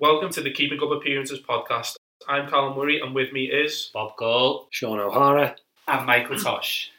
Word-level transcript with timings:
Welcome 0.00 0.30
to 0.32 0.40
the 0.40 0.50
Keeping 0.50 0.80
Up 0.82 0.90
Appearances 0.90 1.38
podcast. 1.48 1.94
I'm 2.26 2.48
Callum 2.50 2.76
Murray, 2.76 2.98
and 3.00 3.14
with 3.14 3.32
me 3.32 3.44
is 3.44 3.90
Bob 3.94 4.16
Cole, 4.16 4.66
Sean 4.70 4.98
O'Hara, 4.98 5.54
and 5.86 6.04
Michael 6.04 6.36
Tosh. 6.36 6.90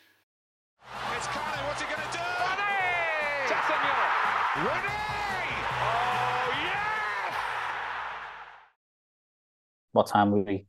It's 1.14 1.28
Carney, 1.28 1.62
what's 1.68 1.82
he 1.82 1.88
going 1.88 2.00
to 2.00 2.14
do? 2.14 2.20
Ready! 2.20 2.62
Jackson 3.50 3.76
Muller. 3.76 4.10
Oh, 5.82 6.54
yes! 6.64 6.80
What 9.92 10.08
time 10.08 10.32
were 10.32 10.44
we 10.44 10.66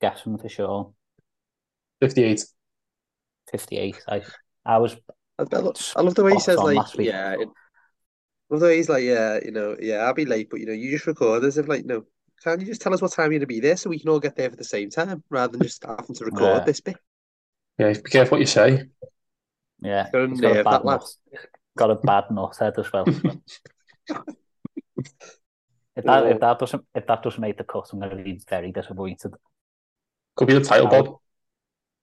guessing 0.00 0.36
for 0.38 0.48
sure? 0.48 0.92
58. 2.00 2.44
58. 3.52 4.02
I, 4.08 4.22
I 4.66 4.78
was. 4.78 4.96
I, 5.38 5.44
I, 5.52 5.58
love, 5.60 5.76
I 5.94 6.02
love 6.02 6.16
the 6.16 6.24
way 6.24 6.32
he 6.32 6.40
says 6.40 6.58
on 6.58 6.74
like, 6.74 6.96
yeah. 6.98 7.36
It, 7.38 7.48
I 8.50 8.54
love 8.54 8.60
the 8.60 8.66
way 8.66 8.76
he's 8.76 8.88
like, 8.88 9.04
yeah, 9.04 9.38
you 9.44 9.50
know, 9.52 9.76
yeah, 9.80 9.96
I'll 9.98 10.14
be 10.14 10.24
late, 10.26 10.48
but 10.50 10.60
you 10.60 10.66
know, 10.66 10.72
you 10.72 10.90
just 10.90 11.06
record 11.06 11.44
as 11.44 11.56
if 11.58 11.66
like, 11.68 11.84
no, 11.84 12.04
can't 12.42 12.60
you 12.60 12.66
just 12.66 12.82
tell 12.82 12.92
us 12.92 13.00
what 13.00 13.12
time 13.12 13.32
you're 13.32 13.38
gonna 13.40 13.46
be 13.46 13.60
there 13.60 13.76
so 13.76 13.88
we 13.90 13.98
can 13.98 14.10
all 14.10 14.20
get 14.20 14.36
there 14.36 14.50
for 14.50 14.56
the 14.56 14.64
same 14.64 14.90
time 14.90 15.22
rather 15.30 15.52
than 15.56 15.62
just 15.66 15.84
having 15.84 16.14
to 16.14 16.24
record 16.26 16.58
Yeah. 16.58 16.64
this 16.64 16.80
bit. 16.80 16.96
Yeah, 17.78 17.92
be 17.92 18.02
careful 18.02 18.36
what 18.36 18.40
you 18.40 18.46
say. 18.46 18.84
Yeah. 19.80 20.08
Got 20.12 20.22
a 20.24 20.28
he's 20.28 20.40
got 20.40 20.56
a 20.56 20.64
bad 20.64 20.72
that 20.72 20.84
nut. 20.84 21.04
Got 21.76 21.90
a 21.90 21.94
bad 21.96 22.24
nut 22.30 22.56
head 22.60 22.74
as 22.78 22.92
well. 22.92 23.04
if 25.96 26.04
that 26.04 26.26
if 26.26 26.40
that 26.40 26.58
doesn't 26.58 26.84
if 26.94 27.06
that 27.06 27.22
doesn't 27.22 27.40
make 27.40 27.56
the 27.58 27.64
cut, 27.64 27.88
I'm 27.92 27.98
going 28.00 28.16
to 28.16 28.22
be 28.22 28.40
very 28.48 28.72
disappointed. 28.72 29.34
Could 30.36 30.48
be 30.48 30.54
the 30.54 30.60
title, 30.64 30.88
I 30.88 31.00
would- 31.00 31.04
Bob. 31.06 31.18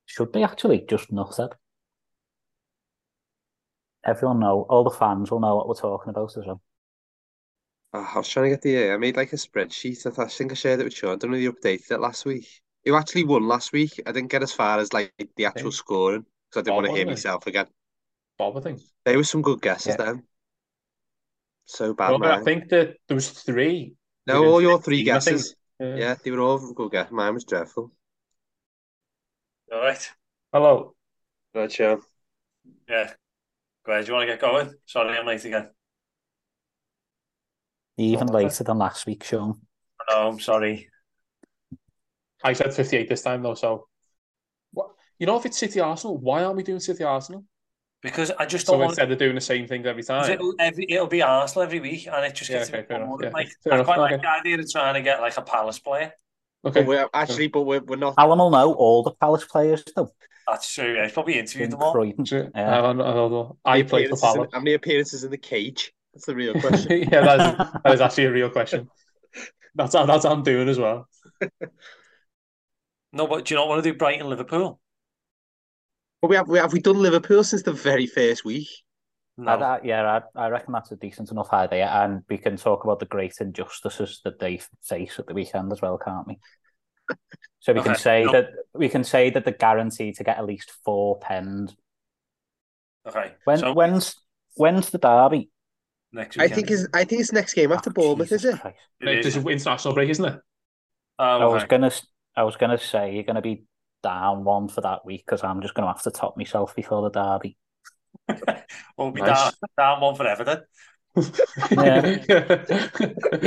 Should 0.08 0.32
be 0.34 0.44
actually 0.44 0.84
just 0.90 1.10
nutted. 1.12 1.54
Everyone 4.06 4.40
know, 4.40 4.66
all 4.70 4.84
the 4.84 4.90
fans 4.90 5.30
will 5.30 5.40
know 5.40 5.56
what 5.56 5.68
we're 5.68 5.76
talking 5.76 6.10
about 6.10 6.36
as 6.38 6.46
well. 6.46 6.62
Oh, 7.94 8.10
I 8.16 8.18
was 8.18 8.28
trying 8.30 8.46
to 8.46 8.50
get 8.52 8.62
the, 8.62 8.90
uh, 8.90 8.94
I 8.94 8.98
made 8.98 9.18
like 9.18 9.34
a 9.34 9.36
spreadsheet. 9.36 10.08
I, 10.08 10.10
thought- 10.12 10.26
I 10.28 10.30
think 10.30 10.52
I 10.52 10.56
shared 10.56 10.80
it 10.80 10.86
with 10.86 10.94
Sean. 10.94 11.12
I 11.12 11.16
don't 11.18 11.32
know 11.32 11.38
if 11.38 11.44
you 11.44 11.54
updated 11.54 11.92
it 11.92 12.00
last 12.00 12.26
week. 12.26 12.48
You 12.84 12.96
actually 12.96 13.26
won 13.26 13.48
last 13.48 13.74
week? 13.74 14.02
I 14.08 14.12
didn't 14.12 14.32
get 14.32 14.42
as 14.44 14.54
far 14.54 14.80
as 14.80 14.92
like 14.94 15.14
the 15.36 15.46
actual 15.46 15.70
Hey. 15.72 15.76
scoring 15.76 16.26
because 16.50 16.62
I 16.62 16.64
didn't 16.64 16.68
Bob, 16.68 16.76
want 16.78 16.86
to 16.88 16.92
hear 16.98 17.06
wasn't 17.06 17.10
myself 17.10 17.48
again. 17.48 17.68
Bob, 18.38 18.58
I 18.58 18.62
think. 18.62 18.82
There 19.06 19.18
were 19.18 19.24
some 19.24 19.42
good 19.44 19.62
guesses 19.62 19.96
Yeah. 20.00 20.06
then. 20.06 20.24
So 21.66 21.94
bad, 21.94 22.12
Well, 22.20 22.24
I 22.32 22.42
think 22.44 22.70
that 22.70 22.98
there 23.08 23.16
was 23.16 23.30
three. 23.30 23.96
No, 24.26 24.46
all 24.46 24.62
your 24.62 24.82
three 24.82 25.06
15, 25.06 25.14
I 25.16 25.20
think. 25.20 25.38
guesses. 25.38 25.56
Yeah, 25.80 26.16
they 26.24 26.32
were 26.32 26.40
all 26.40 26.74
good 26.74 26.92
guesses. 26.92 27.12
Mine 27.12 27.34
was 27.34 27.44
dreadful. 27.44 27.92
All 29.72 29.80
right. 29.80 30.12
Hello. 30.52 30.96
Right, 31.54 31.72
Sean. 31.72 32.02
Yeah. 32.90 33.14
Great. 33.92 34.06
Do 34.06 34.12
you 34.12 34.16
want 34.16 34.30
to 34.30 34.34
get 34.34 34.40
going? 34.40 34.74
Sorry, 34.86 35.18
I'm 35.18 35.26
late 35.26 35.44
again. 35.44 35.68
Even 37.98 38.28
later 38.28 38.64
than 38.64 38.78
last 38.78 39.06
week, 39.06 39.22
Sean. 39.22 39.60
No, 40.10 40.30
I'm 40.30 40.40
sorry. 40.40 40.88
I 42.42 42.54
said 42.54 42.74
58 42.74 43.10
this 43.10 43.22
time, 43.22 43.44
though, 43.44 43.54
so. 43.54 43.88
What? 44.72 44.92
You 45.20 45.28
know, 45.28 45.36
if 45.38 45.46
it's 45.46 45.58
City 45.58 45.82
Arsenal, 45.82 46.18
why 46.18 46.46
aren't 46.46 46.56
we 46.56 46.64
doing 46.64 46.80
City 46.80 47.04
Arsenal? 47.04 47.44
Because 48.02 48.32
I 48.32 48.46
just 48.46 48.66
don't 48.66 48.76
So 48.76 48.80
want 48.80 48.92
instead 48.92 49.12
of 49.12 49.18
doing 49.20 49.36
the 49.36 49.42
same 49.42 49.68
thing 49.68 49.86
every 49.86 50.04
time. 50.04 50.32
It'll, 50.32 50.56
every, 50.58 50.86
it'll 50.88 51.08
be 51.08 51.22
Arsenal 51.22 51.64
every 51.64 51.82
week, 51.82 52.08
and 52.08 52.26
it 52.26 52.34
just 52.34 52.50
Yeah, 52.50 52.60
gets 52.60 52.70
okay, 52.70 52.80
a 52.80 52.82
bit 52.84 52.88
fair 52.88 53.06
boring. 53.06 53.28
yeah. 53.28 53.34
Like, 53.34 53.50
Fair 53.62 53.74
I 53.74 53.76
enough, 53.76 53.86
quite 53.88 54.00
like 54.00 54.14
okay. 54.14 54.22
the 54.22 54.30
idea 54.30 54.58
of 54.58 54.72
trying 54.72 54.94
to 54.94 55.02
get 55.02 55.20
like 55.20 55.36
a 55.36 55.42
Palace 55.42 55.80
player. 55.80 56.14
Okay. 56.64 56.82
But 56.82 56.88
we're 56.88 57.10
actually, 57.14 57.48
but 57.48 57.62
we're, 57.64 57.82
we're 57.82 57.96
not. 57.96 58.16
Alan 58.18 58.38
will 58.38 58.52
know 58.52 58.74
all 58.74 59.04
the 59.04 59.12
Palace 59.12 59.46
players, 59.46 59.84
though. 59.96 60.12
That's 60.48 60.74
true. 60.74 60.96
Yeah, 60.96 61.04
he's 61.04 61.14
probably 61.14 61.40
interviewed 61.40 61.72
them 61.72 61.82
all. 61.82 61.92
Croydon. 61.92 62.26
Yeah. 62.26 62.50
I, 62.56 62.82
don't 62.82 62.98
know, 62.98 63.04
I, 63.04 63.14
don't. 63.14 63.58
I 63.66 63.72
many 63.78 63.84
for 63.84 63.96
appearances 63.96 64.24
in- 64.24 64.34
Palace. 64.34 64.50
How 64.54 64.60
many 64.60 64.74
appearances 64.74 65.24
in 65.24 65.32
the 65.32 65.38
cage? 65.38 65.94
That's 66.14 66.26
the 66.26 66.36
real 66.36 66.54
question. 66.60 67.08
yeah, 67.12 67.22
that 67.22 67.40
is, 67.40 67.82
that 67.84 67.94
is 67.94 68.02
actually 68.02 68.26
a 68.26 68.32
real 68.32 68.50
question. 68.50 68.90
That's 69.76 69.96
how, 69.96 70.06
that's 70.06 70.26
how 70.26 70.34
I'm 70.34 70.44
doing 70.44 70.68
as 70.68 70.78
well. 70.78 71.08
No, 73.14 73.28
but 73.28 73.46
do 73.46 73.54
you 73.54 73.60
not 73.60 73.68
want 73.68 73.84
to 73.84 73.92
do 73.92 73.98
Brighton 73.98 74.28
Liverpool? 74.30 74.80
but 76.22 76.30
we 76.30 76.36
have, 76.36 76.48
we 76.48 76.60
have 76.60 76.72
we 76.72 76.80
done 76.80 76.98
Liverpool 77.02 77.44
since 77.44 77.64
the 77.64 77.74
very 77.74 78.08
first 78.08 78.46
week. 78.46 78.70
No. 79.46 79.52
I, 79.54 79.78
I- 79.78 79.82
yeah, 79.84 80.22
I, 80.36 80.46
I 80.46 80.50
reckon 80.50 80.74
that's 80.74 80.92
a 80.92 80.96
decent 80.96 81.32
enough 81.32 81.52
idea, 81.54 81.88
and 81.88 82.24
we 82.30 82.38
can 82.38 82.58
talk 82.58 82.84
about 82.84 83.00
the 83.00 83.06
great 83.06 83.36
injustices 83.40 84.22
that 84.24 84.40
they 84.40 84.62
face 84.84 85.18
at 85.20 85.28
the 85.28 85.34
weekend 85.34 85.72
as 85.72 85.82
well, 85.82 85.98
can't 85.98 86.28
we? 86.28 86.40
So 87.60 87.74
we 87.74 87.82
can 87.82 87.96
say 87.96 88.24
no. 88.24 88.32
that 88.32 88.50
we 88.74 88.90
can 88.90 89.04
say 89.04 89.30
that 89.32 89.46
the 89.46 89.52
guarantee 89.52 90.14
to 90.14 90.24
get 90.24 90.38
at 90.38 90.46
least 90.46 90.72
four 90.86 91.20
pens. 91.20 91.76
Okay. 93.08 93.34
When 93.46 93.58
so 93.58 93.74
when's 93.74 94.16
when's 94.56 94.90
the 94.90 94.98
derby? 94.98 95.50
next 96.14 96.38
I 96.40 96.48
think 96.48 96.70
is 96.72 96.88
I 96.94 97.04
think 97.04 97.22
it's 97.22 97.32
next 97.32 97.54
game 97.54 97.72
after 97.72 97.90
Oh, 97.90 97.94
Bournemouth, 97.94 98.32
is 98.32 98.42
Jesus 98.42 98.56
it? 98.56 98.62
Christ. 98.62 98.78
It 99.00 99.06
There's 99.24 99.36
is. 99.38 99.46
international 99.46 99.94
break, 99.94 100.10
isn't 100.10 100.26
it? 100.26 100.40
Oh, 101.20 101.24
I 101.42 101.46
was 101.46 101.64
okay. 101.64 101.70
gonna 101.72 101.88
s- 101.88 102.06
I 102.36 102.44
was 102.44 102.56
gonna 102.58 102.78
say 102.78 103.14
you're 103.14 103.24
gonna 103.24 103.42
be 103.42 103.66
down 104.04 104.44
one 104.44 104.68
for 104.68 104.82
that 104.82 105.06
week 105.06 105.24
because 105.26 105.44
I'm 105.44 105.62
just 105.62 105.74
gonna 105.74 105.88
have 105.88 106.02
to 106.04 106.12
top 106.12 106.38
myself 106.38 106.76
before 106.76 107.02
the 107.04 107.10
derby. 107.12 107.58
We'll 108.98 109.12
be 109.12 109.22
Nice. 109.22 109.44
down, 109.44 109.54
down 109.78 110.02
one 110.02 110.16
for 110.16 110.28
Everton. 110.28 110.62
You 111.16 111.24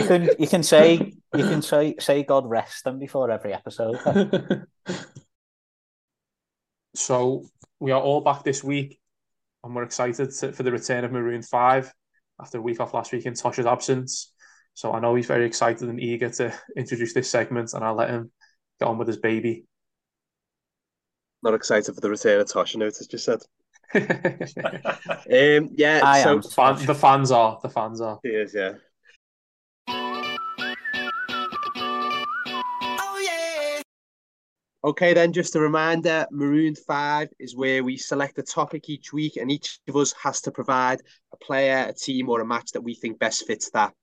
can 0.06 0.28
you 0.39 0.47
can 0.47 0.62
say 0.62 1.15
you 1.34 1.45
can 1.45 1.62
say 1.62 1.95
say 1.99 2.22
God 2.22 2.47
rest 2.47 2.84
them 2.84 2.99
before 2.99 3.31
every 3.31 3.55
episode. 3.55 4.67
so 6.94 7.44
we 7.81 7.91
are 7.91 8.00
all 8.00 8.21
back 8.21 8.44
this 8.44 8.62
week, 8.62 9.00
and 9.62 9.75
we're 9.75 9.83
excited 9.84 10.31
to, 10.31 10.53
for 10.53 10.62
the 10.62 10.73
return 10.73 11.05
of 11.05 11.12
Maroon 11.12 11.43
Five 11.43 11.93
after 12.41 12.59
a 12.59 12.62
week 12.62 12.81
off 12.81 12.94
last 12.94 13.12
week 13.12 13.27
in 13.27 13.34
Tosh's 13.34 13.67
absence. 13.67 14.33
So 14.75 14.93
I 14.93 15.00
know 15.00 15.15
he's 15.15 15.27
very 15.27 15.47
excited 15.47 15.89
and 15.89 16.00
eager 16.00 16.31
to 16.31 16.53
introduce 16.77 17.15
this 17.15 17.31
segment, 17.31 17.75
and 17.75 17.84
I'll 17.84 17.94
let 17.94 18.11
him 18.11 18.31
get 18.81 18.89
on 18.89 18.99
with 18.99 19.09
his 19.09 19.19
baby. 19.19 19.67
Not 21.43 21.55
excited 21.55 21.94
for 21.94 22.00
the 22.00 22.11
return 22.11 22.41
of 22.41 22.50
Tosh. 22.50 22.75
I 22.75 22.78
know 22.78 22.87
it's 22.87 23.06
just 23.06 23.25
said. 23.25 23.41
The, 23.93 25.59
Um, 25.61 25.71
yeah. 25.75 26.00
I 26.05 26.22
so 26.22 26.37
am. 26.37 26.43
fan, 26.43 26.87
the 26.87 26.95
fans 26.95 27.31
are 27.31 27.59
the 27.62 27.69
fans 27.69 28.00
are. 28.00 28.19
Cheers, 28.25 28.55
yeah. 28.55 28.75
Okay, 34.84 35.15
then, 35.15 35.33
just 35.33 35.56
a 35.56 35.61
reminder 35.61 36.27
Maroon 36.31 36.75
5 36.75 37.31
is 37.39 37.56
where 37.56 37.83
we 37.83 37.97
select 37.97 38.37
a 38.39 38.43
topic 38.43 38.91
each 38.91 39.15
week, 39.15 39.37
and 39.37 39.50
each 39.50 39.81
of 39.89 39.97
us 39.97 40.12
has 40.23 40.43
to 40.43 40.50
provide 40.50 41.00
a 41.33 41.39
player, 41.39 41.87
a 41.89 41.94
team, 41.94 42.28
or 42.28 42.43
a 42.43 42.47
match 42.47 42.73
that 42.73 42.83
we 42.83 42.94
think 42.94 43.19
best 43.19 43.47
fits 43.47 43.71
that. 43.71 43.94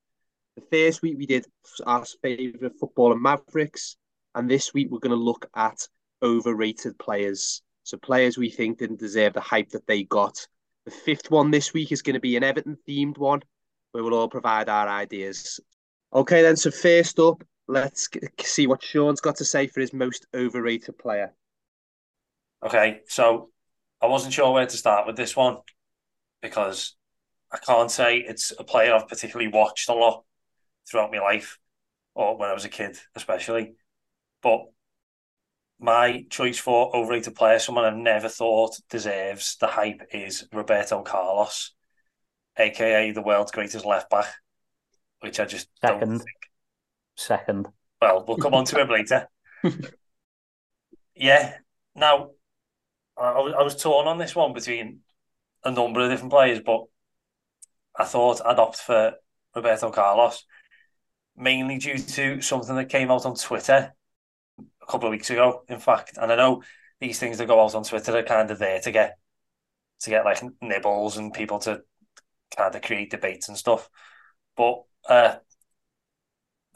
The 0.56 0.64
first 0.72 1.04
week 1.04 1.20
we 1.20 1.28
did 1.28 1.46
our 1.86 2.04
favourite 2.24 2.74
football 2.80 3.12
and 3.12 3.22
Mavericks, 3.22 3.96
and 4.34 4.50
this 4.50 4.74
week 4.74 4.88
we're 4.90 4.98
going 4.98 5.12
to 5.12 5.24
look 5.24 5.46
at 5.56 5.88
overrated 6.24 6.98
players. 6.98 7.62
So, 7.84 7.98
players 7.98 8.38
we 8.38 8.50
think 8.50 8.78
didn't 8.78 9.00
deserve 9.00 9.34
the 9.34 9.42
hype 9.42 9.70
that 9.70 9.88
they 9.88 10.04
got. 10.04 10.48
The 10.86 10.92
fifth 10.92 11.30
one 11.30 11.52
this 11.52 11.74
week 11.74 11.92
is 11.92 12.02
going 12.02 12.16
to 12.16 12.20
be 12.20 12.36
an 12.36 12.44
Everton 12.44 12.78
themed 12.88 13.18
one 13.18 13.42
where 13.92 14.04
we'll 14.04 14.14
all 14.14 14.30
provide 14.30 14.70
our 14.70 14.88
ideas. 14.88 15.60
Okay, 16.14 16.42
then. 16.42 16.56
So 16.56 16.72
first 16.72 17.20
up, 17.20 17.44
let's 17.68 18.10
see 18.42 18.68
what 18.68 18.84
Sean's 18.84 19.22
got 19.22 19.38
to 19.38 19.46
say 19.46 19.68
for 19.68 19.80
his 19.80 19.94
most 19.94 20.26
overrated 20.34 20.98
player. 20.98 21.34
Okay, 22.64 23.02
so 23.08 23.50
I 24.02 24.08
wasn't 24.08 24.34
sure 24.34 24.52
where 24.52 24.66
to 24.66 24.78
start 24.78 25.08
with 25.08 25.16
this 25.16 25.36
one 25.36 25.58
because 26.42 26.96
I 27.52 27.58
can't 27.58 27.92
say 27.92 28.18
it's 28.18 28.54
a 28.58 28.64
player 28.64 28.94
I've 28.94 29.08
particularly 29.08 29.52
watched 29.52 29.90
a 29.90 29.94
lot 29.94 30.24
throughout 30.90 31.12
my 31.12 31.20
life 31.20 31.60
or 32.14 32.38
when 32.38 32.50
I 32.50 32.54
was 32.54 32.66
a 32.66 32.70
kid, 32.70 32.98
especially. 33.16 33.74
But 34.42 34.66
my 35.82 36.26
choice 36.30 36.60
for 36.60 36.96
overrated 36.96 37.36
player, 37.36 37.58
someone 37.60 37.84
I've 37.86 37.96
never 37.96 38.30
thought 38.30 38.80
deserves 38.90 39.58
the 39.60 39.68
hype, 39.68 40.04
is 40.14 40.48
Roberto 40.54 41.02
Carlos, 41.02 41.74
aka 42.58 43.12
the 43.12 43.22
world's 43.24 43.52
greatest 43.52 43.84
left 43.84 44.10
back, 44.10 44.28
which 45.22 45.40
I 45.40 45.46
just 45.46 45.68
don't 45.82 46.00
Second. 46.00 46.18
think 46.20 46.30
Second. 47.18 47.68
well, 48.02 48.24
we'll 48.28 48.38
come 48.38 48.54
on 48.54 48.66
to 48.66 48.80
him 48.80 48.90
later. 48.90 49.28
yeah. 51.16 51.58
Now, 51.96 52.30
I, 53.18 53.30
I 53.32 53.64
was- 53.64 53.76
torn 53.82 54.08
on 54.08 54.18
this 54.20 54.36
one 54.36 54.54
between 54.54 55.00
a 55.64 55.72
number 55.72 56.00
of 56.02 56.10
different 56.10 56.32
players, 56.32 56.60
but 56.66 56.84
I 57.96 58.06
thought 58.06 58.42
I'd 58.46 58.60
opt 58.60 58.78
for 58.78 59.14
Roberto 59.56 59.92
Carlos, 59.92 60.46
mainly 61.36 61.78
due 61.78 61.98
to 61.98 62.42
something 62.42 62.76
that 62.76 62.90
came 62.90 63.12
out 63.12 63.26
on 63.26 63.36
Twitter 63.36 63.94
couple 64.92 65.08
of 65.08 65.12
weeks 65.12 65.30
ago, 65.30 65.64
in 65.70 65.80
fact. 65.80 66.18
And 66.18 66.32
I 66.32 66.36
know 66.36 66.64
these 67.00 67.20
things 67.20 67.38
that 67.38 67.48
go 67.48 67.64
out 67.64 67.76
on 67.76 67.84
Twitter 67.84 68.18
are 68.18 68.24
kind 68.24 68.52
of 68.52 68.60
there 68.60 68.80
to 68.82 68.92
get 68.92 69.18
to 70.02 70.10
get 70.10 70.26
like 70.26 70.42
nibbles 70.62 71.18
and 71.18 71.34
people 71.34 71.60
to 71.60 71.82
kind 72.56 72.76
of 72.76 72.82
create 72.82 73.12
debates 73.12 73.48
and 73.50 73.58
stuff. 73.58 73.90
But 74.58 74.84
uh, 75.10 75.36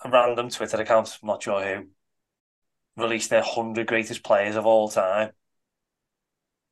a 0.04 0.10
random 0.10 0.50
Twitter 0.50 0.78
account, 0.82 1.18
I'm 1.22 1.28
not 1.28 1.44
sure 1.44 1.64
who, 1.64 1.88
released 2.98 3.30
their 3.30 3.42
100 3.42 3.88
greatest 3.88 4.24
players 4.24 4.56
of 4.56 4.66
all 4.66 4.90
time. 4.90 5.32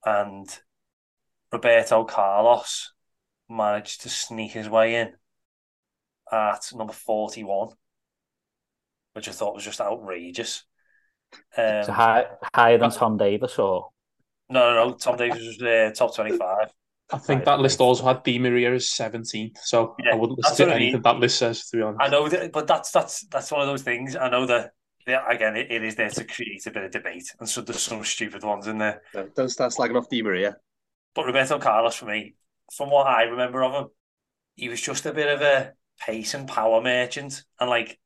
And 0.05 0.47
Roberto 1.51 2.03
Carlos 2.05 2.93
managed 3.49 4.01
to 4.01 4.09
sneak 4.09 4.51
his 4.51 4.69
way 4.69 4.95
in 4.95 5.15
at 6.31 6.71
number 6.73 6.93
41. 6.93 7.75
which 9.13 9.27
I 9.27 9.31
thought 9.31 9.55
was 9.55 9.63
just 9.63 9.81
outrageous. 9.81 10.65
Um, 11.57 11.83
So 11.83 11.91
high, 11.91 12.25
higher 12.53 12.77
than 12.77 12.91
Tom 12.91 13.17
Davies 13.17 13.57
or 13.59 13.89
no, 14.49 14.73
no, 14.73 14.89
no. 14.89 14.93
Tom 14.95 15.17
Davies 15.17 15.59
was 15.59 15.61
uh, 15.61 15.91
top 15.95 16.15
twenty-five. 16.15 16.69
I 17.11 17.17
think 17.17 17.45
that 17.45 17.59
list 17.59 17.79
also 17.79 18.05
had 18.05 18.23
Di 18.23 18.39
Maria 18.39 18.73
as 18.73 18.85
17th, 18.87 19.57
so 19.61 19.95
Yeah, 19.99 20.13
I 20.13 20.15
wouldn't 20.15 20.39
listen 20.39 20.55
to 20.57 20.63
what 20.65 20.69
I 20.75 20.79
mean. 20.79 20.83
anything 20.83 21.01
that 21.03 21.19
list 21.19 21.37
says, 21.37 21.69
to 21.69 21.77
be 21.77 21.83
honest. 21.83 22.01
I 22.01 22.07
know 22.07 22.27
that, 22.27 22.51
but 22.51 22.65
that's 22.65 22.91
that's 22.91 23.25
that's 23.27 23.51
one 23.51 23.61
of 23.61 23.67
those 23.67 23.83
things. 23.83 24.15
I 24.15 24.29
know 24.29 24.45
that. 24.47 24.71
Yeah, 25.05 25.21
again, 25.29 25.57
it, 25.57 25.69
it 25.69 25.83
is 25.83 25.95
there 25.95 26.09
to 26.09 26.23
create 26.23 26.65
a 26.65 26.71
bit 26.71 26.85
of 26.85 26.91
debate, 26.91 27.25
and 27.39 27.47
so 27.47 27.61
there's 27.61 27.81
some 27.81 28.03
stupid 28.05 28.41
ones 28.43 28.67
in 28.67 28.77
there. 28.77 29.01
No, 29.13 29.27
don't 29.35 29.49
start 29.49 29.73
slagging 29.73 29.97
off 29.97 30.09
Di 30.09 30.21
Maria. 30.21 30.55
But 31.13 31.25
Roberto 31.25 31.59
Carlos, 31.59 31.95
for 31.95 32.05
me, 32.05 32.35
from 32.73 32.89
what 32.89 33.05
I 33.05 33.23
remember 33.23 33.63
of 33.63 33.73
him, 33.73 33.87
he 34.55 34.69
was 34.69 34.79
just 34.81 35.05
a 35.05 35.11
bit 35.13 35.27
of 35.27 35.41
a 35.41 35.73
pace 35.99 36.33
and 36.33 36.47
power 36.47 36.81
merchant, 36.81 37.43
and 37.59 37.69
like 37.69 37.99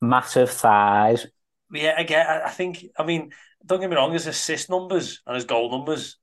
massive 0.00 0.50
thighs. 0.50 1.26
Yeah, 1.72 2.00
again, 2.00 2.26
I, 2.26 2.46
I 2.46 2.50
think. 2.50 2.84
I 2.98 3.04
mean, 3.04 3.32
don't 3.64 3.80
get 3.80 3.90
me 3.90 3.96
wrong. 3.96 4.12
His 4.12 4.26
assist 4.26 4.70
numbers 4.70 5.22
and 5.26 5.34
his 5.36 5.44
goal 5.44 5.70
numbers, 5.70 6.18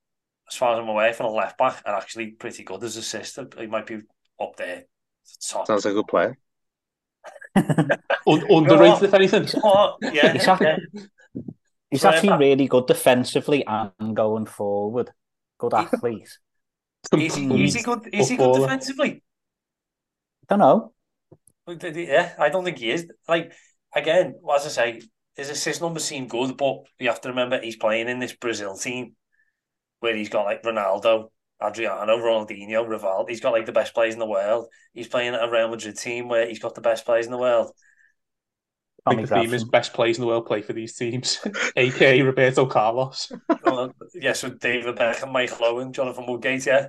as 0.49 0.57
far 0.57 0.73
as 0.73 0.79
I'm 0.79 0.89
aware, 0.89 1.13
for 1.13 1.23
a 1.23 1.29
left 1.29 1.57
back, 1.57 1.81
are 1.85 1.95
actually 1.95 2.31
pretty 2.31 2.63
good. 2.63 2.81
His 2.81 2.97
assist, 2.97 3.39
he 3.57 3.67
might 3.67 3.85
be 3.85 4.01
up 4.39 4.55
there. 4.57 4.85
Top. 5.49 5.67
Sounds 5.67 5.85
like 5.85 5.91
a 5.91 5.95
good 5.95 6.07
player. 6.07 6.37
Un- 8.27 8.45
underrated, 8.49 9.03
if 9.03 9.13
anything. 9.13 9.47
Oh, 9.63 9.97
yeah, 10.01 10.33
He's 10.33 10.47
actually, 10.47 10.67
yeah. 10.67 11.01
he's 11.89 12.05
actually 12.05 12.37
really 12.37 12.67
good 12.67 12.87
defensively 12.87 13.65
and 13.65 14.15
going 14.15 14.45
forward. 14.45 15.11
Good 15.57 15.73
athlete. 15.73 16.29
Is 17.15 17.35
he, 17.35 17.65
is 17.65 17.73
he 17.73 17.81
good? 17.83 18.07
Is 18.13 18.29
he 18.29 18.37
good 18.37 18.43
Footballer. 18.45 18.67
defensively? 18.67 19.23
don't 20.49 20.59
know. 20.59 20.93
Yeah, 21.67 22.33
I 22.39 22.49
don't 22.49 22.63
think 22.63 22.77
he 22.77 22.91
is. 22.91 23.07
Like 23.27 23.53
again, 23.95 24.35
as 24.55 24.65
I 24.65 24.69
say, 24.69 25.01
his 25.37 25.49
assist 25.49 25.81
numbers 25.81 26.03
seem 26.03 26.27
good, 26.27 26.57
but 26.57 26.83
you 26.99 27.07
have 27.07 27.21
to 27.21 27.29
remember 27.29 27.61
he's 27.61 27.75
playing 27.75 28.09
in 28.09 28.19
this 28.19 28.33
Brazil 28.33 28.75
team 28.75 29.15
where 29.99 30.15
he's 30.15 30.29
got 30.29 30.45
like 30.45 30.63
Ronaldo, 30.63 31.29
Adriano, 31.63 32.17
Ronaldinho, 32.17 32.87
Rivaldo. 32.87 33.29
He's 33.29 33.39
got 33.39 33.53
like 33.53 33.65
the 33.65 33.71
best 33.71 33.93
players 33.93 34.13
in 34.13 34.19
the 34.19 34.25
world. 34.25 34.67
He's 34.93 35.07
playing 35.07 35.35
at 35.35 35.43
a 35.43 35.49
Real 35.49 35.69
Madrid 35.69 35.97
team 35.97 36.27
where 36.27 36.47
he's 36.47 36.59
got 36.59 36.75
the 36.75 36.81
best 36.81 37.05
players 37.05 37.25
in 37.25 37.31
the 37.31 37.37
world. 37.37 37.71
I 39.05 39.15
think 39.15 39.29
the 39.29 39.35
theme 39.35 39.53
is 39.53 39.63
best 39.63 39.93
players 39.93 40.17
in 40.17 40.21
the 40.21 40.27
world 40.27 40.45
play 40.47 40.61
for 40.61 40.73
these 40.73 40.95
teams, 40.95 41.39
aka 41.77 42.21
Roberto 42.21 42.65
Carlos, 42.65 43.31
Well, 43.63 43.79
uh, 43.79 43.89
yes, 44.13 44.43
with 44.43 44.59
David 44.59 44.95
Beckham, 44.97 45.31
Michael 45.31 45.65
Owen, 45.65 45.93
Jonathan 45.93 46.25
Woodgate. 46.27 46.65
Yeah, 46.65 46.87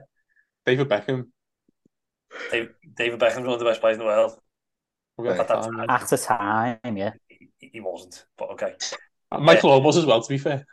David 0.66 0.88
Beckham. 0.88 1.26
Dave, 2.50 2.70
David 2.94 3.20
Beckham's 3.20 3.46
one 3.46 3.54
of 3.54 3.58
the 3.58 3.64
best 3.64 3.80
players 3.80 3.94
in 3.96 4.00
the 4.00 4.06
world. 4.06 4.38
At 5.18 5.36
that 5.36 5.48
that 5.48 5.62
time, 5.62 5.72
time. 5.76 5.86
At 5.88 6.08
the 6.08 6.18
time, 6.18 6.96
yeah. 6.96 7.12
He, 7.58 7.70
he 7.74 7.80
wasn't, 7.80 8.24
but 8.36 8.50
okay. 8.50 8.74
yeah. 9.32 9.38
Michael 9.38 9.70
uh, 9.70 9.74
Owen 9.74 9.84
was 9.84 9.96
as 9.96 10.06
well, 10.06 10.22
to 10.22 10.28
be 10.28 10.38
fair. 10.38 10.64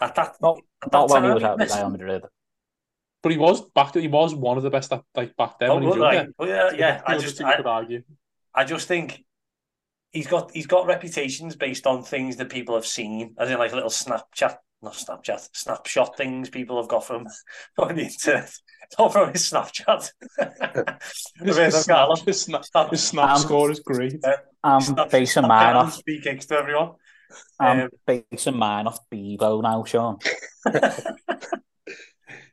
At 0.00 0.14
that, 0.14 0.36
Not, 0.40 0.58
at 0.82 0.92
not 0.92 1.08
that 1.08 1.14
when 1.14 1.24
he 1.24 1.30
was 1.34 1.42
out 1.42 1.58
with 1.58 1.68
Messi- 1.68 1.78
Real 1.78 1.90
Madrid. 1.90 2.24
But 3.22 3.32
he 3.32 3.38
was 3.38 3.62
back. 3.70 3.94
He 3.94 4.08
was 4.08 4.34
one 4.34 4.56
of 4.56 4.62
the 4.62 4.70
best, 4.70 4.92
at, 4.92 5.02
like 5.14 5.34
back 5.36 5.58
then 5.58 5.70
Oh, 5.70 5.74
when 5.74 5.82
he 5.84 5.88
was 5.88 5.98
right. 5.98 6.14
younger. 6.14 6.32
Yeah, 6.40 6.70
yeah. 6.76 7.02
I 7.06 7.16
just, 7.18 7.42
I, 7.42 7.56
could 7.56 7.66
argue. 7.66 8.02
I 8.54 8.64
just 8.64 8.86
think 8.86 9.24
he's 10.14 10.26
got 10.26 10.50
he's 10.54 10.66
got 10.66 10.86
reputations 10.86 11.56
based 11.56 11.86
on 11.86 12.02
things 12.02 12.36
that 12.36 12.48
people 12.48 12.74
have 12.74 12.86
seen, 12.86 13.34
as 13.38 13.50
in 13.50 13.58
like 13.58 13.72
little 13.74 13.90
Snapchat, 13.90 14.56
not 14.80 14.94
Snapchat, 14.94 15.48
snapshot 15.52 16.16
things 16.16 16.48
people 16.48 16.78
have 16.80 16.88
got 16.88 17.04
from 17.04 17.26
on 17.78 17.96
the 17.96 18.04
internet, 18.04 18.50
not 18.98 19.12
from 19.12 19.32
his 19.32 19.50
Snapchat. 19.50 20.10
His, 21.42 21.56
his, 21.56 21.84
snap, 21.84 22.08
his, 22.26 22.40
snap, 22.42 22.64
Snap- 22.64 22.90
his 22.90 23.02
snap 23.02 23.30
Um, 23.30 23.38
score 23.38 23.70
is 23.70 23.80
great. 23.80 24.14
I'm 24.62 24.80
Snap- 24.80 25.10
basing 25.10 25.42
Snapchat 25.42 25.48
mine 25.48 25.76
off. 25.76 26.00
Free 26.04 26.20
kicks 26.22 26.46
to 26.46 26.54
everyone. 26.56 26.92
I'm 27.60 27.80
Um, 27.80 27.88
basing 28.06 28.56
mine 28.56 28.86
off 28.86 28.98
Bebo 29.12 29.62
now, 29.62 29.84
Sean. 29.84 30.18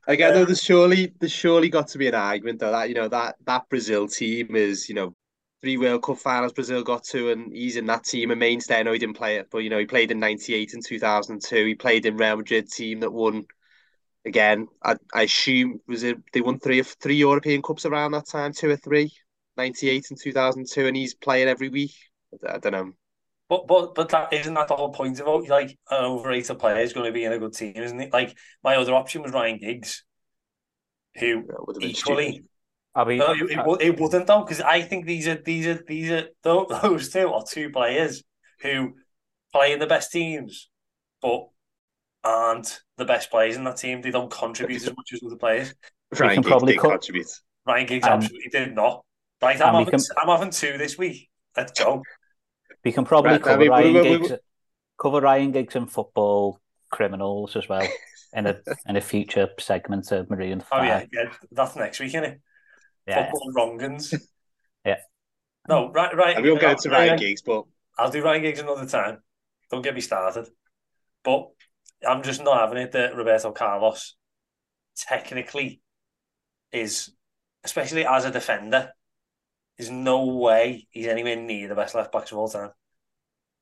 Again, 0.07 0.33
though, 0.33 0.45
there's 0.45 0.63
surely 0.63 1.13
there's 1.19 1.31
surely 1.31 1.69
got 1.69 1.89
to 1.89 1.97
be 1.99 2.07
an 2.07 2.15
argument 2.15 2.59
though 2.59 2.71
that 2.71 2.89
you 2.89 2.95
know 2.95 3.07
that 3.07 3.35
that 3.45 3.69
Brazil 3.69 4.07
team 4.07 4.55
is 4.55 4.89
you 4.89 4.95
know 4.95 5.15
three 5.61 5.77
World 5.77 6.03
Cup 6.03 6.17
finals 6.17 6.53
Brazil 6.53 6.83
got 6.83 7.03
to, 7.05 7.31
and 7.31 7.53
he's 7.53 7.75
in 7.77 7.85
that 7.87 8.03
team 8.03 8.31
a 8.31 8.35
mainstay. 8.35 8.79
I 8.79 8.83
know 8.83 8.93
he 8.93 8.99
didn't 8.99 9.17
play 9.17 9.37
it, 9.37 9.47
but 9.51 9.59
you 9.59 9.69
know 9.69 9.79
he 9.79 9.85
played 9.85 10.11
in 10.11 10.19
'98 10.19 10.73
and 10.73 10.85
2002. 10.85 11.65
He 11.65 11.75
played 11.75 12.05
in 12.05 12.17
Real 12.17 12.37
Madrid 12.37 12.69
team 12.71 13.01
that 13.01 13.11
won. 13.11 13.45
Again, 14.23 14.67
I, 14.83 14.97
I 15.13 15.23
assume 15.23 15.79
was 15.87 16.03
it 16.03 16.17
they 16.31 16.41
won 16.41 16.59
three 16.59 16.79
of 16.79 16.87
three 16.87 17.15
European 17.15 17.63
Cups 17.63 17.85
around 17.85 18.11
that 18.11 18.27
time, 18.27 18.53
two 18.53 18.69
or 18.69 18.77
three, 18.77 19.11
'98 19.57 20.11
and 20.11 20.19
2002, 20.21 20.85
and 20.85 20.95
he's 20.95 21.15
playing 21.15 21.47
every 21.47 21.69
week. 21.69 21.93
I, 22.47 22.55
I 22.55 22.57
don't 22.59 22.71
know. 22.71 22.91
But 23.49 23.67
but 23.67 23.95
but 23.95 24.09
that 24.09 24.31
isn't 24.31 24.53
that 24.53 24.67
the 24.67 24.75
whole 24.75 24.93
point 24.93 25.19
of? 25.19 25.47
Like 25.47 25.77
an 25.89 26.05
overrated 26.05 26.57
player 26.57 26.77
is 26.77 26.93
going 26.93 27.07
to 27.07 27.11
be 27.11 27.25
in 27.25 27.33
a 27.33 27.39
good 27.39 27.53
team, 27.53 27.73
isn't 27.75 27.99
it? 27.99 28.13
Like 28.13 28.37
my 28.63 28.75
other 28.77 28.93
option 28.93 29.23
was 29.23 29.33
Ryan 29.33 29.57
Giggs, 29.57 30.03
who 31.15 31.43
That 31.47 31.67
would 31.67 31.75
have 31.75 31.81
been 31.81 31.89
equally. 31.89 32.43
I 32.93 33.05
mean, 33.05 33.19
No, 33.19 33.31
it, 33.33 33.51
it, 33.51 33.81
it 33.81 33.99
wouldn't 33.99 34.27
though, 34.27 34.41
because 34.41 34.59
I 34.61 34.81
think 34.81 35.05
these 35.05 35.27
are 35.27 35.35
these 35.35 35.65
are 35.67 35.81
these 35.87 36.11
are 36.11 36.27
those 36.43 37.09
two 37.09 37.31
are 37.31 37.43
two 37.49 37.69
players 37.69 38.23
who 38.61 38.95
play 39.53 39.71
in 39.73 39.79
the 39.79 39.87
best 39.87 40.11
teams, 40.11 40.69
but 41.21 41.47
aren't 42.23 42.81
the 42.97 43.05
best 43.05 43.31
players 43.31 43.55
in 43.55 43.63
that 43.63 43.77
team. 43.77 44.01
They 44.01 44.11
don't 44.11 44.31
contribute 44.31 44.81
as 44.81 44.95
much 44.95 45.11
as 45.13 45.21
other 45.25 45.35
players. 45.37 45.73
Ryan 46.17 46.33
can 46.35 46.41
Giggs 46.43 46.47
probably 46.51 46.73
did 46.73 46.81
cut- 46.81 46.91
contribute. 46.91 47.27
Ryan 47.65 47.85
Giggs 47.87 48.05
Um, 48.07 48.13
absolutely 48.13 48.49
did 48.51 48.75
not. 48.75 49.03
Right, 49.41 49.59
I'm 49.61 49.73
having, 49.73 49.85
can- 49.89 49.99
I'm 50.21 50.27
having 50.27 50.51
two 50.51 50.77
this 50.77 50.97
week. 50.97 51.29
Let's 51.57 51.71
go. 51.81 52.03
we 52.83 52.91
can 52.91 53.05
probably 53.05 53.31
Right, 53.31 53.41
I 53.41 53.43
cover 53.43 53.59
mean, 53.59 53.69
Ryan 53.71 53.93
we- 53.93 54.01
we- 54.01 54.17
Giggs, 54.27 54.31
cover 54.99 55.21
Ryan 55.21 55.51
Giggs 55.51 55.75
and 55.75 55.91
football 55.91 56.59
criminals 56.91 57.55
as 57.55 57.67
well 57.69 57.87
in 58.33 58.47
a 58.47 58.59
in 58.87 58.97
a 58.97 59.01
future 59.01 59.49
segment 59.59 60.11
of 60.11 60.29
Maroon 60.29 60.61
Oh 60.61 60.65
Five. 60.69 60.85
yeah, 60.85 61.05
yeah, 61.23 61.31
that's 61.51 61.75
next 61.75 61.99
week, 61.99 62.09
isn't 62.09 62.23
it? 62.25 62.41
Yeah. 63.07 63.29
Football 63.31 63.51
wrongans. 63.55 64.13
Yeah. 64.83 64.97
No, 65.69 65.91
right, 65.91 66.15
right. 66.15 66.37
I 66.37 66.41
we'll 66.41 66.57
get 66.57 66.79
to 66.79 66.89
Ryan 66.89 67.09
Ryan- 67.09 67.19
Giggs, 67.19 67.43
but 67.43 67.65
I'll 67.97 68.09
do 68.09 68.23
Ryan 68.23 68.41
Giggs 68.41 68.59
another 68.59 68.87
time. 68.87 69.19
Don't 69.69 69.83
get 69.83 69.93
me 69.93 70.01
started. 70.01 70.49
But 71.23 71.49
I'm 72.07 72.23
just 72.23 72.43
not 72.43 72.59
having 72.59 72.79
it 72.79 72.93
that 72.93 73.15
Roberto 73.15 73.51
Carlos 73.51 74.15
technically 74.95 75.81
is, 76.71 77.11
especially 77.63 78.05
as 78.05 78.25
a 78.25 78.31
defender, 78.31 78.91
there's 79.77 79.91
no 79.91 80.25
way 80.25 80.87
he's 80.89 81.07
anywhere 81.07 81.35
near 81.35 81.67
the 81.67 81.75
best 81.75 81.95
left 81.95 82.11
backs 82.11 82.31
of 82.31 82.37
all 82.37 82.49
time. 82.49 82.71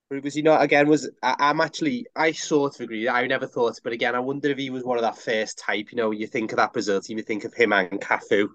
was 0.09 0.33
he 0.33 0.41
not 0.41 0.62
again? 0.62 0.88
Was 0.88 1.10
I, 1.22 1.36
I'm 1.39 1.62
actually 1.62 2.08
I 2.15 2.31
sort 2.31 2.75
of 2.75 2.81
agree. 2.81 3.10
I 3.10 3.27
never 3.27 3.48
thought, 3.48 3.79
but 3.84 3.93
again, 3.93 4.15
I 4.15 4.19
wonder 4.19 4.50
if 4.50 4.58
he 4.58 4.69
was 4.69 4.84
one 4.84 4.98
of 4.98 5.03
that 5.03 5.17
first 5.17 5.60
type. 5.60 5.91
You 5.91 5.98
know, 5.98 6.12
you 6.12 6.27
think 6.27 6.51
of 6.51 6.58
that 6.58 6.74
Brazil 6.74 7.01
team, 7.01 7.17
you 7.17 7.24
think 7.24 7.43
of 7.43 7.53
him 7.53 7.74
and 7.74 8.00
Cafu 8.00 8.48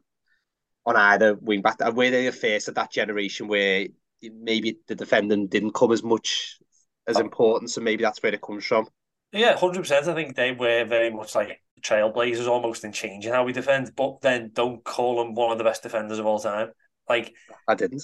on 0.86 0.96
either 0.96 1.34
wing 1.34 1.62
back. 1.62 1.76
And 1.80 1.96
were 1.96 2.10
they 2.10 2.26
the 2.26 2.32
first 2.32 2.68
of 2.68 2.74
that 2.74 2.92
generation 2.92 3.48
where 3.48 3.86
maybe 4.22 4.78
the 4.86 4.94
defending 4.94 5.48
didn't 5.48 5.74
come 5.74 5.92
as 5.92 6.02
much 6.02 6.58
as 7.06 7.18
important, 7.18 7.70
so 7.70 7.80
maybe 7.80 8.02
that's 8.02 8.22
where 8.22 8.34
it 8.34 8.42
comes 8.42 8.64
from. 8.64 8.86
Yeah, 9.32 9.56
hundred 9.56 9.80
percent. 9.80 10.08
I 10.08 10.14
think 10.14 10.36
they 10.36 10.52
were 10.52 10.84
very 10.84 11.10
much 11.10 11.34
like 11.34 11.60
trailblazers, 11.82 12.46
almost 12.46 12.84
in 12.84 12.92
changing 12.92 13.32
how 13.32 13.44
we 13.44 13.52
defend. 13.52 13.92
But 13.96 14.20
then 14.20 14.50
don't 14.54 14.84
call 14.84 15.16
them 15.16 15.34
one 15.34 15.52
of 15.52 15.58
the 15.58 15.64
best 15.64 15.82
defenders 15.82 16.18
of 16.18 16.26
all 16.26 16.38
time. 16.38 16.70
Like, 17.08 17.34
I 17.68 17.74
didn't. 17.74 18.02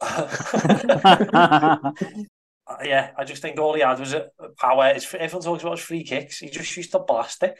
Uh, 2.68 2.76
yeah, 2.84 3.12
I 3.16 3.24
just 3.24 3.40
think 3.40 3.58
all 3.58 3.74
he 3.74 3.80
had 3.80 3.98
was 3.98 4.12
a 4.12 4.26
a 4.38 4.50
power. 4.50 4.88
It's, 4.88 5.12
everyone 5.14 5.42
talks 5.42 5.62
about 5.62 5.78
his 5.78 5.86
free 5.86 6.04
kicks. 6.04 6.38
He 6.38 6.50
just 6.50 6.76
used 6.76 6.92
to 6.92 6.98
blast 6.98 7.42
it. 7.42 7.56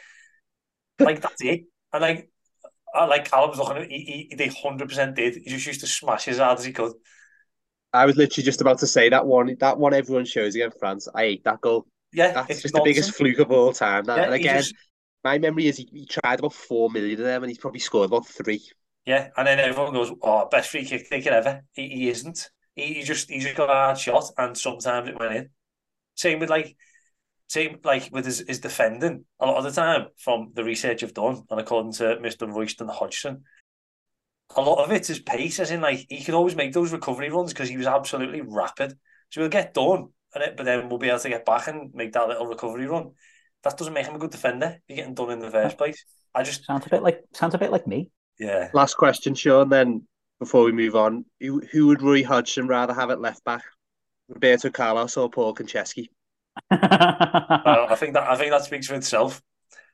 Like 0.99 1.23
that's 1.23 1.43
it. 1.43 1.65
And 1.93 2.03
like, 2.03 2.31
Ah, 2.95 3.03
I 3.03 3.05
like 3.07 3.31
Callum's 3.31 3.59
looking 3.59 3.77
at. 3.79 3.91
He, 3.91 4.29
he, 4.31 4.37
they 4.37 4.49
hundred 4.49 4.89
percent 4.89 5.17
did. 5.17 5.35
He 5.37 5.51
just 5.51 5.67
used 5.67 5.81
to 5.81 5.87
smash 5.87 6.29
as 6.29 6.39
hard 6.39 6.59
as 6.59 6.65
he 6.65 6.73
could. 6.73 6.93
I 7.93 8.05
was 8.07 8.17
literally 8.17 8.45
just 8.45 8.61
about 8.61 8.79
to 8.81 8.87
say 8.87 9.09
that 9.09 9.27
one. 9.27 9.57
That 9.61 9.79
one 9.79 9.95
everyone 9.95 10.25
shows 10.25 10.55
against 10.55 10.79
France. 10.79 11.09
I 11.15 11.23
hate 11.23 11.45
that 11.45 11.61
goal. 11.61 11.87
Yeah, 12.13 12.33
That's 12.33 12.63
just 12.63 12.75
the 12.75 12.81
biggest 12.85 13.13
fluke 13.13 13.39
of 13.39 13.51
all 13.51 13.73
time. 13.73 14.05
That, 14.05 14.19
Yeah, 14.19 14.25
and 14.25 14.35
again, 14.35 14.57
just- 14.59 14.75
my 15.25 15.39
memory 15.39 15.67
is 15.67 15.77
he, 15.79 15.89
he 15.93 16.07
tried 16.07 16.39
about 16.39 16.55
four 16.55 16.91
million 16.91 17.19
of 17.19 17.25
them, 17.27 17.43
and 17.43 17.51
he's 17.51 17.59
probably 17.59 17.81
scored 17.81 18.07
about 18.07 18.27
three. 18.27 18.63
Yeah, 19.05 19.29
and 19.37 19.47
then 19.47 19.59
everyone 19.59 19.93
goes, 19.95 20.13
"Oh, 20.23 20.47
best 20.51 20.71
free 20.71 20.85
kick 20.85 21.09
taker 21.09 21.31
ever." 21.31 21.63
He, 21.73 21.89
he 21.89 22.09
isn't. 22.11 22.51
He, 22.75 22.95
he 22.95 23.03
just 23.03 23.31
he 23.31 23.39
just 23.41 23.57
got 23.57 23.71
a 23.71 23.73
hard 23.73 23.99
shot, 23.99 24.25
and 24.37 24.57
sometimes 24.57 25.09
it 25.09 25.19
went 25.19 25.35
in. 25.35 25.51
Same 26.15 26.41
with 26.41 26.51
like, 26.51 26.77
same 27.49 27.79
like 27.83 28.11
with 28.13 28.25
his, 28.25 28.45
his 28.47 28.61
defending. 28.61 29.25
A 29.41 29.47
lot 29.47 29.57
of 29.57 29.65
the 29.65 29.71
time, 29.71 30.07
from 30.17 30.53
the 30.55 30.63
research 30.63 31.03
I've 31.03 31.15
done, 31.15 31.43
and 31.51 31.61
according 31.61 31.93
to 31.95 32.21
Mister 32.21 32.47
Royston 32.47 32.89
Hodgson, 32.89 33.43
a 34.55 34.61
lot 34.61 34.85
of 34.85 34.93
it 34.93 35.11
is 35.11 35.19
pace. 35.19 35.59
As 35.59 35.71
in, 35.71 35.81
like 35.81 36.07
he 36.09 36.23
could 36.23 36.35
always 36.35 36.55
make 36.55 36.73
those 36.73 36.93
recovery 36.93 37.31
runs 37.31 37.53
because 37.53 37.69
he 37.69 37.77
was 37.77 37.87
absolutely 37.87 38.43
rapid. 38.43 38.95
So 39.31 39.41
he'll 39.41 39.51
get 39.51 39.75
done, 39.75 40.09
and 40.35 40.45
it, 40.45 40.57
but 40.57 40.65
then 40.65 40.89
we'll 40.89 40.99
be 40.99 41.09
able 41.09 41.19
to 41.19 41.29
get 41.29 41.45
back 41.45 41.67
and 41.69 41.93
make 41.95 42.13
that 42.13 42.29
little 42.29 42.47
recovery 42.47 42.87
run. 42.87 43.11
That 43.65 43.77
doesn't 43.77 43.93
make 43.93 44.07
him 44.07 44.15
a 44.15 44.19
good 44.19 44.31
defender. 44.31 44.79
You're 44.87 44.97
getting 44.97 45.15
done 45.15 45.31
in 45.31 45.41
the 45.41 45.51
first 45.51 45.77
place. 45.77 46.05
I 46.35 46.43
just 46.45 46.65
sounds 46.65 46.87
a 46.87 46.91
bit 46.91 47.03
like 47.03 47.21
sounds 47.33 47.55
a 47.55 47.59
bit 47.59 47.73
like 47.73 47.87
me. 47.87 48.11
yeah. 48.39 48.69
Last 48.73 48.95
question, 48.95 49.35
Sean. 49.35 49.69
Then 49.69 50.07
before 50.39 50.65
we 50.65 50.73
move 50.73 50.95
on, 50.95 51.25
who, 51.41 51.61
who 51.73 51.89
would 51.89 52.03
Roy 52.03 52.23
Hodgson 52.23 52.69
rather 52.69 52.95
have 52.95 53.11
at 53.11 53.21
left 53.21 53.45
back? 53.45 53.65
Roberto 54.29 54.71
Carlos 54.71 55.17
or 55.17 55.31
Paul 55.31 55.55
Konchesky? 55.55 56.11
Uh, 56.71 57.87
I 57.91 57.95
think 57.97 58.15
that 58.15 58.29
I 58.29 58.37
think 58.37 58.51
that 58.51 58.65
speaks 58.65 58.87
for 58.87 58.95
itself. 58.95 59.43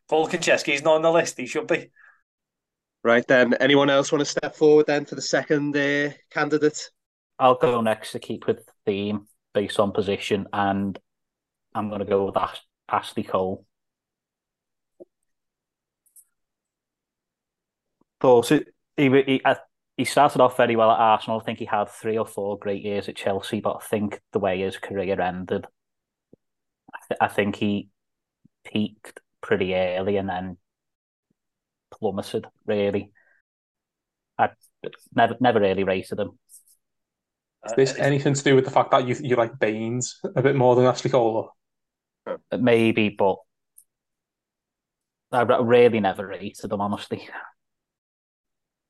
Paul 0.09 0.29
Konchesky 0.29 0.75
is 0.75 0.83
not 0.83 0.97
on 0.97 1.03
the 1.03 1.11
list. 1.11 1.39
He 1.39 1.47
should 1.47 1.67
be. 1.67 1.91
Right 3.03 3.27
then, 3.27 3.55
anyone 3.55 3.91
else 3.91 4.13
want 4.13 4.21
to 4.21 4.31
step 4.31 4.55
forward 4.55 4.87
then 4.87 5.05
for 5.05 5.15
the 5.15 5.23
second 5.23 5.77
uh, 5.77 6.11
candidate? 6.31 6.91
I'll 7.39 7.57
go 7.57 7.81
next 7.81 8.13
to 8.13 8.19
keep 8.19 8.47
with 8.47 8.65
the 8.65 8.73
theme 8.87 9.27
based 9.53 9.81
on 9.81 9.93
position, 9.93 10.47
and 10.53 10.99
I'm 11.75 11.89
going 11.89 12.01
to 12.01 12.07
go 12.07 12.27
with 12.27 12.37
Ash- 12.37 12.65
Ashley 12.89 13.23
Cole. 13.25 13.67
But 18.21 18.49
he, 18.49 18.63
he, 18.97 19.43
uh, 19.45 19.57
he 19.97 20.05
started 20.05 20.41
off 20.41 20.57
very 20.57 20.77
well 20.77 20.91
at 20.91 20.99
Arsenal. 20.99 21.41
I 21.41 21.45
think 21.45 21.59
he 21.59 21.67
had 21.67 21.89
three 21.89 22.17
or 22.17 22.27
four 22.27 22.59
great 22.59 22.83
years 22.83 23.09
at 23.09 23.17
Chelsea, 23.17 23.61
but 23.61 23.77
I 23.77 23.85
think 23.85 24.21
the 24.33 24.39
way 24.39 24.61
his 24.61 24.79
career 24.79 25.21
ended, 25.21 25.67
I, 25.67 25.69
th- 27.09 27.19
I 27.21 27.29
think 27.29 27.57
he 27.57 27.89
peaked 28.65 29.21
pretty 29.41 29.75
early 29.75 30.17
and 30.17 30.29
then 30.29 30.57
plummeted. 31.91 32.47
Really, 32.67 33.13
I 34.39 34.51
never 35.15 35.37
never 35.41 35.61
really 35.61 35.85
rated 35.85 36.21
him. 36.21 36.39
Is 37.67 37.73
this 37.77 37.99
uh, 37.99 38.03
anything 38.03 38.35
to 38.35 38.43
do 38.43 38.55
with 38.55 38.65
the 38.65 38.71
fact 38.71 38.91
that 38.91 39.07
you 39.07 39.17
you 39.21 39.37
like 39.37 39.59
Baines 39.59 40.21
a 40.37 40.43
bit 40.43 40.57
more 40.57 40.75
than 40.77 40.87
Ashley 40.87 41.11
Cole? 41.11 41.51
Maybe, 42.57 43.11
but 43.11 43.37
I 45.33 45.43
really 45.43 46.01
never 46.01 46.27
rated 46.27 46.73
him. 46.73 46.81
Honestly, 46.81 47.29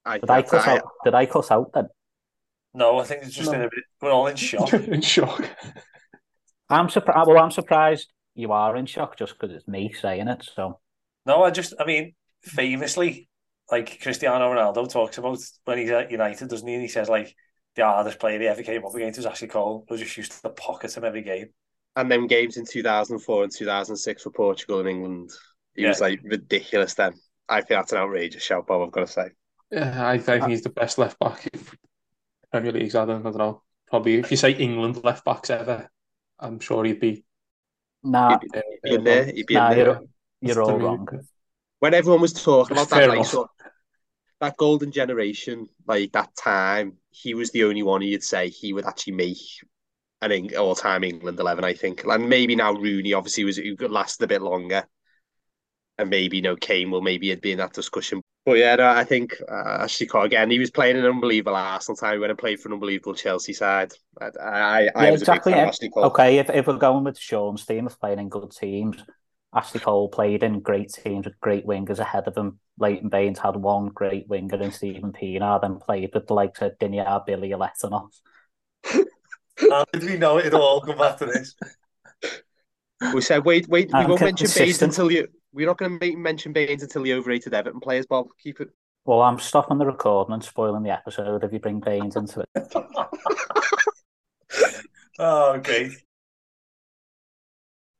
I, 0.05 0.19
did 0.19 0.31
I 0.31 0.43
cut 0.43 0.69
I, 0.69 0.77
out? 0.77 0.89
Did 1.05 1.15
I 1.15 1.27
cut 1.27 1.51
out 1.51 1.71
then? 1.73 1.89
No, 2.75 2.99
I 2.99 3.05
think 3.05 3.23
it's 3.23 3.35
just 3.35 3.51
No. 3.51 3.59
in 3.59 3.63
a 3.63 3.71
bit. 3.71 3.85
We're 4.01 4.11
all 4.11 4.27
in 4.27 4.37
shock. 4.37 4.73
in 4.73 5.01
shock. 5.01 5.49
I'm 6.69 6.89
surprised. 6.89 7.29
Well, 7.29 7.39
I'm 7.39 7.51
surprised 7.51 8.13
you 8.35 8.53
are 8.53 8.77
in 8.77 8.87
shock 8.87 9.17
just 9.19 9.39
because 9.39 9.55
it's 9.55 9.69
me 9.69 9.93
saying 9.93 10.29
it. 10.29 10.49
So 10.55 10.81
No, 11.27 11.43
I 11.45 11.51
just, 11.51 11.75
I 11.79 11.85
mean, 11.85 12.15
famously, 12.43 13.29
like 13.71 14.01
Cristiano 14.01 14.53
Ronaldo 14.53 14.91
talks 14.91 15.19
about 15.19 15.39
when 15.65 15.79
he's 15.79 15.91
at 15.91 16.11
United, 16.11 16.49
doesn't 16.49 16.67
he? 16.67 16.75
And 16.75 16.83
he 16.83 16.89
says 16.89 17.09
like 17.09 17.35
the 17.77 17.85
hardest 17.85 18.19
player 18.19 18.39
he 18.41 18.47
ever 18.47 18.63
came 18.63 18.85
up 18.85 18.95
against 18.95 19.19
was 19.19 19.27
Ashley 19.27 19.49
Cole. 19.49 19.85
They 19.89 19.97
just 19.97 20.17
used 20.17 20.33
to 20.43 20.51
pocket 20.51 20.97
him 20.97 21.05
every 21.05 21.23
game. 21.23 21.49
and 21.97 22.11
then 22.11 22.27
games 22.27 22.57
in 22.57 22.65
2004 22.67 23.45
and 23.45 23.53
2006 23.55 24.23
for 24.23 24.31
Portugal 24.31 24.81
and 24.81 24.89
England. 24.89 25.31
He 25.75 25.87
was 25.87 26.01
like 26.01 26.21
ridiculous 26.25 26.95
then. 26.95 27.15
I 27.49 27.57
think 27.61 27.81
that's 27.81 27.93
an 27.93 27.99
outrageous 27.99 28.43
shout, 28.43 28.67
Bob, 28.67 28.83
I've 28.83 28.93
got 28.93 29.01
to 29.01 29.07
say. 29.13 29.29
Yeah, 29.71 30.09
I 30.09 30.19
think 30.19 30.47
he's 30.47 30.63
the 30.63 30.71
best 30.71 30.99
left 30.99 31.19
back 31.19 31.49
Premier 32.51 32.73
League's 32.73 32.95
had. 32.95 33.11
I 33.11 33.19
don't 33.21 33.37
know. 33.37 33.63
Probably 33.89 34.15
if 34.15 34.31
you 34.31 34.37
say 34.37 34.53
England 34.53 35.03
left 35.05 35.25
backs 35.25 35.51
ever, 35.51 35.91
I'm 36.39 36.61
sure 36.61 36.85
he'd 36.85 37.01
be. 37.01 37.25
nah, 38.03 38.39
He'd 38.39 38.41
be, 38.41 38.49
he'd 38.59 38.83
be 38.83 38.95
in 38.95 39.05
there. 39.05 39.25
He'd 39.25 39.47
be 39.47 39.55
nah, 39.55 39.71
in 39.71 39.77
there. 39.77 39.87
you're, 39.87 40.01
you're 40.41 40.63
all 40.63 40.79
wrong. 40.79 41.09
When 41.81 41.95
everyone 41.95 42.21
was 42.21 42.33
talking 42.33 42.77
about 42.77 42.89
Fair 42.89 43.03
that, 43.03 43.09
like, 43.09 43.17
enough. 43.17 43.29
sort 43.29 43.51
that 44.41 44.57
golden 44.57 44.91
generation, 44.93 45.67
like 45.87 46.13
that 46.13 46.35
time, 46.37 46.95
he 47.11 47.35
was 47.35 47.51
the 47.51 47.65
only 47.65 47.83
one 47.83 48.03
who 48.03 48.09
you'd 48.09 48.23
say 48.23 48.49
he 48.49 48.73
would 48.73 48.85
actually 48.87 49.15
make 49.15 49.39
an 50.23 50.33
Eng- 50.33 50.57
all-time 50.57 51.05
England 51.05 51.39
eleven. 51.39 51.65
I 51.65 51.75
think, 51.75 52.05
and 52.05 52.29
maybe 52.29 52.57
now 52.57 52.73
Rooney 52.73 53.13
obviously 53.13 53.45
was 53.45 53.57
who 53.57 53.77
lasted 53.89 54.25
a 54.25 54.29
bit 54.29 54.43
longer, 54.43 54.87
and 55.99 56.11
maybe 56.11 56.39
you 56.39 56.43
know 56.43 56.57
Kane 56.57 56.91
will 56.91 57.03
maybe 57.03 57.31
it'd 57.31 57.43
be 57.43 57.53
in 57.53 57.59
that 57.59 57.73
discussion. 57.73 58.23
But 58.45 58.59
yeah, 58.59 58.77
no, 58.77 58.87
I 58.87 59.05
think 59.05 59.35
uh, 59.49 59.79
Ashley 59.81 60.07
Cole 60.07 60.25
again. 60.25 60.51
He 60.51 60.59
was 60.59 60.71
playing 60.71 60.99
an 60.99 61.07
unbelievable 61.07 61.57
Arsenal 61.57 61.97
time. 61.97 62.15
He 62.15 62.19
went 62.19 62.31
and 62.31 62.39
played 62.39 62.61
for 62.61 62.69
an 62.69 62.75
unbelievable 62.75 63.15
Chelsea 63.15 63.55
side. 63.55 63.93
I, 64.21 64.27
I, 64.39 64.89
I 64.95 65.05
Yeah, 65.07 65.11
was 65.13 65.23
exactly, 65.23 65.53
a 65.53 65.57
big 65.57 65.75
fan 65.75 65.89
of 65.89 65.95
Cole. 65.95 66.05
Okay, 66.05 66.39
if, 66.39 66.51
if 66.51 66.67
we're 66.67 66.77
going 66.77 67.05
with 67.05 67.19
Sean's 67.19 67.65
theme 67.65 67.87
of 67.87 67.99
playing 67.99 68.19
in 68.19 68.29
good 68.29 68.51
teams, 68.51 68.99
Ashley 69.55 69.81
Cole 69.81 70.11
played 70.11 70.43
in 70.43 70.61
great 70.61 70.93
teams 70.93 71.25
with 71.25 71.41
great 71.41 71.67
wingers 71.67 72.01
ahead 72.01 72.29
of 72.29 72.37
him. 72.37 72.59
Leighton 72.79 73.09
Baines 73.09 73.39
had 73.39 73.57
one 73.57 73.87
great 73.87 74.29
winger 74.29 74.61
in 74.61 74.73
Steven 74.73 75.13
Pienaar, 75.13 75.63
then 75.63 75.79
played 75.79 76.11
with 76.13 76.27
the 76.27 76.35
likes 76.35 76.61
of 76.61 76.77
Diniyar 76.79 77.27
Bilyaletdinov. 77.27 78.11
How 79.71 79.85
did 79.93 80.03
we 80.03 80.19
know 80.19 80.39
it'd 80.39 80.53
all 80.55 80.81
come 80.81 80.99
back 80.99 81.17
to 81.19 81.27
this? 81.27 81.55
We 83.13 83.21
said, 83.21 83.45
wait, 83.45 83.69
wait, 83.69 83.91
we 83.93 84.07
won't 84.07 84.21
mention 84.21 84.49
Baines 84.55 84.83
until 84.83 85.11
you. 85.11 85.29
We're 85.53 85.67
not 85.67 85.79
going 85.79 85.99
to 85.99 86.17
mention 86.17 86.53
Baines 86.53 86.83
until 86.83 87.03
the 87.03 87.15
overrated 87.15 87.55
Everton 87.55 87.81
players, 87.81 88.07
Bob. 88.07 88.27
Keep 88.43 88.61
it. 88.61 88.69
Well, 89.05 89.21
I'm 89.21 89.39
stopping 89.39 89.79
the 89.79 89.87
recording 89.87 90.33
and 90.33 90.43
spoiling 90.43 90.83
the 90.83 90.91
episode 90.91 91.45
if 91.45 91.53
you 91.53 91.59
bring 91.59 91.81
Baines 91.81 92.17
into 92.17 92.41
it. 92.55 92.75
Oh, 95.19 95.59
great. 95.59 95.93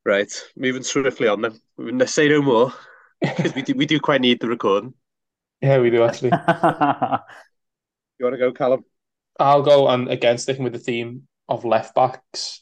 Right, 0.03 0.31
moving 0.55 0.83
swiftly 0.83 1.27
on 1.27 1.41
then. 1.41 1.59
We 1.77 1.85
wouldn't 1.85 2.09
say 2.09 2.27
no 2.27 2.41
more 2.41 2.73
because 3.21 3.55
we 3.55 3.61
do, 3.61 3.73
we 3.73 3.85
do 3.85 3.99
quite 3.99 4.21
need 4.21 4.39
the 4.39 4.47
recording. 4.47 4.93
Yeah, 5.61 5.79
we 5.79 5.89
do 5.89 6.03
actually. 6.03 6.31
You 8.17 8.23
want 8.23 8.35
to 8.35 8.37
go, 8.37 8.53
Callum? 8.53 8.85
I'll 9.37 9.61
go 9.61 9.89
and 9.89 10.07
again 10.09 10.37
sticking 10.37 10.63
with 10.63 10.71
the 10.71 10.79
theme 10.79 11.27
of 11.49 11.65
left 11.65 11.93
backs. 11.95 12.61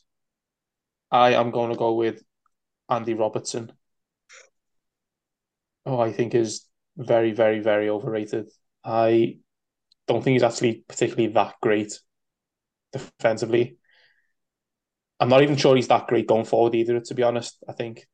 I 1.12 1.34
am 1.34 1.52
going 1.52 1.70
to 1.70 1.78
go 1.78 1.94
with 1.94 2.24
Andy 2.94 3.14
Robertson. 3.14 3.72
Oh, 5.86 6.00
I 6.00 6.12
think 6.12 6.34
is 6.34 6.66
very, 6.96 7.32
very, 7.32 7.60
very 7.60 7.90
overrated. 7.90 8.50
I 8.84 9.38
don't 10.08 10.24
think 10.24 10.36
he's 10.36 10.44
actually 10.44 10.84
particularly 10.88 11.34
that 11.34 11.56
great 11.62 12.00
defensively. 12.92 13.78
I'm 15.20 15.30
not 15.30 15.42
even 15.42 15.56
sure 15.58 15.76
he's 15.76 15.88
that 15.88 16.08
great 16.08 16.28
going 16.28 16.46
forward 16.46 16.76
either, 16.76 17.00
to 17.00 17.16
be 17.16 17.24
honest. 17.24 17.64
I 17.68 17.74
think 17.74 18.06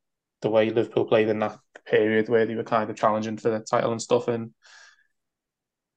the 0.42 0.50
way 0.50 0.70
Liverpool 0.70 1.04
played 1.06 1.28
in 1.28 1.40
that 1.40 1.58
period 1.86 2.28
where 2.28 2.46
they 2.46 2.54
were 2.54 2.64
kind 2.64 2.88
of 2.88 2.96
challenging 2.96 3.36
for 3.36 3.50
the 3.50 3.60
title 3.60 3.92
and 3.92 4.00
stuff, 4.00 4.28
and 4.28 4.52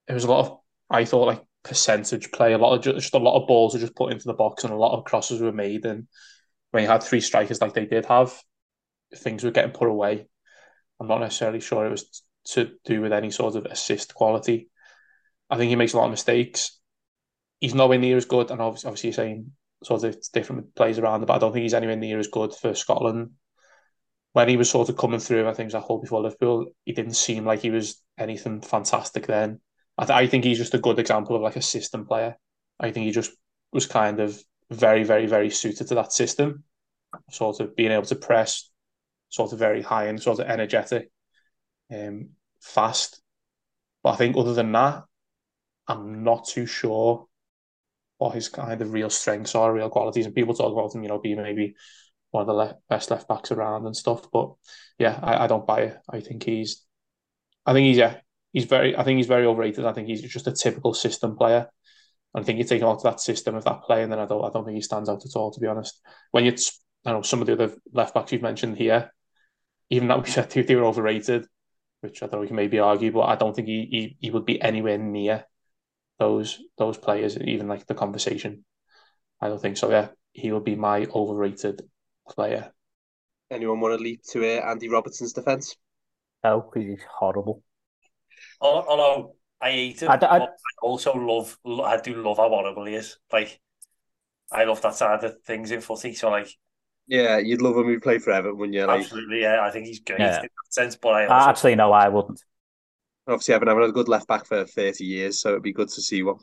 it 0.08 0.14
was 0.14 0.24
a 0.24 0.32
lot 0.32 0.46
of, 0.46 0.60
I 0.90 1.06
thought, 1.06 1.28
like 1.28 1.44
percentage 1.64 2.32
play, 2.32 2.54
a 2.54 2.58
lot 2.58 2.76
of 2.76 2.96
just 3.00 3.14
a 3.14 3.20
lot 3.20 3.40
of 3.40 3.48
balls 3.48 3.74
were 3.74 3.80
just 3.80 3.96
put 3.96 4.12
into 4.12 4.26
the 4.26 4.34
box 4.34 4.64
and 4.64 4.74
a 4.74 4.78
lot 4.78 4.98
of 4.98 5.06
crosses 5.06 5.42
were 5.42 5.52
made. 5.52 5.86
And 5.86 6.08
when 6.72 6.84
you 6.84 6.90
had 6.90 7.04
three 7.04 7.22
strikers 7.22 7.62
like 7.62 7.74
they 7.74 7.86
did 7.86 8.06
have, 8.06 8.38
things 9.16 9.44
were 9.44 9.52
getting 9.52 9.72
put 9.72 9.88
away. 9.88 10.28
I'm 11.00 11.08
not 11.08 11.22
necessarily 11.22 11.60
sure 11.60 11.86
it 11.86 11.92
was 11.92 12.24
to 12.50 12.72
do 12.86 13.02
with 13.02 13.14
any 13.14 13.32
sort 13.32 13.56
of 13.56 13.66
assist 13.66 14.14
quality. 14.14 14.70
I 15.50 15.58
think 15.58 15.70
he 15.70 15.76
makes 15.76 15.94
a 15.94 15.98
lot 15.98 16.06
of 16.06 16.12
mistakes. 16.12 16.80
He's 17.60 17.76
nowhere 17.76 17.98
near 17.98 18.18
as 18.18 18.26
good, 18.26 18.52
and 18.52 18.62
obviously, 18.62 18.88
obviously 18.88 19.10
you're 19.10 19.16
saying 19.16 19.52
sort 19.84 20.04
of 20.04 20.18
different 20.32 20.74
plays 20.76 20.98
around 20.98 21.26
but 21.26 21.34
I 21.34 21.40
don't 21.40 21.52
think 21.52 21.64
he's 21.64 21.74
anywhere 21.74 21.98
near 21.98 22.18
as 22.20 22.28
good 22.28 22.54
for 22.54 22.74
Scotland. 22.74 23.32
When 24.34 24.50
he 24.50 24.58
was 24.58 24.70
sort 24.70 24.90
of 24.90 24.98
coming 24.98 25.20
through, 25.20 25.48
I 25.48 25.54
think 25.54 25.66
it 25.66 25.74
was 25.74 25.74
a 25.76 25.80
whole 25.82 26.00
before 26.00 26.22
Liverpool, 26.22 26.74
he 26.86 26.92
didn't 26.92 27.14
seem 27.14 27.46
like 27.46 27.62
he 27.62 27.70
was 27.70 28.02
anything 28.18 28.62
fantastic 28.62 29.28
then. 29.28 29.60
I, 29.98 30.06
th- 30.06 30.18
I 30.18 30.28
think 30.28 30.44
he's 30.44 30.58
just 30.58 30.74
a 30.74 30.80
good 30.80 30.98
example 30.98 31.36
of 31.36 31.44
like 31.44 31.56
a 31.56 31.62
system 31.62 32.06
player. 32.06 32.36
I 32.80 32.92
think 32.92 33.06
he 33.06 33.12
just 33.12 33.32
was 33.72 33.86
kind 33.86 34.20
of 34.20 34.42
very, 34.72 35.04
very, 35.04 35.28
very 35.28 35.52
suited 35.52 35.88
to 35.88 35.96
that 35.96 36.14
system, 36.14 36.64
sort 37.30 37.60
of 37.60 37.76
being 37.76 37.92
able 37.92 38.06
to 38.06 38.16
press, 38.16 38.72
sort 39.34 39.52
of 39.52 39.58
very 39.58 39.82
high 39.82 40.06
and 40.06 40.22
sort 40.22 40.40
of 40.40 40.48
energetic, 40.48 41.10
um, 41.92 42.30
fast. 42.62 43.20
But 44.04 44.12
I 44.12 44.16
think 44.18 44.38
other 44.38 44.54
than 44.54 44.72
that, 44.74 45.06
I'm 45.88 46.24
not 46.24 46.48
too 46.48 46.68
sure 46.68 47.26
what 48.20 48.36
his 48.36 48.48
kind 48.48 48.80
of 48.80 48.94
real 48.94 49.10
strengths 49.10 49.56
are, 49.56 49.74
real 49.74 49.90
qualities. 49.90 50.28
And 50.28 50.36
people 50.36 50.54
talk 50.54 50.72
about 50.72 50.94
him, 50.94 51.02
you 51.02 51.10
know, 51.10 51.18
being 51.18 51.42
maybe 51.42 51.74
one 52.30 52.42
of 52.42 52.48
the 52.48 52.54
le- 52.54 52.78
best 52.90 53.10
left 53.10 53.28
backs 53.28 53.52
around 53.52 53.88
and 53.88 53.96
stuff. 53.96 54.30
But 54.32 54.54
yeah, 55.00 55.20
I, 55.22 55.46
I 55.46 55.48
don't 55.48 55.66
buy 55.66 55.82
it. 55.82 55.98
I 56.08 56.20
think 56.20 56.44
he's, 56.44 56.86
I 57.66 57.74
think 57.74 57.88
he's 57.88 57.98
yeah, 57.98 58.18
he's 58.52 58.66
very, 58.66 58.96
I 58.96 59.04
think 59.04 59.18
he's 59.18 59.28
very 59.28 59.48
overrated. 59.48 59.86
I 59.86 59.94
think 59.94 60.08
he's 60.08 60.22
just 60.22 60.48
a 60.48 60.52
typical 60.52 60.94
system 60.94 61.36
player. 61.36 61.68
And 62.36 62.44
I 62.44 62.46
think 62.46 62.60
you 62.60 62.66
take 62.66 62.82
him 62.82 62.88
out 62.88 62.98
of 62.98 63.04
that 63.04 63.20
system 63.20 63.56
of 63.56 63.64
that 63.66 63.82
play, 63.82 64.04
and 64.04 64.12
then 64.12 64.20
I 64.20 64.26
don't, 64.26 64.46
I 64.46 64.52
don't 64.52 64.64
think 64.64 64.76
he 64.76 64.82
stands 64.82 65.10
out 65.10 65.26
at 65.26 65.36
all, 65.36 65.52
to 65.52 65.60
be 65.60 65.68
honest. 65.68 66.00
When 66.32 66.46
you, 66.46 66.56
I 67.06 67.12
know 67.12 67.24
some 67.24 67.42
of 67.42 67.48
the 67.48 67.54
other 67.54 67.74
left 67.92 68.14
backs 68.14 68.32
you've 68.32 68.42
mentioned 68.42 68.78
here, 68.78 69.12
even 69.94 70.08
that 70.10 70.22
we 70.24 70.30
said 70.30 70.50
they 70.50 70.62
they 70.64 70.76
were 70.76 70.86
overrated, 70.86 71.48
which 72.02 72.22
I 72.24 72.28
don't 72.28 72.34
know 72.36 72.42
we 72.42 72.48
can 72.48 72.56
maybe 72.56 72.80
argue, 72.80 73.12
but 73.12 73.22
I 73.24 73.36
don't 73.36 73.56
think 73.56 73.68
he, 73.68 73.88
he, 73.92 74.18
he 74.20 74.32
would 74.32 74.46
be 74.46 74.62
anywhere 74.62 74.98
near 74.98 75.46
those 76.20 76.62
those 76.78 76.98
players, 76.98 77.38
even 77.38 77.68
like 77.68 77.86
the 77.88 77.96
conversation. 77.96 78.66
I 79.42 79.50
don't 79.50 79.62
think 79.62 79.78
so. 79.78 79.90
Yeah, 79.92 80.10
he 80.34 80.52
would 80.52 80.64
be 80.64 80.76
my 80.76 81.06
overrated 81.06 81.84
player. 82.30 82.72
Anyone 83.52 83.80
want 83.80 83.98
to 83.98 84.04
leap 84.04 84.22
to 84.32 84.44
uh, 84.46 84.70
Andy 84.72 84.90
Robertson's 84.90 85.34
defence? 85.34 85.76
No, 86.44 86.62
'cause 86.62 86.84
he's 86.84 87.04
horrible. 87.20 87.64
Although 88.62 89.36
I 89.62 89.72
hate 89.72 90.02
him, 90.02 90.10
I 90.10 90.18
d- 90.18 90.26
I- 90.26 90.40
but 90.40 90.50
I 90.50 90.54
also 90.82 91.14
love, 91.14 91.58
I 91.66 91.98
do 92.02 92.16
love 92.24 92.38
how 92.38 92.50
horrible 92.50 92.86
he 92.86 92.96
is. 92.96 93.18
Like, 93.32 93.60
I 94.52 94.66
love 94.66 94.82
that 94.82 94.96
side 94.96 95.24
of 95.24 95.42
things 95.44 95.72
in 95.72 95.82
footy. 95.82 96.14
So, 96.14 96.30
like, 96.30 96.50
Yeah, 97.08 97.38
you'd 97.38 97.62
love 97.62 97.78
him. 97.78 97.90
He 97.90 97.98
played 97.98 98.24
for 98.24 98.32
Everton, 98.32 98.58
wouldn't 98.58 98.76
you? 98.76 98.86
Like, 98.86 99.02
absolutely, 99.02 99.42
yeah, 99.42 99.62
I 99.62 99.72
think 99.72 99.88
he's 99.88 100.00
good. 100.00 100.20
Yeah. 100.20 100.38
in 100.38 100.42
that 100.44 100.74
sense. 100.74 100.96
But 100.96 101.10
I 101.10 101.26
also, 101.28 101.50
Actually, 101.50 101.76
no, 101.76 101.92
I 101.92 102.08
wouldn't. 102.10 102.42
obviously, 103.28 103.54
I 103.54 103.56
haven't 103.56 103.68
had 103.80 103.90
a 103.90 103.92
good 103.92 104.08
left 104.08 104.28
back 104.28 104.46
for 104.46 104.66
thirty 104.66 105.06
years, 105.06 105.40
so 105.42 105.50
it'd 105.50 105.64
be 105.64 105.74
good 105.74 105.90
to 105.90 106.02
see 106.02 106.24
what 106.24 106.38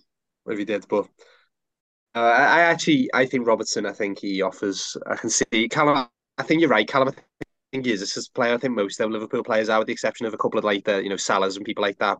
if 0.47 0.59
he 0.59 0.64
did. 0.64 0.87
But 0.88 1.07
Uh, 2.14 2.21
I 2.21 2.45
I 2.45 2.61
actually, 2.62 3.09
I 3.14 3.26
think 3.26 3.47
Robertson. 3.47 3.87
I 3.87 3.93
think 3.93 4.19
he 4.19 4.43
offers. 4.43 4.97
I 5.07 5.17
can 5.17 5.31
see 5.31 5.69
Callum. 5.69 6.09
I 6.38 6.43
think 6.43 6.61
you're 6.61 6.71
right, 6.71 6.87
Callum. 6.88 7.09
I 7.09 7.12
think 7.73 7.87
he 7.87 7.93
is. 7.93 8.00
This 8.00 8.17
is 8.17 8.29
a 8.29 8.33
player. 8.33 8.55
I 8.55 8.59
think 8.59 8.75
most 8.75 9.00
of 9.00 9.11
Liverpool 9.11 9.45
players 9.45 9.69
are, 9.69 9.79
with 9.79 9.87
the 9.87 9.93
exception 9.93 10.26
of 10.26 10.35
a 10.35 10.38
couple 10.38 10.59
of 10.59 10.64
like 10.64 10.85
the 10.85 11.02
you 11.02 11.09
know 11.09 11.14
Salahs 11.17 11.57
and 11.57 11.64
people 11.64 11.83
like 11.83 11.99
that. 11.99 12.19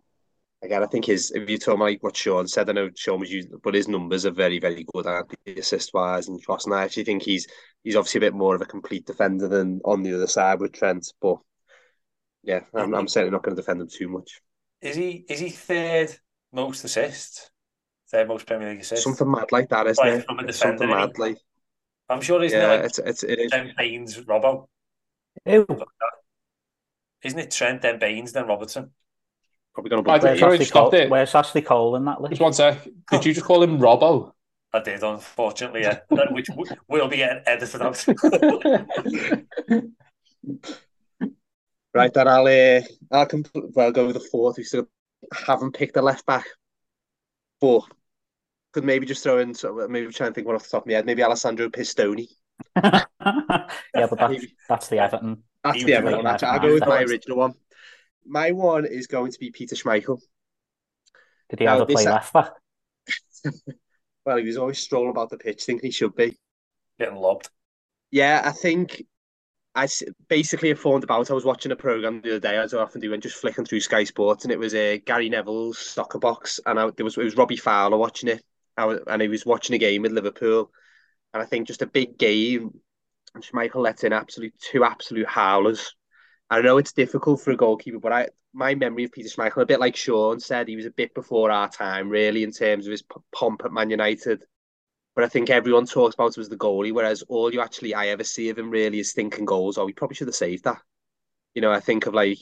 Again, 0.63 0.83
I 0.83 0.87
think 0.87 1.07
his. 1.07 1.31
If 1.31 1.49
you 1.49 1.57
told 1.59 1.79
me 1.79 1.87
like 1.87 2.03
what 2.03 2.17
Sean 2.17 2.47
said, 2.47 2.69
I 2.69 2.73
know 2.73 2.91
Sean 2.95 3.21
was 3.21 3.33
using, 3.33 3.53
but 3.63 3.75
his 3.75 3.89
numbers 3.89 4.27
are 4.27 4.31
very, 4.31 4.59
very 4.59 4.85
good 4.93 5.07
at 5.07 5.25
the 5.47 5.59
assist 5.59 5.95
wise 5.95 6.29
and 6.29 6.45
cross. 6.45 6.67
And 6.67 6.75
I 6.75 6.85
actually 6.85 7.05
think 7.05 7.23
he's 7.23 7.47
he's 7.83 7.97
obviously 7.97 8.19
a 8.19 8.23
bit 8.29 8.35
more 8.35 8.55
of 8.55 8.61
a 8.61 8.67
complete 8.67 9.07
defender 9.07 9.49
than 9.49 9.81
on 9.85 10.03
the 10.03 10.15
other 10.15 10.27
side 10.27 10.61
with 10.61 10.73
Trent. 10.73 11.13
But 11.21 11.39
yeah, 12.43 12.61
I'm, 12.75 12.95
I'm 12.95 13.09
certainly 13.09 13.33
not 13.33 13.43
going 13.43 13.57
to 13.57 13.63
defend 13.63 13.81
him 13.81 13.89
too 13.89 14.09
much. 14.09 14.41
Is 14.83 14.97
he 14.97 15.25
is 15.29 15.41
he 15.41 15.51
third 15.51 16.19
most 16.53 16.85
assists? 16.85 17.51
Third 18.11 18.29
most 18.29 18.47
Premier 18.47 18.71
League 18.71 18.81
assists? 18.81 19.05
Something 19.05 19.31
mad 19.31 19.51
like 19.53 19.69
that, 19.71 19.87
isn't 19.87 20.05
Like, 20.05 20.21
it? 20.21 20.27
from 20.27 20.39
a 20.41 20.45
It's 20.45 20.59
something 20.59 20.89
defender, 20.89 20.89
mad 20.89 21.19
like 21.19 21.39
I'm 22.09 22.21
sure 22.21 22.43
isn't 22.43 22.61
yeah, 22.61 22.67
it 22.73 22.81
like 22.81 22.85
it's 22.85 22.99
it's 22.99 23.23
it 23.23 23.39
is. 23.39 23.53
Trent 23.53 23.77
Baines, 23.77 24.19
Robbo? 24.27 24.69
Ew. 25.47 25.67
Isn't 27.23 27.39
it 27.39 27.51
Trent, 27.51 27.81
then 27.81 27.99
Baines, 27.99 28.33
then 28.33 28.47
Robertson? 28.47 28.93
Probably 29.75 29.91
going 29.91 30.05
to 30.05 30.11
I 30.11 30.19
be 30.19 30.25
Where's 30.25 30.43
Ashley, 30.43 30.65
stopped 30.65 30.93
Cole, 30.93 31.01
it. 31.01 31.11
where's 31.11 31.35
Ashley 31.35 31.63
Cole 31.63 31.97
in 31.97 32.05
that 32.07 32.21
list? 32.21 32.31
Just 32.33 32.43
one 32.43 32.53
sec. 32.53 32.87
Did 33.11 33.25
you 33.25 33.35
just 33.35 33.47
call 33.47 33.63
him 33.63 33.79
Robbo? 33.79 34.33
I 34.73 34.81
did, 34.81 35.03
unfortunately, 35.03 35.83
yeah. 35.83 36.01
which 36.31 36.49
will 36.89 37.09
be 37.09 37.17
getting 37.17 37.43
edited 37.47 37.83
out. 37.83 38.05
Right, 41.93 42.15
then 42.15 42.29
I'll 42.29 42.47
uh, 42.47 42.83
I'll 43.11 43.27
compl- 43.27 43.75
well 43.75 43.91
go 43.91 44.07
with 44.07 44.15
the 44.15 44.21
fourth. 44.31 44.59
We 44.59 44.63
still 44.65 44.89
haven't 45.33 45.73
picked 45.73 45.97
a 45.97 46.03
left 46.03 46.25
back, 46.25 46.47
but 47.61 47.83
could 48.73 48.85
maybe 48.85 49.07
just 49.07 49.25
throw 49.25 49.39
in. 49.39 49.55
So 49.55 49.87
maybe 49.89 50.13
try 50.13 50.27
and 50.27 50.35
think 50.35 50.47
one 50.47 50.55
off 50.55 50.63
the 50.63 50.69
top 50.69 50.83
of 50.85 50.87
my 50.87 50.93
head. 50.95 51.07
Maybe 51.07 51.25
Alessandro 51.25 51.69
Pistone. 51.69 52.29
yeah, 52.77 53.05
but 53.21 54.19
that's, 54.19 54.31
Maybe. 54.33 54.55
that's 54.69 54.89
the 54.89 54.99
Everton. 54.99 55.43
That's 55.65 55.79
He 55.79 55.85
the 55.85 55.93
was 55.93 55.99
other 55.99 56.17
one. 56.17 56.25
main 56.25 56.27
Actually, 56.33 56.47
man. 56.47 56.55
I'll 56.61 56.67
go 56.69 56.75
with 56.75 56.87
my 56.87 57.03
original 57.03 57.39
one. 57.39 57.55
My 58.27 58.53
one 58.53 58.87
is 58.87 59.07
going 59.07 59.33
to 59.33 59.39
be 59.39 59.51
Peter 59.51 59.75
Schmeichel. 59.75 60.21
Did 61.49 61.59
he 61.61 61.65
No, 61.65 61.77
ever 61.77 61.85
this- 61.85 61.95
play 61.95 62.05
left 62.05 62.33
back? 62.33 62.53
Well, 64.25 64.37
he 64.37 64.45
was 64.45 64.59
always 64.59 64.79
strolling 64.79 65.11
about 65.11 65.31
the 65.31 65.39
pitch, 65.39 65.65
thinking 65.65 65.89
he 65.89 65.93
should 65.93 66.15
be. 66.15 66.39
getting 66.99 67.17
lobbed. 67.17 67.49
Yeah, 68.11 68.43
I 68.45 68.53
think 68.53 69.03
I 69.75 69.89
basically 70.29 70.69
informed 70.71 71.05
about. 71.05 71.31
I 71.31 71.35
was 71.35 71.45
watching 71.45 71.73
a 71.73 71.77
program 71.77 72.21
the 72.21 72.33
other 72.33 72.41
day, 72.41 72.57
as 72.59 72.75
I 72.75 72.79
often 72.83 73.01
do, 73.01 73.13
and 73.15 73.23
just 73.23 73.37
flicking 73.37 73.65
through 73.65 73.81
Sky 73.81 74.05
Sports, 74.05 74.45
and 74.45 74.53
it 74.53 74.59
was 74.59 74.75
a 74.75 74.97
uh, 74.97 74.99
Gary 75.07 75.31
Neville's 75.31 75.79
soccer 75.79 76.19
box, 76.19 76.61
and 76.67 76.79
I, 76.79 76.91
there 76.91 77.05
was 77.05 77.17
it 77.17 77.25
was 77.25 77.37
Robbie 77.37 77.57
Fowler 77.57 77.97
watching 77.97 78.29
it, 78.29 78.45
I 78.77 78.85
was, 78.85 79.01
and 79.07 79.23
he 79.23 79.29
was 79.29 79.47
watching 79.47 79.75
a 79.75 79.79
game 79.79 80.03
with 80.03 80.13
Liverpool, 80.13 80.71
and 81.33 81.43
I 81.43 81.47
think 81.47 81.67
just 81.67 81.83
a 81.83 81.87
big 81.87 82.19
game. 82.19 82.79
And 83.35 83.43
Schmeichel 83.45 83.77
let 83.77 84.05
in 84.05 84.13
absolute 84.13 84.53
two 84.61 84.85
absolute 84.85 85.29
howlers. 85.29 85.95
I 86.51 86.61
know 86.63 86.79
it's 86.79 86.93
difficult 86.93 87.41
for 87.41 87.53
a 87.53 87.57
goalkeeper, 87.57 88.01
but 88.01 88.13
I 88.13 88.29
my 88.53 88.75
memory 88.75 89.05
of 89.05 89.13
Peter 89.13 89.29
Schmeichel, 89.29 89.63
a 89.63 89.67
bit 89.67 89.79
like 89.79 89.95
Sean 89.95 90.41
said, 90.41 90.67
he 90.67 90.75
was 90.77 90.87
a 90.87 90.91
bit 90.91 91.15
before 91.15 91.51
our 91.51 91.69
time, 91.69 92.09
really, 92.09 92.43
in 92.43 92.51
terms 92.51 92.87
of 92.87 92.91
his 92.91 93.05
pomp 93.33 93.63
at 93.65 93.73
Man 93.73 93.91
United. 93.91 94.45
But 95.15 95.25
I 95.25 95.29
think 95.29 95.51
everyone 95.51 95.87
talks 95.87 96.15
about 96.15 96.37
him 96.37 96.41
as 96.41 96.49
the 96.49 96.57
goalie, 96.57 96.93
whereas 96.93 97.23
all 97.23 97.53
you 97.53 97.61
actually 97.61 97.95
I 97.95 98.09
ever 98.09 98.25
see 98.25 98.49
of 98.49 98.59
him 98.59 98.71
really 98.71 98.99
is 98.99 99.13
thinking 99.13 99.45
goals. 99.45 99.79
Oh, 99.79 99.85
we 99.85 99.93
probably 99.93 100.17
should 100.17 100.29
have 100.29 100.35
saved 100.35 100.65
that. 100.65 100.81
You 101.55 101.63
know, 101.63 101.71
I 101.73 101.81
think 101.81 102.07
of 102.07 102.15
like 102.15 102.39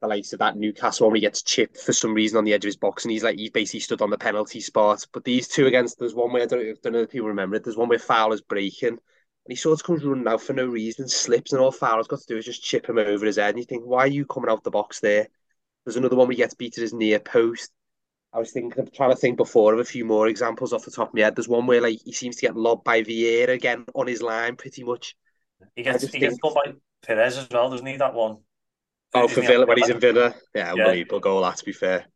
the 0.00 0.08
likes 0.08 0.32
of 0.32 0.38
that 0.38 0.56
Newcastle 0.56 1.08
when 1.08 1.16
he 1.16 1.20
gets 1.20 1.42
chipped 1.42 1.78
for 1.78 1.92
some 1.92 2.14
reason 2.14 2.38
on 2.38 2.44
the 2.44 2.52
edge 2.52 2.64
of 2.64 2.68
his 2.68 2.76
box, 2.76 3.04
and 3.04 3.12
he's 3.12 3.24
like 3.24 3.38
he's 3.38 3.50
basically 3.50 3.80
stood 3.80 4.02
on 4.02 4.10
the 4.10 4.18
penalty 4.18 4.60
spot. 4.60 5.04
But 5.12 5.24
these 5.24 5.48
two 5.48 5.66
against 5.66 5.98
there's 5.98 6.14
one 6.14 6.32
where 6.32 6.42
I 6.42 6.46
don't, 6.46 6.60
I 6.60 6.74
don't 6.82 6.92
know 6.92 7.00
if 7.00 7.10
people 7.10 7.28
remember 7.28 7.56
it. 7.56 7.64
There's 7.64 7.76
one 7.76 7.88
where 7.88 7.98
Fowler's 7.98 8.40
breaking, 8.40 8.98
and 9.46 9.52
he 9.52 9.56
sort 9.56 9.78
of 9.78 9.84
comes 9.84 10.04
running 10.04 10.28
out 10.28 10.42
for 10.42 10.52
no 10.52 10.66
reason, 10.66 11.08
slips, 11.08 11.52
and 11.52 11.60
all 11.60 11.72
Fowler's 11.72 12.06
got 12.08 12.20
to 12.20 12.26
do 12.26 12.36
is 12.36 12.44
just 12.44 12.62
chip 12.62 12.88
him 12.88 12.98
over 12.98 13.24
his 13.26 13.36
head. 13.36 13.50
And 13.50 13.58
you 13.58 13.64
think, 13.64 13.84
why 13.84 14.00
are 14.00 14.06
you 14.08 14.24
coming 14.26 14.50
out 14.50 14.62
the 14.64 14.70
box 14.70 15.00
there? 15.00 15.28
There's 15.84 15.96
another 15.96 16.16
one 16.16 16.28
where 16.28 16.32
he 16.34 16.36
gets 16.38 16.54
beat 16.54 16.76
at 16.76 16.82
his 16.82 16.92
near 16.92 17.18
post. 17.18 17.70
I 18.32 18.38
was 18.38 18.52
thinking 18.52 18.78
of 18.80 18.92
trying 18.92 19.10
to 19.10 19.16
think 19.16 19.36
before 19.38 19.72
of 19.72 19.80
a 19.80 19.84
few 19.84 20.04
more 20.04 20.28
examples 20.28 20.72
off 20.72 20.84
the 20.84 20.90
top 20.90 21.08
of 21.08 21.14
my 21.14 21.22
head. 21.22 21.34
There's 21.34 21.48
one 21.48 21.66
where 21.66 21.80
like 21.80 21.98
he 22.04 22.12
seems 22.12 22.36
to 22.36 22.42
get 22.42 22.56
lobbed 22.56 22.84
by 22.84 23.02
Vieira 23.02 23.48
again 23.48 23.84
on 23.94 24.06
his 24.06 24.22
line 24.22 24.54
pretty 24.56 24.84
much. 24.84 25.16
He 25.74 25.82
gets 25.82 26.02
he 26.06 26.18
gets 26.20 26.38
think- 26.38 26.42
done 26.42 26.54
by 26.54 26.72
Perez 27.04 27.38
as 27.38 27.48
well, 27.50 27.70
doesn't 27.70 27.86
he? 27.86 27.96
That 27.96 28.14
one. 28.14 28.36
Oh, 29.14 29.24
Isn't 29.24 29.42
for 29.42 29.48
Villa 29.48 29.66
when 29.66 29.78
he's 29.78 29.88
in 29.88 29.98
Villa. 29.98 30.32
Yeah, 30.54 30.74
Yeah. 30.76 30.84
unbelievable 30.84 31.18
goal 31.18 31.42
that 31.42 31.56
to 31.56 31.64
be 31.64 31.72
fair. 31.72 32.06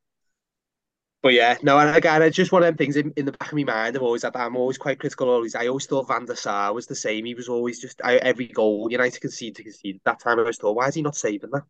But 1.24 1.32
yeah, 1.32 1.56
no, 1.62 1.78
and 1.78 1.96
again, 1.96 2.20
it's 2.20 2.36
just 2.36 2.52
one 2.52 2.62
of 2.62 2.66
them 2.66 2.76
things 2.76 2.96
in, 2.96 3.10
in 3.16 3.24
the 3.24 3.32
back 3.32 3.50
of 3.50 3.56
my 3.56 3.64
mind. 3.64 3.96
I'm 3.96 4.02
always 4.02 4.20
that 4.20 4.36
I'm 4.36 4.56
always 4.56 4.76
quite 4.76 5.00
critical. 5.00 5.30
Always, 5.30 5.54
I 5.54 5.68
always 5.68 5.86
thought 5.86 6.06
Van 6.06 6.26
der 6.26 6.34
Sar 6.34 6.74
was 6.74 6.86
the 6.86 6.94
same. 6.94 7.24
He 7.24 7.34
was 7.34 7.48
always 7.48 7.80
just 7.80 8.02
I, 8.04 8.16
every 8.16 8.48
goal 8.48 8.88
United 8.90 9.22
concede 9.22 9.56
to 9.56 9.62
concede. 9.62 10.02
That 10.04 10.20
time 10.20 10.38
I 10.38 10.42
always 10.42 10.58
thought, 10.58 10.76
why 10.76 10.88
is 10.88 10.96
he 10.96 11.00
not 11.00 11.16
saving 11.16 11.48
that? 11.52 11.62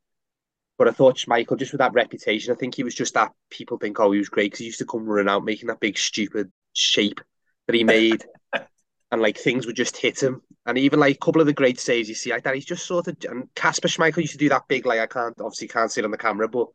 But 0.76 0.88
I 0.88 0.90
thought 0.90 1.28
Michael, 1.28 1.56
just 1.56 1.70
with 1.70 1.78
that 1.78 1.92
reputation, 1.92 2.52
I 2.52 2.56
think 2.56 2.74
he 2.74 2.82
was 2.82 2.96
just 2.96 3.14
that 3.14 3.30
people 3.48 3.78
think, 3.78 4.00
oh, 4.00 4.10
he 4.10 4.18
was 4.18 4.28
great 4.28 4.46
because 4.46 4.58
he 4.58 4.64
used 4.64 4.80
to 4.80 4.86
come 4.86 5.06
running 5.06 5.28
out 5.28 5.44
making 5.44 5.68
that 5.68 5.78
big 5.78 5.98
stupid 5.98 6.50
shape 6.72 7.20
that 7.68 7.76
he 7.76 7.84
made, 7.84 8.24
and 9.12 9.22
like 9.22 9.38
things 9.38 9.66
would 9.66 9.76
just 9.76 9.96
hit 9.96 10.20
him. 10.20 10.42
And 10.66 10.78
even 10.78 10.98
like 10.98 11.14
a 11.14 11.24
couple 11.24 11.40
of 11.40 11.46
the 11.46 11.52
great 11.52 11.78
saves 11.78 12.08
you 12.08 12.16
see 12.16 12.30
like 12.30 12.42
that, 12.42 12.56
he's 12.56 12.64
just 12.64 12.86
sort 12.86 13.06
of. 13.06 13.16
And 13.30 13.54
Kasper 13.54 13.86
Schmeichel 13.86 14.16
used 14.16 14.32
to 14.32 14.38
do 14.38 14.48
that 14.48 14.66
big, 14.66 14.84
like 14.84 14.98
I 14.98 15.06
can't 15.06 15.40
obviously 15.40 15.68
can't 15.68 15.92
see 15.92 16.00
it 16.00 16.04
on 16.04 16.10
the 16.10 16.18
camera, 16.18 16.48
but 16.48 16.66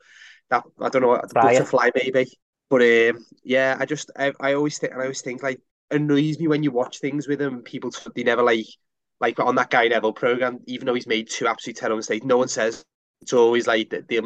that 0.50 0.64
I 0.80 0.88
don't 0.88 1.02
know, 1.02 1.16
it. 1.16 1.34
butterfly 1.34 1.90
maybe. 1.94 2.40
But 2.70 2.82
um, 2.82 3.26
yeah, 3.44 3.76
I 3.80 3.86
just 3.86 4.12
I, 4.18 4.34
I 4.40 4.54
always 4.54 4.78
think 4.78 4.94
I 4.94 5.02
always 5.02 5.22
think 5.22 5.42
like 5.44 5.60
annoys 5.92 6.40
me 6.40 6.48
when 6.48 6.64
you 6.64 6.72
watch 6.72 7.00
things 7.00 7.28
with 7.28 7.42
him. 7.42 7.64
People 7.64 7.92
they 8.16 8.24
never 8.24 8.44
like 8.44 8.66
like 9.20 9.40
on 9.40 9.56
that 9.56 9.70
guy 9.70 9.88
Neville 9.88 10.14
program, 10.14 10.60
even 10.68 10.86
though 10.86 10.94
he's 10.94 11.08
made 11.08 11.30
two 11.30 11.48
absolute 11.48 11.78
terrible 11.78 11.98
mistakes, 11.98 12.26
no 12.26 12.38
one 12.38 12.48
says 12.48 12.86
it's 13.22 13.34
always 13.34 13.68
like 13.68 13.90
they- 13.90 14.20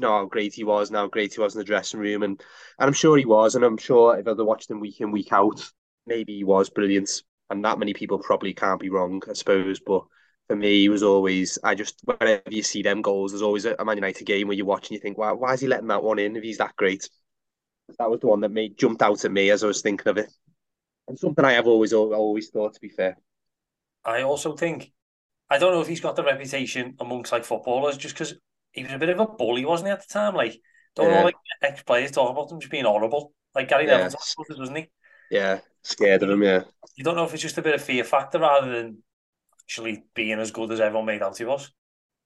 know 0.00 0.08
how 0.10 0.24
great 0.24 0.54
he 0.54 0.64
was 0.64 0.88
and 0.88 0.96
how 0.96 1.06
great 1.06 1.34
he 1.34 1.40
was 1.40 1.54
in 1.54 1.58
the 1.58 1.64
dressing 1.64 2.00
room, 2.00 2.22
and 2.22 2.40
and 2.78 2.86
I'm 2.88 2.92
sure 2.94 3.16
he 3.18 3.26
was, 3.26 3.54
and 3.54 3.64
I'm 3.64 3.76
sure 3.76 4.18
if 4.18 4.26
I'd 4.26 4.38
watched 4.38 4.70
him 4.70 4.80
week 4.80 5.00
in 5.00 5.10
week 5.12 5.32
out, 5.32 5.62
maybe 6.06 6.36
he 6.36 6.44
was 6.44 6.70
brilliant, 6.70 7.10
and 7.50 7.64
that 7.64 7.78
many 7.78 7.92
people 7.94 8.18
probably 8.18 8.54
can't 8.54 8.80
be 8.80 8.90
wrong, 8.90 9.22
I 9.28 9.32
suppose, 9.34 9.80
but. 9.80 10.04
For 10.48 10.56
me, 10.56 10.80
he 10.80 10.88
was 10.88 11.04
always. 11.04 11.60
I 11.62 11.76
just 11.76 12.00
whenever 12.04 12.42
you 12.50 12.64
see 12.64 12.82
them 12.82 13.02
goals, 13.02 13.30
there's 13.30 13.40
always 13.42 13.66
a 13.66 13.84
Man 13.84 13.96
United 13.98 14.24
game 14.24 14.48
where 14.48 14.56
you 14.56 14.64
watch 14.64 14.88
and 14.88 14.96
you 14.96 14.98
think, 15.00 15.16
"Wow, 15.16 15.36
why 15.36 15.52
is 15.54 15.60
he 15.60 15.68
letting 15.68 15.86
that 15.88 16.02
one 16.02 16.18
in 16.18 16.34
if 16.34 16.42
he's 16.42 16.58
that 16.58 16.74
great?" 16.74 17.08
That 17.98 18.10
was 18.10 18.20
the 18.20 18.26
one 18.28 18.40
that 18.40 18.50
made 18.50 18.78
jumped 18.78 19.02
out 19.02 19.24
at 19.24 19.32
me 19.32 19.50
as 19.50 19.62
I 19.64 19.68
was 19.68 19.82
thinking 19.82 20.08
of 20.08 20.18
it, 20.18 20.30
and 21.08 21.18
something 21.18 21.44
I 21.44 21.52
have 21.52 21.66
always 21.66 21.92
always 21.92 22.50
thought. 22.50 22.74
To 22.74 22.80
be 22.80 22.88
fair, 22.88 23.16
I 24.04 24.22
also 24.22 24.56
think 24.56 24.92
I 25.50 25.58
don't 25.58 25.72
know 25.72 25.80
if 25.80 25.88
he's 25.88 26.00
got 26.00 26.16
the 26.16 26.24
reputation 26.24 26.96
amongst 27.00 27.32
like 27.32 27.44
footballers 27.44 27.96
just 27.98 28.14
because 28.14 28.34
he 28.72 28.84
was 28.84 28.92
a 28.92 28.98
bit 28.98 29.08
of 29.10 29.20
a 29.20 29.26
bully, 29.26 29.64
wasn't 29.64 29.88
he, 29.88 29.92
at 29.92 30.00
the 30.06 30.12
time? 30.12 30.34
Like 30.34 30.60
don't 30.96 31.10
Yeah. 31.10 31.18
know 31.20 31.24
like 31.24 31.34
ex 31.62 31.82
players 31.82 32.10
talk 32.12 32.30
about 32.30 32.50
him 32.52 32.60
just 32.60 32.70
being 32.70 32.84
horrible. 32.84 33.32
Like 33.54 33.68
Gary 33.68 33.86
Yeah. 33.86 33.96
Neville 33.98 34.20
it, 34.50 34.58
doesn't 34.58 34.76
he? 34.76 34.90
yeah, 35.30 35.60
scared 35.82 36.22
of 36.22 36.30
him. 36.30 36.42
Yeah, 36.42 36.64
You 36.96 37.04
don't 37.04 37.16
know 37.16 37.24
if 37.24 37.32
it's 37.34 37.42
just 37.42 37.58
a 37.58 37.62
bit 37.62 37.74
of 37.74 37.82
fear 37.82 38.04
factor 38.04 38.38
rather 38.38 38.70
than 38.70 39.02
actually 39.62 40.04
being 40.14 40.38
as 40.38 40.50
good 40.50 40.70
as 40.72 40.80
everyone 40.80 41.06
made 41.06 41.22
out 41.22 41.38
he 41.38 41.44
was. 41.44 41.72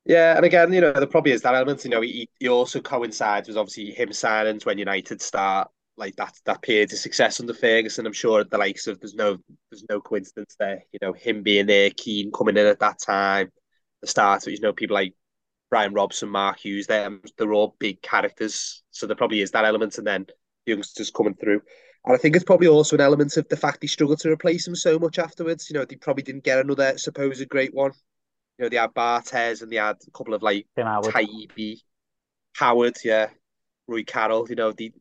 Yeah, 0.04 0.36
and 0.36 0.44
again, 0.44 0.72
you 0.72 0.80
know, 0.80 0.92
there 0.92 1.06
probably 1.06 1.32
is 1.32 1.42
that 1.42 1.54
element. 1.54 1.84
You 1.84 1.90
know, 1.90 2.00
he 2.00 2.28
he 2.38 2.48
also 2.48 2.80
coincides 2.80 3.48
with 3.48 3.56
obviously 3.56 3.90
him 3.90 4.12
signing 4.12 4.60
when 4.64 4.78
United 4.78 5.22
start 5.22 5.70
like 5.96 6.16
that 6.16 6.34
that 6.44 6.62
period 6.62 6.92
of 6.92 6.98
success 6.98 7.40
under 7.40 7.54
Ferguson. 7.54 8.06
I'm 8.06 8.12
sure 8.12 8.44
the 8.44 8.58
likes 8.58 8.86
of 8.86 9.00
there's 9.00 9.14
no 9.14 9.38
there's 9.70 9.84
no 9.88 10.00
coincidence 10.00 10.56
there. 10.58 10.82
You 10.92 10.98
know, 11.00 11.12
him 11.12 11.42
being 11.42 11.66
there, 11.66 11.90
Keane 11.90 12.32
coming 12.32 12.56
in 12.56 12.66
at 12.66 12.80
that 12.80 13.00
time, 13.00 13.50
the 14.02 14.06
start. 14.06 14.46
You 14.46 14.60
know, 14.60 14.72
people 14.72 14.94
like 14.94 15.14
Brian 15.70 15.94
Robson, 15.94 16.28
Mark 16.28 16.60
Hughes, 16.60 16.86
them 16.86 17.22
they're 17.38 17.52
all 17.52 17.76
big 17.78 18.02
characters. 18.02 18.82
So 18.90 19.06
there 19.06 19.16
probably 19.16 19.40
is 19.40 19.52
that 19.52 19.64
element, 19.64 19.98
and 19.98 20.06
then 20.06 20.26
youngsters 20.66 21.10
coming 21.10 21.34
through. 21.34 21.62
And 22.04 22.14
I 22.14 22.18
think 22.18 22.36
it's 22.36 22.44
probably 22.44 22.68
also 22.68 22.96
an 22.96 23.00
element 23.00 23.36
of 23.38 23.48
the 23.48 23.56
fact 23.56 23.78
he 23.80 23.88
struggled 23.88 24.20
to 24.20 24.30
replace 24.30 24.68
him 24.68 24.76
so 24.76 24.98
much 24.98 25.18
afterwards. 25.18 25.70
You 25.70 25.78
know, 25.78 25.86
they 25.86 25.96
probably 25.96 26.22
didn't 26.22 26.44
get 26.44 26.58
another 26.58 26.98
supposed 26.98 27.48
great 27.48 27.72
one. 27.72 27.92
You 28.58 28.64
know, 28.64 28.68
they 28.68 28.76
had 28.76 28.94
Barthez 28.94 29.62
and 29.62 29.70
they 29.70 29.76
had 29.76 29.96
a 30.06 30.10
couple 30.10 30.34
of 30.34 30.42
like 30.42 30.66
Tim 30.76 30.86
Howard. 30.86 31.12
Taibi, 31.12 31.80
Howard, 32.54 32.96
yeah, 33.04 33.28
Roy 33.88 34.04
Carroll. 34.04 34.46
You 34.48 34.56
know, 34.56 34.72
they 34.72 34.92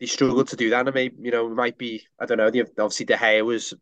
they 0.00 0.06
struggled 0.06 0.48
to 0.48 0.56
do 0.56 0.70
that, 0.70 0.86
and 0.86 0.94
maybe 0.94 1.16
you 1.20 1.30
know 1.30 1.46
it 1.46 1.54
might 1.54 1.78
be 1.78 2.02
I 2.18 2.26
don't 2.26 2.38
know. 2.38 2.50
They, 2.50 2.60
obviously, 2.60 3.06
De 3.06 3.16
Gea 3.16 3.44
was 3.44 3.74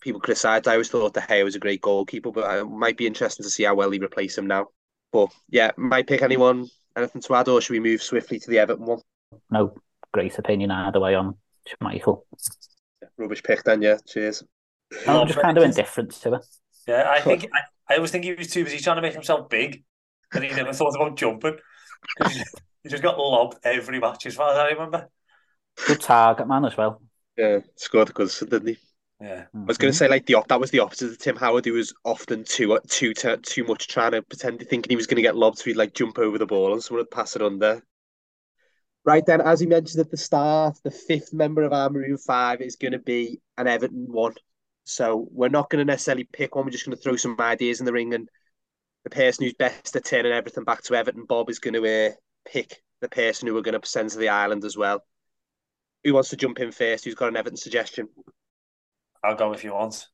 people 0.00 0.20
criticised. 0.20 0.66
I 0.68 0.72
always 0.72 0.88
thought 0.88 1.14
De 1.14 1.20
Gea 1.20 1.44
was 1.44 1.54
a 1.54 1.60
great 1.60 1.80
goalkeeper, 1.80 2.32
but 2.32 2.58
it 2.58 2.64
might 2.64 2.96
be 2.96 3.06
interesting 3.06 3.44
to 3.44 3.50
see 3.50 3.64
how 3.64 3.74
well 3.74 3.90
he 3.90 3.98
replace 3.98 4.36
him 4.36 4.46
now. 4.46 4.68
But 5.12 5.30
yeah, 5.48 5.70
might 5.76 6.06
pick 6.06 6.22
anyone. 6.22 6.68
Anything 6.96 7.22
to 7.22 7.34
add, 7.34 7.48
or 7.48 7.60
should 7.60 7.74
we 7.74 7.80
move 7.80 8.02
swiftly 8.02 8.38
to 8.38 8.50
the 8.50 8.58
Everton 8.58 8.86
one? 8.86 9.00
No 9.50 9.74
great 10.12 10.38
opinion 10.38 10.70
either 10.70 10.98
way 10.98 11.14
on 11.14 11.36
Schmeichel. 11.68 12.22
Rubbish 13.18 13.42
pick 13.42 13.62
then, 13.64 13.82
yeah. 13.82 13.98
Cheers. 14.06 14.42
I'm 15.06 15.26
just 15.26 15.38
kind 15.38 15.58
of 15.58 15.64
indifferent 15.64 16.12
to 16.22 16.34
it. 16.34 16.46
Yeah, 16.88 17.06
I 17.10 17.20
think 17.20 17.48
I, 17.52 17.60
I 17.88 17.96
always 17.96 18.10
think 18.10 18.24
he 18.24 18.34
was 18.34 18.48
too 18.48 18.64
busy 18.64 18.78
trying 18.78 18.96
to 18.96 19.02
make 19.02 19.14
himself 19.14 19.48
big 19.48 19.84
that 20.32 20.42
he 20.42 20.48
never 20.50 20.72
thought 20.72 20.94
about 20.96 21.16
jumping. 21.16 21.56
he- 22.28 22.42
He 22.82 22.90
just 22.90 23.02
got 23.02 23.18
lobbed 23.18 23.58
every 23.64 23.98
match 23.98 24.26
as 24.26 24.36
far 24.36 24.52
as 24.52 24.58
I 24.58 24.68
remember. 24.68 25.08
Good 25.88 26.00
target 26.00 26.46
man 26.46 26.64
as 26.64 26.76
well. 26.76 27.02
Yeah, 27.36 27.58
scored 27.74 28.10
a 28.10 28.12
good, 28.12 28.30
didn't 28.38 28.68
he? 28.68 28.76
Yeah. 29.20 29.40
Mm-hmm. 29.40 29.62
I 29.62 29.64
was 29.64 29.76
going 29.78 29.90
to 29.92 29.96
say 29.98 30.06
like 30.06 30.24
the 30.26 30.34
op- 30.34 30.46
that 30.46 30.60
was 30.60 30.70
the 30.70 30.78
opposite 30.78 31.10
of 31.10 31.18
Tim 31.18 31.34
Howard, 31.34 31.64
who 31.64 31.72
was 31.72 31.92
often 32.04 32.44
too 32.44 32.74
uh, 32.74 32.78
too 32.88 33.12
too, 33.12 33.38
too 33.38 33.64
much 33.64 33.88
trying 33.88 34.12
to 34.12 34.22
pretend 34.22 34.60
thinking 34.60 34.88
he 34.88 34.94
was 34.94 35.08
going 35.08 35.16
to 35.16 35.22
get 35.22 35.34
lobbed, 35.34 35.58
so 35.58 35.64
he'd 35.64 35.76
like 35.76 35.94
jump 35.94 36.16
over 36.18 36.38
the 36.38 36.46
ball 36.46 36.72
and 36.74 36.80
someone 36.82 37.00
would 37.00 37.10
pass 37.10 37.34
it 37.34 37.42
under. 37.42 37.82
Right 39.04 39.26
then, 39.26 39.40
as 39.40 39.58
he 39.58 39.66
mentioned 39.66 40.00
at 40.00 40.10
the 40.12 40.16
start, 40.16 40.78
the 40.84 40.92
fifth 40.92 41.32
member 41.32 41.62
of 41.64 41.72
our 41.72 41.90
Maroon 41.90 42.18
Five 42.18 42.60
is 42.60 42.76
going 42.76 42.92
to 42.92 42.98
be 43.00 43.40
an 43.58 43.66
Everton 43.66 44.06
one. 44.08 44.34
So 44.86 45.26
we're 45.32 45.48
not 45.48 45.68
going 45.68 45.84
to 45.84 45.92
necessarily 45.92 46.28
pick 46.32 46.54
one. 46.54 46.64
We're 46.64 46.70
just 46.70 46.86
going 46.86 46.96
to 46.96 47.02
throw 47.02 47.16
some 47.16 47.36
ideas 47.40 47.80
in 47.80 47.86
the 47.86 47.92
ring, 47.92 48.14
and 48.14 48.28
the 49.02 49.10
person 49.10 49.44
who's 49.44 49.54
best 49.54 49.96
at 49.96 50.04
turning 50.04 50.30
everything 50.30 50.62
back 50.62 50.82
to 50.84 50.94
Everton, 50.94 51.24
Bob, 51.24 51.50
is 51.50 51.58
going 51.58 51.74
to 51.74 52.08
uh, 52.08 52.12
pick 52.48 52.82
the 53.00 53.08
person 53.08 53.48
who 53.48 53.54
we're 53.54 53.62
going 53.62 53.78
to 53.78 53.88
send 53.88 54.10
to 54.10 54.18
the 54.18 54.28
island 54.28 54.64
as 54.64 54.76
well. 54.76 55.02
Who 56.04 56.14
wants 56.14 56.28
to 56.28 56.36
jump 56.36 56.60
in 56.60 56.70
first? 56.70 57.04
Who's 57.04 57.16
got 57.16 57.28
an 57.28 57.36
Everton 57.36 57.56
suggestion? 57.56 58.08
I'll 59.24 59.34
go 59.34 59.52
if 59.52 59.64
you 59.64 59.74
want. 59.74 60.06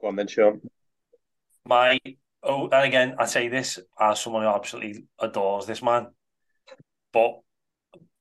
Go 0.00 0.06
on 0.06 0.16
then, 0.16 0.28
Sean. 0.28 0.60
My 1.66 1.98
oh, 2.44 2.68
and 2.68 2.84
again, 2.84 3.16
I 3.18 3.26
say 3.26 3.48
this 3.48 3.80
as 3.98 4.20
someone 4.20 4.44
who 4.44 4.48
absolutely 4.48 5.06
adores 5.18 5.66
this 5.66 5.82
man, 5.82 6.06
but 7.12 7.40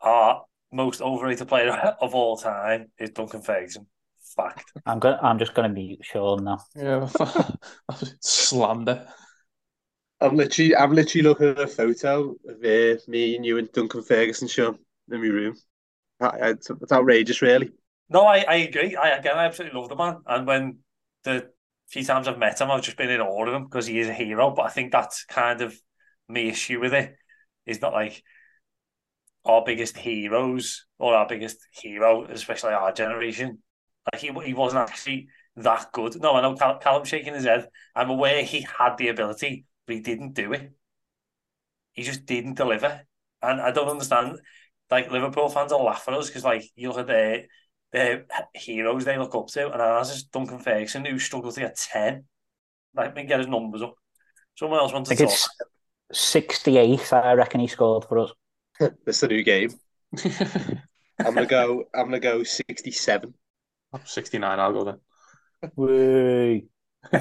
our 0.02 0.44
most 0.72 1.02
overrated 1.02 1.48
player 1.48 1.72
of 2.02 2.16
all 2.16 2.36
time 2.36 2.88
is 2.98 3.12
Duncan 3.12 3.44
Ferguson. 3.44 3.86
Fact. 4.42 4.72
I'm 4.86 5.00
going. 5.00 5.18
I'm 5.22 5.40
just 5.40 5.54
going 5.54 5.70
to 5.70 5.74
mute 5.74 6.00
Sean 6.04 6.44
now. 6.44 6.60
Yeah, 6.76 7.10
slander. 8.22 9.08
I'm 10.22 10.36
literally, 10.36 10.76
I'm 10.76 10.94
literally 10.94 11.24
looking 11.24 11.48
at 11.48 11.60
a 11.60 11.68
photo 11.68 12.36
of 12.48 12.58
uh, 12.58 13.00
me 13.08 13.36
and 13.36 13.46
you 13.46 13.58
and 13.58 13.72
Duncan 13.72 14.04
Ferguson, 14.04 14.48
Sean, 14.48 14.78
in 15.10 15.22
my 15.22 15.28
room. 15.28 15.56
It's, 16.22 16.70
it's 16.70 16.92
outrageous, 16.92 17.42
really. 17.42 17.72
No, 18.10 18.26
I, 18.26 18.44
I 18.48 18.56
agree. 18.56 18.96
I 18.96 19.10
again, 19.10 19.38
I 19.38 19.46
absolutely 19.46 19.80
love 19.80 19.90
the 19.90 19.96
man. 19.96 20.18
And 20.26 20.46
when 20.46 20.80
the 21.24 21.50
few 21.88 22.04
times 22.04 22.28
I've 22.28 22.38
met 22.38 22.60
him, 22.60 22.72
I've 22.72 22.82
just 22.82 22.98
been 22.98 23.10
in 23.10 23.22
awe 23.22 23.46
of 23.46 23.54
him 23.54 23.66
because 23.66 23.86
he 23.86 24.00
is 24.00 24.10
a 24.10 24.14
hero. 24.14 24.52
But 24.52 24.64
I 24.64 24.70
think 24.70 24.92
that's 24.92 25.24
kind 25.26 25.62
of 25.62 25.80
my 26.28 26.42
issue 26.42 26.80
with 26.80 26.94
it. 26.94 27.16
Is 27.66 27.82
not 27.82 27.94
like 27.94 28.24
our 29.46 29.64
biggest 29.66 29.98
heroes 29.98 30.86
or 30.98 31.14
our 31.16 31.28
biggest 31.28 31.58
hero, 31.72 32.26
especially 32.26 32.74
our 32.74 32.92
generation. 32.92 33.60
Like 34.14 34.22
he 34.22 34.32
he 34.46 34.54
wasn't 34.54 34.90
actually 34.90 35.30
that 35.58 35.92
good. 35.92 36.20
No, 36.22 36.34
I 36.36 36.42
know 36.42 36.56
Cal- 36.56 36.80
Callum 36.80 37.06
shaking 37.06 37.34
his 37.34 37.46
head. 37.46 37.68
I'm 37.96 38.10
aware 38.10 38.44
he 38.44 38.62
had 38.62 38.98
the 38.98 39.10
ability, 39.10 39.66
but 39.86 39.96
he 39.96 40.02
didn't 40.02 40.34
do 40.34 40.54
it. 40.54 40.72
He 41.94 42.04
just 42.04 42.26
didn't 42.26 42.56
deliver, 42.56 43.02
and 43.42 43.62
I 43.62 43.72
don't 43.72 43.90
understand. 43.90 44.40
Like 44.92 45.12
Liverpool 45.12 45.50
fans 45.50 45.72
will 45.72 45.84
laugh 45.84 46.06
at 46.08 46.16
us 46.16 46.28
because, 46.28 46.44
like, 46.44 46.64
you 46.76 46.90
look 46.90 47.00
at 47.00 47.08
their 47.08 47.46
their 47.92 48.26
heroes 48.56 49.06
they 49.06 49.18
look 49.18 49.36
up 49.36 49.48
to, 49.48 49.72
and 49.72 49.82
ours 49.82 50.10
is 50.10 50.24
Duncan 50.24 50.60
Ferguson 50.60 51.06
who 51.06 51.20
struggled 51.20 51.54
to 51.56 51.62
get 51.62 51.76
ten. 51.78 52.26
Like, 52.96 53.16
me 53.16 53.26
get 53.26 53.40
his 53.40 53.48
numbers 53.48 53.82
up. 53.84 53.96
Someone 54.56 54.80
else 54.80 54.94
wants 54.94 55.10
I 55.10 55.16
to 55.16 55.18
think 55.18 55.30
talk. 55.30 55.40
it's 56.12 56.20
68. 56.20 57.14
I 57.14 57.34
reckon 57.34 57.60
he 57.62 57.68
scored 57.68 58.06
for 58.06 58.20
us. 58.20 58.32
This 59.06 59.18
is 59.18 59.24
a 59.24 59.28
new 59.28 59.44
game. 59.44 59.72
I'm 61.24 61.34
gonna 61.34 61.46
go. 61.46 61.86
I'm 61.94 62.06
gonna 62.06 62.20
go 62.20 62.44
67. 62.44 63.34
69, 64.06 64.60
I'll 64.60 64.74
go 64.74 64.84
then. 64.84 65.00
Whey. 65.76 66.66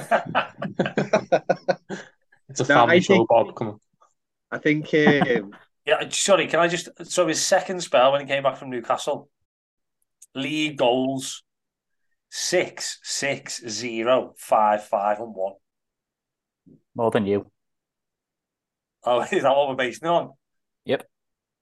It's 2.49 2.61
a 2.61 2.65
No, 2.65 2.75
family 2.75 2.97
I 2.97 3.01
show, 3.01 3.27
Bob. 3.27 3.55
Come 3.55 3.69
on. 3.69 3.81
I 4.51 4.59
think. 4.59 4.93
Um, 4.95 5.53
Yeah, 5.87 6.07
sorry, 6.11 6.47
can 6.49 6.61
I 6.61 6.69
just 6.69 6.91
so 7.05 7.27
his 7.27 7.41
second 7.41 7.81
spell 7.83 8.13
when 8.13 8.21
he 8.21 8.27
came 8.27 8.43
back 8.43 8.59
from 8.59 8.69
Newcastle, 8.69 9.31
league 10.35 10.77
goals 10.77 11.43
six, 12.31 12.99
six, 13.03 13.63
zero, 13.67 14.35
five, 14.37 14.85
five, 14.85 15.19
and 15.21 15.35
one. 15.35 15.55
More 16.95 17.11
than 17.11 17.27
you. 17.27 17.51
Oh, 19.05 19.21
is 19.33 19.43
that 19.43 19.57
what 19.57 19.69
we're 19.69 19.75
basing 19.77 20.09
on? 20.09 20.33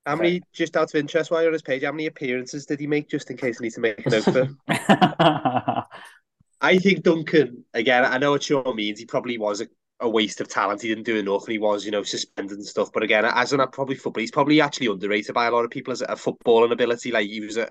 How 0.06 0.16
many? 0.16 0.40
Just 0.52 0.76
out 0.76 0.88
of 0.88 0.94
interest, 0.94 1.30
while 1.30 1.42
you're 1.42 1.50
on 1.50 1.54
his 1.54 1.62
page, 1.62 1.82
how 1.82 1.90
many 1.90 2.06
appearances 2.06 2.64
did 2.64 2.78
he 2.78 2.86
make? 2.86 3.08
Just 3.08 3.30
in 3.30 3.36
case 3.36 3.58
I 3.60 3.64
need 3.64 3.72
to 3.72 3.80
make 3.80 4.06
a 4.06 4.10
note 4.10 4.26
of 4.28 4.36
it. 4.36 4.48
I 6.60 6.78
think 6.78 7.02
Duncan. 7.02 7.64
Again, 7.74 8.04
I 8.04 8.18
know 8.18 8.30
what 8.30 8.44
Sean 8.44 8.76
means. 8.76 9.00
He 9.00 9.04
probably 9.04 9.36
was 9.36 9.60
a, 9.60 9.68
a 10.00 10.08
waste 10.08 10.40
of 10.40 10.48
talent. 10.48 10.82
He 10.82 10.88
didn't 10.88 11.04
do 11.04 11.16
enough, 11.16 11.44
and 11.44 11.52
he 11.52 11.58
was, 11.58 11.84
you 11.84 11.90
know, 11.90 12.04
suspended 12.04 12.56
and 12.56 12.66
stuff. 12.66 12.92
But 12.92 13.02
again, 13.02 13.24
as 13.24 13.52
an 13.52 13.60
probably 13.72 13.96
football, 13.96 14.20
he's 14.20 14.30
probably 14.30 14.60
actually 14.60 14.86
underrated 14.86 15.34
by 15.34 15.46
a 15.46 15.50
lot 15.50 15.64
of 15.64 15.70
people 15.70 15.92
as 15.92 16.02
a 16.02 16.06
footballing 16.08 16.72
ability. 16.72 17.10
Like 17.10 17.26
he 17.26 17.40
was 17.40 17.56
a. 17.56 17.70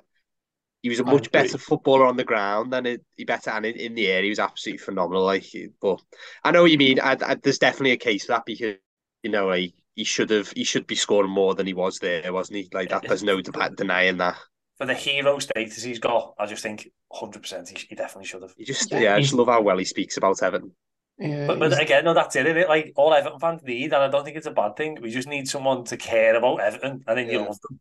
He 0.84 0.90
was 0.90 1.00
a 1.00 1.04
much 1.04 1.32
better 1.32 1.58
footballer 1.58 2.06
on 2.06 2.16
the 2.16 2.24
ground 2.24 2.72
than 2.72 2.86
it, 2.86 3.04
he 3.18 3.26
better 3.26 3.50
and 3.50 3.66
in, 3.66 3.76
in 3.76 3.96
the 3.96 4.06
air 4.06 4.22
he 4.22 4.30
was 4.30 4.38
absolutely 4.38 4.78
phenomenal. 4.78 5.24
Like, 5.24 5.44
but 5.82 6.00
I 6.44 6.52
know 6.52 6.62
what 6.62 6.70
you 6.70 6.78
mean. 6.78 7.00
I, 7.00 7.18
I, 7.26 7.36
there's 7.42 7.58
definitely 7.58 7.94
a 7.94 7.98
case 7.98 8.26
for 8.26 8.34
that 8.34 8.46
because 8.46 8.76
you 9.24 9.32
know 9.32 9.48
like, 9.48 9.74
he 9.96 10.04
should 10.04 10.30
have 10.30 10.52
he 10.52 10.64
should 10.64 10.88
be 10.88 10.96
scoring 10.96 11.32
more 11.32 11.56
than 11.56 11.68
he 11.68 11.74
was 11.74 12.00
there, 12.00 12.32
wasn't 12.34 12.58
he? 12.58 12.70
Like 12.74 12.90
that. 12.90 13.06
There's 13.08 13.24
no 13.24 13.42
de- 13.42 13.70
denying 13.76 14.18
that. 14.18 14.38
For 14.78 14.86
the 14.86 14.94
hero 14.94 15.40
status 15.40 15.84
he's 15.84 16.00
got, 16.00 16.34
I 16.38 16.46
just 16.46 16.62
think 16.62 16.90
100% 17.10 17.70
he, 17.70 17.88
he 17.90 17.96
definitely 17.96 18.26
should 18.28 18.42
have. 18.42 18.54
He 18.58 18.66
just 18.66 18.92
Yeah, 18.92 19.00
yeah, 19.00 19.16
I 19.16 19.22
just 19.22 19.34
love 19.34 19.48
how 19.48 19.62
well 19.62 19.78
he 19.78 19.86
speaks 19.86 20.18
about 20.18 20.44
Everton. 20.44 20.72
Yeah, 21.18 21.48
But, 21.48 21.60
but 21.60 21.82
again, 21.82 22.04
no, 22.04 22.14
that's 22.14 22.36
it, 22.36 22.46
innit? 22.46 22.68
Like, 22.68 22.92
all 22.98 23.14
Everton 23.14 23.40
fans 23.40 23.64
need, 23.64 23.94
and 23.94 24.04
I 24.04 24.10
don't 24.10 24.26
think 24.26 24.36
it's 24.36 24.48
a 24.48 24.52
bad 24.52 24.76
thing. 24.76 24.98
We 25.02 25.12
just 25.12 25.30
need 25.30 25.48
someone 25.48 25.86
to 25.86 25.96
care 25.98 26.36
about 26.36 26.60
Everton, 26.60 27.04
and 27.08 27.18
then 27.18 27.30
you 27.30 27.40
Yeah. 27.40 27.46
love 27.46 27.60
them. 27.62 27.80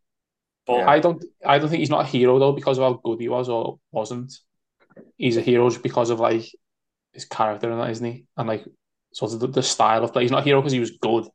But 0.67 0.85
I 0.87 1.01
don't. 1.01 1.25
I 1.45 1.59
don't 1.59 1.69
think 1.69 1.81
he's 1.81 1.91
not 1.91 2.05
a 2.05 2.09
hero 2.09 2.39
though 2.39 2.53
because 2.53 2.79
of 2.79 2.85
how 2.85 3.01
good 3.05 3.21
he 3.21 3.29
was 3.29 3.49
or 3.49 3.79
wasn't. 3.93 4.33
He's 5.17 5.37
a 5.37 5.43
hero 5.43 5.69
just 5.71 5.83
because 5.83 6.11
of 6.11 6.21
like 6.21 6.45
his 7.13 7.25
character 7.27 7.71
and 7.71 7.81
that, 7.81 7.91
isn't 7.91 8.07
he? 8.07 8.27
And 8.37 8.49
like 8.49 8.65
sort 9.13 9.33
of 9.35 9.41
the, 9.41 9.49
the 9.49 9.63
style 9.63 10.05
of 10.05 10.13
play. 10.13 10.23
He's 10.23 10.31
not 10.31 10.43
a 10.43 10.45
hero 10.45 10.61
because 10.61 10.73
he 10.73 10.81
was 10.81 10.93
good 10.93 11.27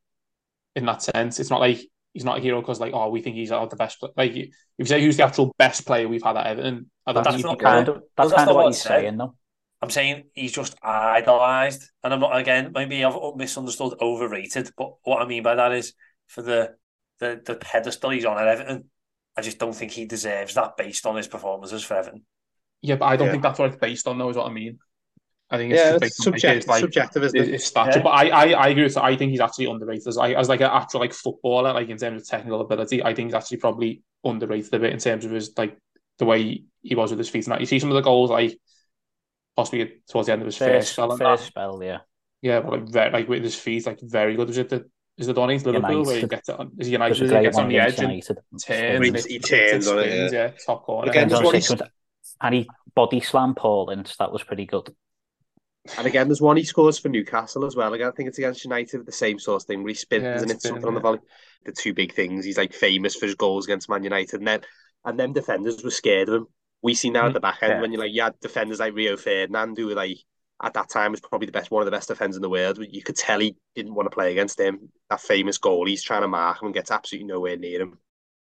in 0.75 0.86
that 0.86 1.01
sense. 1.03 1.39
It's 1.39 1.49
not 1.49 1.60
like 1.60 1.79
he's 2.13 2.25
not 2.25 2.38
a 2.39 2.41
hero 2.41 2.62
because 2.62 2.79
like 2.79 2.93
oh 2.93 3.10
we 3.10 3.21
think 3.21 3.36
he's 3.36 3.49
the 3.49 3.75
best. 3.77 3.99
Play. 3.99 4.10
Like 4.17 4.32
if 4.36 4.49
you 4.77 4.86
say 4.86 5.01
who's 5.01 5.17
the 5.17 5.23
actual 5.25 5.53
best 5.58 5.86
player 5.86 6.08
we've 6.08 6.23
had 6.23 6.38
at 6.38 6.47
Everton, 6.47 6.89
I 7.05 7.13
don't 7.13 7.23
That's 7.23 7.43
not 7.43 7.49
he'd 7.49 7.49
be 7.49 7.55
kind 7.55 7.88
kind 7.88 7.89
of, 7.89 8.03
that's 8.17 8.32
that's 8.32 8.34
kind 8.34 8.49
of 8.49 8.55
what 8.55 8.58
what 8.58 8.67
I 8.67 8.71
he's 8.71 8.82
said. 8.82 8.91
saying, 9.01 9.17
though. 9.17 9.36
I'm 9.82 9.89
saying 9.89 10.25
he's 10.34 10.51
just 10.51 10.75
idolised. 10.84 11.89
And 12.03 12.13
I'm 12.13 12.19
not, 12.19 12.36
again, 12.38 12.71
maybe 12.73 13.03
I've 13.03 13.17
misunderstood 13.36 13.95
overrated, 14.01 14.71
but 14.77 14.95
what 15.03 15.21
I 15.21 15.25
mean 15.25 15.43
by 15.43 15.55
that 15.55 15.71
is 15.71 15.93
for 16.27 16.41
the, 16.41 16.75
the, 17.19 17.41
the 17.43 17.55
pedestal 17.55 18.12
he's 18.12 18.25
on 18.25 18.38
at 18.38 18.47
Everton, 18.47 18.89
I 19.38 19.41
just 19.41 19.60
don't 19.60 19.73
think 19.73 19.91
he 19.91 20.05
deserves 20.05 20.53
that 20.55 20.77
based 20.77 21.05
on 21.05 21.15
his 21.15 21.27
performances 21.27 21.84
for 21.84 21.95
Everton. 21.95 22.25
Yeah, 22.82 22.95
but 22.95 23.05
I 23.05 23.17
don't 23.17 23.27
Yeah. 23.27 23.32
think 23.32 23.43
that's 23.43 23.60
what 23.60 23.69
it's 23.69 23.79
based 23.79 24.08
on 24.08 24.17
though. 24.17 24.29
Is 24.29 24.38
what 24.38 24.47
I 24.47 24.53
mean. 24.53 24.79
I 25.51 25.57
think 25.57 25.73
it's 25.73 25.81
Yeah, 25.81 25.91
just 25.93 26.03
it's 26.03 26.17
based 26.17 26.27
on 26.27 26.31
like, 26.33 26.39
subject, 26.41 26.55
his, 26.63 26.67
like 26.67 26.79
subjective, 26.81 27.23
isn't 27.23 27.39
it? 27.39 27.47
his 27.47 27.65
stature. 27.65 27.97
Yeah. 27.97 28.03
But 28.03 28.09
I, 28.09 28.27
I, 28.29 28.45
I 28.51 28.67
agree 28.69 28.83
with 28.83 28.93
that. 28.93 29.03
I 29.03 29.15
think 29.15 29.31
he's 29.31 29.39
actually 29.39 29.65
underrated 29.65 30.07
as 30.07 30.15
like 30.17 30.35
as 30.35 30.47
like 30.49 30.62
an 30.62 30.69
actual 30.71 30.99
like 30.99 31.13
footballer, 31.13 31.73
like 31.73 31.89
in 31.89 31.97
terms 31.97 32.21
of 32.21 32.27
technical 32.27 32.62
ability. 32.62 33.03
I 33.03 33.13
think 33.15 33.29
he's 33.29 33.33
actually 33.35 33.57
probably 33.57 34.03
underrated 34.23 34.73
a 34.73 34.79
bit 34.79 34.93
in 34.93 34.99
terms 34.99 35.25
of 35.25 35.31
his 35.31 35.51
like 35.57 35.77
the 36.19 36.25
way 36.25 36.63
he 36.81 36.95
was 36.95 37.09
with 37.12 37.19
his 37.19 37.29
feet 37.29 37.45
and 37.45 37.53
that. 37.53 37.59
You 37.62 37.65
see 37.65 37.79
some 37.79 37.89
of 37.89 37.95
the 37.95 38.01
goals 38.01 38.29
like 38.29 38.59
possibly 39.55 40.01
towards 40.09 40.27
the 40.27 40.33
end 40.33 40.41
of 40.41 40.45
his 40.45 40.57
first, 40.57 40.69
First, 40.71 40.91
spell 40.93 41.17
first 41.17 41.45
spell, 41.47 41.81
yeah. 41.83 41.99
Yeah, 42.41 42.62
but 42.62 42.71
like 42.71 42.89
very, 42.89 43.12
like 43.12 43.27
with 43.27 43.43
his 43.43 43.55
feet, 43.55 43.85
like 43.85 43.99
very 44.01 44.35
good. 44.35 44.49
Is 44.49 44.57
it 44.57 44.69
the 44.69 44.89
is 45.17 45.27
the 45.27 45.33
Donny 45.33 45.57
Liverpool 45.59 46.05
where 46.05 46.19
he 46.21 46.27
gets 46.27 46.47
it 46.47 46.57
on, 46.57 46.71
is 46.77 46.88
he 46.88 46.93
United? 46.93 47.17
He 47.17 47.27
gets 47.41 47.57
on 47.57 47.67
the 47.67 47.75
against 47.77 47.99
edge 47.99 48.03
and 48.05 48.12
United. 48.13 48.38
turns. 48.62 48.65
and 48.69 49.03
He 49.27 49.35
it- 49.35 49.43
turns 49.43 49.88
on 49.88 49.99
it, 49.99 50.03
spins, 50.03 50.33
yeah. 50.33 50.51
top 50.65 50.83
corner. 50.83 51.09
Again, 51.12 51.27
Depends 51.27 51.31
there's 51.31 51.39
on 51.39 51.45
one 51.45 51.51
the 51.53 51.57
he's- 51.57 51.67
sequence. 51.67 51.91
And 52.41 52.55
he 52.55 52.69
body 52.95 53.19
slam 53.19 53.55
Paulins. 53.55 54.15
That 54.19 54.31
was 54.31 54.43
pretty 54.43 54.65
good. 54.65 54.95
And 55.98 56.06
again, 56.06 56.28
there's 56.28 56.42
one 56.42 56.58
he 56.58 56.63
scores 56.63 57.00
for 57.00 57.10
Newcastle 57.10 57.65
as 57.65 57.76
well. 57.76 57.94
Again, 57.94 58.08
I 58.08 58.12
think 58.12 58.30
it's 58.30 58.38
against 58.38 58.63
United, 58.63 59.06
the 59.06 59.12
same 59.12 59.39
sort 59.39 59.62
of 59.62 59.68
thing 59.68 59.82
where 59.82 59.89
he 59.89 59.96
spins 59.96 60.24
Yeah, 60.24 60.42
and 60.42 60.52
hits 60.52 60.62
spinning, 60.62 60.82
something 60.82 60.88
on 60.88 60.94
the 60.94 61.00
volley. 61.00 61.20
The 61.65 61.72
two 61.72 61.94
big 61.94 62.13
things. 62.13 62.46
He's 62.46 62.58
like 62.58 62.74
famous 62.74 63.15
for 63.15 63.26
his 63.26 63.36
goals 63.36 63.65
against 63.65 63.89
Man 63.89 64.04
United, 64.04 64.39
and 64.39 64.48
then 64.48 64.62
and 65.06 65.20
them 65.20 65.34
defenders 65.34 65.84
were 65.84 65.92
scared 65.92 66.30
of 66.30 66.36
him. 66.36 66.48
We 66.82 66.94
see 66.94 67.10
now 67.10 67.28
at 67.28 67.34
the 67.34 67.39
back 67.39 67.63
end 67.63 67.74
Yeah. 67.74 67.82
when 67.82 67.92
you're 67.92 68.02
like, 68.02 68.13
you 68.13 68.22
had 68.22 68.39
defenders 68.39 68.80
like 68.80 68.94
Rio 68.94 69.18
Ferdinand, 69.18 69.78
who 69.78 69.88
were 69.88 69.96
like 69.96 70.18
at 70.62 70.74
that 70.74 70.89
time 70.89 71.12
was 71.12 71.22
probably 71.22 71.46
the 71.46 71.52
best, 71.54 71.72
one 71.72 71.82
of 71.82 71.86
the 71.86 71.92
best 71.92 72.10
defenders 72.10 72.36
in 72.36 72.42
the 72.42 72.50
world. 72.50 72.78
You 72.89 73.02
could 73.02 73.15
tell 73.15 73.39
he 73.39 73.56
didn't 73.76 73.96
want 73.96 74.06
to 74.06 74.13
play 74.15 74.32
against 74.32 74.60
him. 74.60 74.89
That 75.10 75.22
famous 75.22 75.58
goal, 75.58 75.86
he's 75.86 76.04
trying 76.04 76.22
to 76.22 76.28
mark 76.28 76.62
him 76.62 76.68
and 76.68 76.74
gets 76.76 76.92
absolutely 76.92 77.28
nowhere 77.28 77.58
near 77.58 77.82
him. 77.82 77.98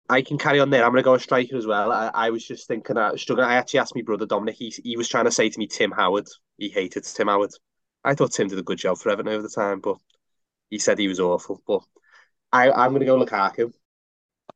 I 0.07 0.21
can 0.21 0.37
carry 0.37 0.59
on 0.59 0.69
there. 0.69 0.83
I'm 0.83 0.91
going 0.91 1.01
to 1.01 1.05
go 1.05 1.15
a 1.15 1.19
striker 1.19 1.57
as 1.57 1.65
well. 1.65 1.91
I, 1.91 2.11
I 2.13 2.29
was 2.29 2.45
just 2.45 2.67
thinking, 2.67 2.97
I 2.97 3.15
struggling. 3.15 3.47
I 3.47 3.55
actually 3.55 3.79
asked 3.79 3.95
my 3.95 4.03
brother 4.03 4.27
Dominic. 4.27 4.55
He 4.55 4.69
he 4.83 4.97
was 4.97 5.09
trying 5.09 5.25
to 5.25 5.31
say 5.31 5.49
to 5.49 5.59
me 5.59 5.67
Tim 5.67 5.91
Howard. 5.91 6.27
He 6.57 6.69
hated 6.69 7.03
Tim 7.03 7.27
Howard. 7.27 7.51
I 8.03 8.13
thought 8.13 8.31
Tim 8.31 8.47
did 8.47 8.59
a 8.59 8.63
good 8.63 8.77
job 8.77 8.97
for 8.97 9.09
Everton 9.09 9.33
over 9.33 9.41
the 9.41 9.49
time, 9.49 9.79
but 9.79 9.97
he 10.69 10.77
said 10.79 10.99
he 10.99 11.07
was 11.07 11.19
awful. 11.19 11.61
But 11.65 11.81
I, 12.51 12.71
I'm 12.71 12.91
going 12.91 13.01
to 13.01 13.05
go 13.05 13.19
Lukaku. 13.19 13.71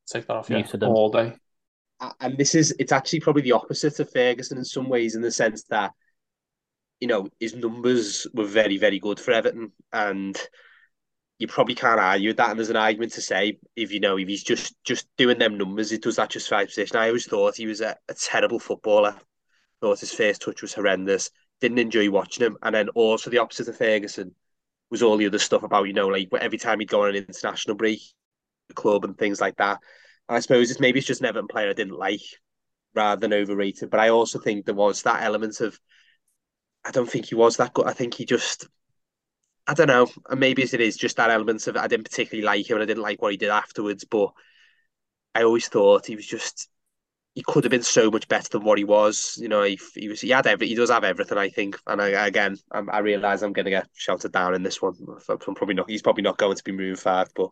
Take 0.07 0.27
that 0.27 0.35
off, 0.35 0.49
yeah, 0.49 0.57
Muted 0.57 0.83
him. 0.83 0.89
all 0.89 1.11
day. 1.11 1.33
And 2.19 2.37
this 2.37 2.55
is, 2.55 2.73
it's 2.79 2.91
actually 2.91 3.19
probably 3.19 3.41
the 3.41 3.51
opposite 3.51 3.99
of 3.99 4.11
Ferguson 4.11 4.57
in 4.57 4.65
some 4.65 4.87
ways, 4.87 5.15
in 5.15 5.21
the 5.21 5.31
sense 5.31 5.63
that, 5.65 5.91
you 6.99 7.07
know, 7.07 7.27
his 7.39 7.55
numbers 7.55 8.25
were 8.33 8.45
very, 8.45 8.77
very 8.77 8.99
good 8.99 9.19
for 9.19 9.31
Everton. 9.31 9.71
And 9.91 10.39
you 11.39 11.47
probably 11.47 11.75
can't 11.75 11.99
argue 11.99 12.33
that. 12.33 12.49
And 12.49 12.59
there's 12.59 12.69
an 12.69 12.75
argument 12.75 13.13
to 13.13 13.21
say, 13.21 13.59
if 13.75 13.91
you 13.91 13.99
know, 13.99 14.17
if 14.17 14.27
he's 14.27 14.43
just 14.43 14.75
just 14.83 15.07
doing 15.17 15.39
them 15.39 15.57
numbers, 15.57 15.91
it 15.91 16.03
does 16.03 16.17
that 16.17 16.29
just 16.29 16.47
for 16.47 16.59
his 16.59 16.67
position. 16.67 16.97
I 16.97 17.07
always 17.07 17.25
thought 17.25 17.55
he 17.55 17.65
was 17.65 17.81
a, 17.81 17.95
a 18.07 18.13
terrible 18.13 18.59
footballer. 18.59 19.15
Thought 19.81 20.01
his 20.01 20.13
first 20.13 20.41
touch 20.41 20.61
was 20.61 20.73
horrendous. 20.73 21.31
Didn't 21.61 21.79
enjoy 21.79 22.09
watching 22.09 22.45
him. 22.45 22.57
And 22.61 22.75
then 22.75 22.89
also 22.89 23.29
the 23.29 23.39
opposite 23.39 23.67
of 23.67 23.77
Ferguson 23.77 24.33
was 24.89 25.03
all 25.03 25.17
the 25.17 25.27
other 25.27 25.39
stuff 25.39 25.63
about 25.63 25.87
you 25.87 25.93
know 25.93 26.07
like 26.07 26.29
every 26.39 26.57
time 26.57 26.79
he'd 26.79 26.89
go 26.89 27.03
on 27.03 27.09
an 27.09 27.15
international 27.15 27.75
break, 27.75 28.01
the 28.67 28.73
club 28.73 29.05
and 29.05 29.17
things 29.17 29.41
like 29.41 29.57
that. 29.57 29.79
I 30.27 30.39
suppose 30.39 30.69
it's 30.69 30.79
maybe 30.79 30.99
it's 30.99 31.07
just 31.07 31.21
an 31.21 31.27
Everton 31.27 31.47
player 31.47 31.69
I 31.69 31.73
didn't 31.73 31.97
like 31.97 32.21
rather 32.93 33.19
than 33.19 33.33
overrated. 33.33 33.89
But 33.89 33.99
I 33.99 34.09
also 34.09 34.39
think 34.39 34.65
there 34.65 34.75
was 34.75 35.03
that 35.03 35.23
element 35.23 35.59
of 35.61 35.79
I 36.85 36.91
don't 36.91 37.09
think 37.09 37.25
he 37.25 37.35
was 37.35 37.57
that 37.57 37.73
good. 37.73 37.87
I 37.87 37.93
think 37.93 38.13
he 38.13 38.25
just 38.25 38.67
I 39.67 39.73
don't 39.73 39.87
know. 39.87 40.07
And 40.29 40.39
maybe 40.39 40.63
as 40.63 40.73
it 40.73 40.81
is 40.81 40.97
just 40.97 41.17
that 41.17 41.29
element 41.29 41.67
of 41.67 41.77
I 41.77 41.87
didn't 41.87 42.09
particularly 42.09 42.45
like 42.45 42.69
him 42.69 42.77
and 42.77 42.83
I 42.83 42.85
didn't 42.85 43.03
like 43.03 43.21
what 43.21 43.31
he 43.31 43.37
did 43.37 43.49
afterwards. 43.49 44.05
But 44.05 44.31
I 45.35 45.43
always 45.43 45.67
thought 45.67 46.05
he 46.05 46.15
was 46.15 46.25
just 46.25 46.69
he 47.35 47.43
could 47.43 47.63
have 47.63 47.71
been 47.71 47.83
so 47.83 48.09
much 48.09 48.27
better 48.27 48.49
than 48.49 48.63
what 48.63 48.77
he 48.77 48.83
was. 48.83 49.37
You 49.39 49.49
know, 49.49 49.63
he, 49.63 49.79
he 49.95 50.09
was 50.09 50.21
he 50.21 50.29
had 50.29 50.47
every 50.47 50.67
he 50.67 50.75
does 50.75 50.89
have 50.89 51.03
everything. 51.03 51.37
I 51.37 51.49
think, 51.49 51.77
and 51.87 52.01
I, 52.01 52.27
again, 52.27 52.57
I'm, 52.71 52.89
i 52.89 52.99
realize 52.99 53.43
I'm 53.43 53.53
going 53.53 53.65
to 53.65 53.71
get 53.71 53.87
shouted 53.93 54.31
down 54.31 54.55
in 54.55 54.63
this 54.63 54.81
one. 54.81 54.95
I'm 55.29 55.37
probably 55.37 55.75
not. 55.75 55.89
He's 55.89 56.01
probably 56.01 56.23
not 56.23 56.37
going 56.37 56.57
to 56.57 56.63
be 56.63 56.71
moved 56.71 57.01
five, 57.01 57.29
but 57.35 57.49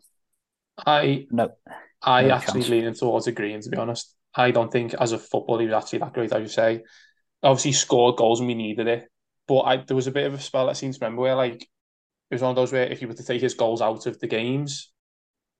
I 0.85 1.27
no, 1.31 1.51
I 2.01 2.23
no 2.23 2.35
actually 2.35 2.61
chance. 2.61 2.69
leaning 2.69 2.93
towards 2.93 3.27
agreeing. 3.27 3.61
To 3.61 3.69
be 3.69 3.77
honest, 3.77 4.15
I 4.35 4.51
don't 4.51 4.71
think 4.71 4.93
as 4.95 5.11
a 5.11 5.19
footballer 5.19 5.61
he 5.61 5.67
was 5.67 5.83
actually 5.83 5.99
that 5.99 6.13
great. 6.13 6.33
As 6.33 6.41
you 6.41 6.49
say, 6.49 6.83
obviously 7.43 7.71
he 7.71 7.75
scored 7.75 8.17
goals 8.17 8.39
and 8.39 8.47
we 8.47 8.55
needed 8.55 8.87
it, 8.87 9.07
but 9.47 9.59
I 9.61 9.77
there 9.77 9.95
was 9.95 10.07
a 10.07 10.11
bit 10.11 10.27
of 10.27 10.33
a 10.33 10.39
spell 10.39 10.69
I 10.69 10.73
seem 10.73 10.91
to 10.91 10.99
remember 10.99 11.21
where 11.21 11.35
like 11.35 11.61
it 11.61 12.35
was 12.35 12.41
one 12.41 12.49
of 12.49 12.55
those 12.55 12.71
where 12.71 12.83
if 12.83 13.01
you 13.01 13.07
were 13.07 13.13
to 13.13 13.23
take 13.23 13.41
his 13.41 13.53
goals 13.53 13.81
out 13.81 14.05
of 14.05 14.19
the 14.19 14.27
games, 14.27 14.91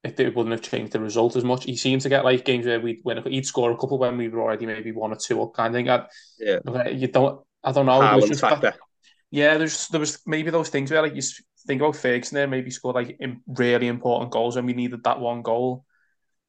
it, 0.03 0.19
it 0.19 0.35
wouldn't 0.35 0.53
have 0.53 0.61
changed 0.61 0.93
the 0.93 0.99
result 0.99 1.35
as 1.35 1.43
much. 1.43 1.65
He 1.65 1.75
seemed 1.75 2.01
to 2.01 2.09
get 2.09 2.23
like 2.25 2.45
games 2.45 2.65
where 2.65 2.79
we 2.79 2.99
when 3.03 3.21
he'd 3.23 3.45
score 3.45 3.71
a 3.71 3.77
couple 3.77 3.97
when 3.97 4.17
we 4.17 4.27
were 4.29 4.41
already 4.41 4.65
maybe 4.65 4.91
one 4.91 5.11
or 5.11 5.17
two 5.17 5.41
up 5.41 5.53
kind 5.53 5.73
of 5.75 5.79
thing. 5.79 5.89
I, 5.89 6.05
yeah, 6.39 6.89
you 6.89 7.07
don't. 7.07 7.41
I 7.63 7.71
don't 7.71 7.85
know. 7.85 7.99
There 8.01 8.15
was 8.15 8.27
just 8.29 8.41
factor. 8.41 8.73
yeah, 9.31 9.57
there's 9.57 9.87
there 9.89 9.99
was 9.99 10.19
maybe 10.25 10.51
those 10.51 10.69
things 10.69 10.91
where 10.91 11.01
like 11.01 11.15
you 11.15 11.21
think 11.65 11.81
about 11.81 11.95
Ferguson 11.95 12.35
there, 12.35 12.47
maybe 12.47 12.69
scored 12.71 12.95
like 12.95 13.17
im- 13.19 13.41
really 13.47 13.87
important 13.87 14.31
goals 14.31 14.55
when 14.55 14.65
we 14.65 14.73
needed 14.73 15.03
that 15.03 15.19
one 15.19 15.41
goal. 15.41 15.83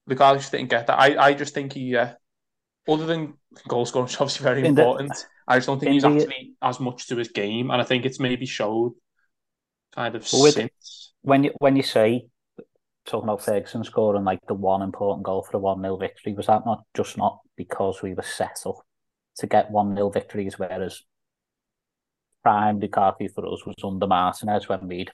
The 0.06 0.14
guy 0.14 0.34
just 0.36 0.52
didn't 0.52 0.70
get 0.70 0.86
that. 0.86 0.98
I, 0.98 1.16
I 1.28 1.34
just 1.34 1.52
think 1.54 1.72
he, 1.74 1.94
uh, 1.96 2.12
other 2.88 3.04
than 3.04 3.34
goal 3.66 3.84
scoring, 3.84 4.04
which 4.04 4.14
is 4.14 4.20
obviously 4.20 4.44
very 4.44 4.64
In 4.64 4.74
the- 4.74 4.82
important. 4.82 5.12
I 5.46 5.56
just 5.58 5.66
don't 5.66 5.80
think 5.80 5.92
he's 5.92 6.02
the- 6.02 6.10
actually 6.10 6.52
as 6.62 6.78
much 6.80 7.08
to 7.08 7.16
his 7.16 7.28
game, 7.28 7.70
and 7.70 7.80
I 7.80 7.84
think 7.84 8.04
it's 8.06 8.20
maybe 8.20 8.46
showed 8.46 8.92
kind 9.94 10.14
of 10.14 10.22
with- 10.32 10.54
since. 10.54 11.12
when 11.22 11.44
you 11.44 11.52
when 11.58 11.74
you 11.76 11.82
say 11.82 12.28
talking 13.08 13.28
about 13.28 13.42
Ferguson 13.42 13.82
scoring 13.82 14.24
like 14.24 14.40
the 14.46 14.54
one 14.54 14.82
important 14.82 15.24
goal 15.24 15.42
for 15.42 15.56
a 15.56 15.60
one 15.60 15.80
0 15.80 15.96
victory, 15.96 16.34
was 16.34 16.46
that 16.46 16.66
not 16.66 16.84
just 16.94 17.16
not 17.16 17.40
because 17.56 18.02
we 18.02 18.14
were 18.14 18.22
set 18.22 18.60
up 18.66 18.76
to 19.38 19.46
get 19.46 19.70
one 19.70 19.94
0 19.94 20.10
victories, 20.10 20.58
whereas 20.58 21.02
prime 22.42 22.80
Lukaku 22.80 23.32
for 23.34 23.46
us 23.52 23.66
was 23.66 23.74
under 23.82 24.06
Martinez 24.06 24.68
when 24.68 24.86
we'd 24.86 25.10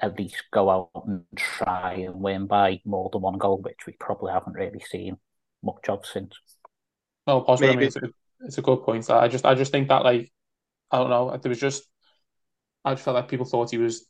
at 0.00 0.18
least 0.18 0.42
go 0.52 0.68
out 0.68 0.90
and 1.06 1.22
try 1.36 1.94
and 1.94 2.16
win 2.16 2.46
by 2.46 2.80
more 2.84 3.08
than 3.12 3.22
one 3.22 3.38
goal, 3.38 3.60
which 3.62 3.86
we 3.86 3.94
probably 3.98 4.32
haven't 4.32 4.54
really 4.54 4.80
seen 4.80 5.16
much 5.62 5.88
of 5.88 6.04
since. 6.04 6.34
No, 7.26 7.40
possibly. 7.40 7.68
I 7.68 7.70
mean, 7.70 7.78
Maybe. 7.78 7.86
it's, 7.86 7.96
a, 7.96 8.08
it's 8.40 8.58
a 8.58 8.62
good 8.62 8.82
point. 8.82 9.08
I 9.08 9.28
just 9.28 9.46
I 9.46 9.54
just 9.54 9.72
think 9.72 9.88
that 9.88 10.04
like 10.04 10.32
I 10.90 10.98
don't 10.98 11.10
know. 11.10 11.36
There 11.40 11.50
was 11.50 11.60
just 11.60 11.84
I 12.84 12.92
just 12.94 13.04
felt 13.04 13.14
like 13.14 13.28
people 13.28 13.46
thought 13.46 13.70
he 13.70 13.78
was 13.78 14.06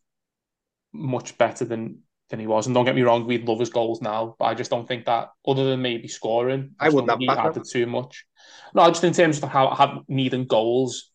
much 0.93 1.37
better 1.39 1.65
than 1.65 2.03
than 2.31 2.41
he 2.41 2.47
was. 2.47 2.67
And 2.67 2.75
don't 2.75 2.85
get 2.85 2.95
me 2.95 3.03
wrong, 3.03 3.27
we'd 3.27 3.47
love 3.47 3.61
his 3.61 3.71
goals 3.71 4.01
now, 4.03 4.35
but 4.39 4.47
I 4.47 4.55
just 4.55 4.71
don't 4.71 4.87
think 4.87 5.07
that 5.07 5.31
other 5.47 5.65
than 5.65 5.83
maybe 5.83 6.09
scoring, 6.09 6.75
I 6.81 6.89
wouldn't 6.89 7.11
have 7.11 7.21
he 7.21 7.29
added 7.29 7.65
too 7.69 7.87
much. 7.87 8.27
No, 8.75 8.89
just 8.89 9.05
in 9.05 9.13
terms 9.13 9.43
of 9.43 9.49
how, 9.49 9.71
how 9.71 10.03
needing 10.09 10.47
goals, 10.47 11.11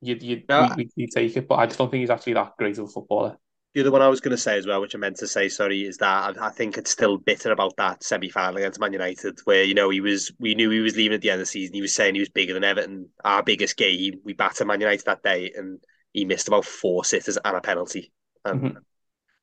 you 0.00 0.16
you 0.20 0.42
No, 0.48 0.72
we, 0.76 0.88
we 0.96 1.06
take 1.06 1.36
it, 1.36 1.48
but 1.48 1.56
I 1.56 1.66
just 1.66 1.78
don't 1.78 1.90
think 1.90 2.02
he's 2.02 2.10
actually 2.10 2.34
that 2.34 2.52
great 2.58 2.78
of 2.78 2.84
a 2.84 2.88
footballer. 2.88 3.36
The 3.74 3.82
other 3.82 3.90
one 3.90 4.00
I 4.00 4.08
was 4.08 4.22
going 4.22 4.30
to 4.34 4.38
say 4.38 4.56
as 4.56 4.66
well, 4.66 4.80
which 4.80 4.94
I 4.94 4.98
meant 4.98 5.16
to 5.16 5.26
say, 5.28 5.50
sorry, 5.50 5.84
is 5.84 5.98
that 5.98 6.38
I, 6.38 6.46
I 6.46 6.50
think 6.50 6.78
it's 6.78 6.90
still 6.90 7.18
bitter 7.18 7.52
about 7.52 7.76
that 7.76 8.02
semi 8.02 8.30
final 8.30 8.56
against 8.56 8.80
Man 8.80 8.92
United, 8.92 9.38
where 9.44 9.64
you 9.64 9.74
know 9.74 9.90
he 9.90 10.00
was, 10.00 10.32
we 10.38 10.54
knew 10.54 10.70
he 10.70 10.80
was 10.80 10.96
leaving 10.96 11.14
at 11.14 11.20
the 11.20 11.30
end 11.30 11.40
of 11.40 11.46
the 11.46 11.50
season. 11.50 11.74
He 11.74 11.82
was 11.82 11.94
saying 11.94 12.14
he 12.14 12.20
was 12.20 12.30
bigger 12.30 12.54
than 12.54 12.64
Everton. 12.64 13.10
Our 13.22 13.42
biggest 13.42 13.76
game, 13.76 14.20
we 14.24 14.32
battered 14.32 14.66
Man 14.66 14.80
United 14.80 15.04
that 15.04 15.22
day, 15.22 15.52
and 15.54 15.78
he 16.14 16.24
missed 16.24 16.48
about 16.48 16.64
four 16.64 17.04
sitters 17.04 17.36
and 17.44 17.56
a 17.56 17.60
penalty. 17.60 18.12
And 18.46 18.62
Mhm. 18.62 18.76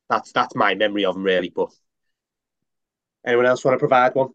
That's 0.08 0.32
that's 0.32 0.54
my 0.54 0.74
memory 0.74 1.04
of 1.04 1.16
him 1.16 1.22
really. 1.24 1.50
But 1.50 1.70
anyone 3.26 3.46
else 3.46 3.64
want 3.64 3.74
to 3.74 3.78
provide 3.78 4.14
one? 4.14 4.30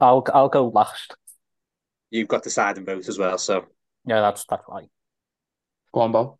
I'll 0.00 0.24
I'll 0.32 0.48
go 0.48 0.68
last. 0.68 1.14
You've 2.10 2.28
got 2.28 2.42
the 2.42 2.50
side 2.50 2.76
and 2.76 2.86
vote 2.86 3.08
as 3.08 3.18
well, 3.18 3.38
so 3.38 3.66
Yeah, 4.04 4.20
that's 4.20 4.44
that's 4.48 4.64
right. 4.68 4.88
Go 5.92 6.00
on, 6.00 6.12
Bob. 6.12 6.36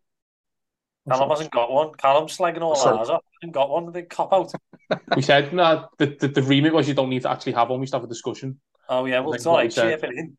Callum 1.09 1.29
hasn't 1.29 1.51
got 1.51 1.71
one. 1.71 1.93
Callum's 1.93 2.37
slagging 2.37 2.61
all 2.61 2.75
Sorry. 2.75 2.97
ours 2.97 3.09
off. 3.09 3.23
Hasn't 3.41 3.53
got 3.53 3.69
one. 3.69 3.91
They 3.91 4.03
cop 4.03 4.33
out. 4.33 4.51
We 5.15 5.21
said 5.21 5.53
no. 5.53 5.87
The, 5.97 6.17
the 6.19 6.27
the 6.27 6.41
remit 6.43 6.73
was 6.73 6.87
you 6.87 6.93
don't 6.93 7.09
need 7.09 7.21
to 7.23 7.31
actually 7.31 7.53
have 7.53 7.69
one. 7.69 7.79
We 7.79 7.85
just 7.85 7.93
have 7.93 8.03
a 8.03 8.07
discussion. 8.07 8.59
Oh 8.89 9.05
yeah, 9.05 9.19
well 9.21 9.31
Like 9.31 9.37
it's 9.37 9.45
what 9.45 9.59
all 9.59 9.63
we 9.63 9.69
Chip 9.69 10.03
it 10.03 10.17
in. 10.17 10.37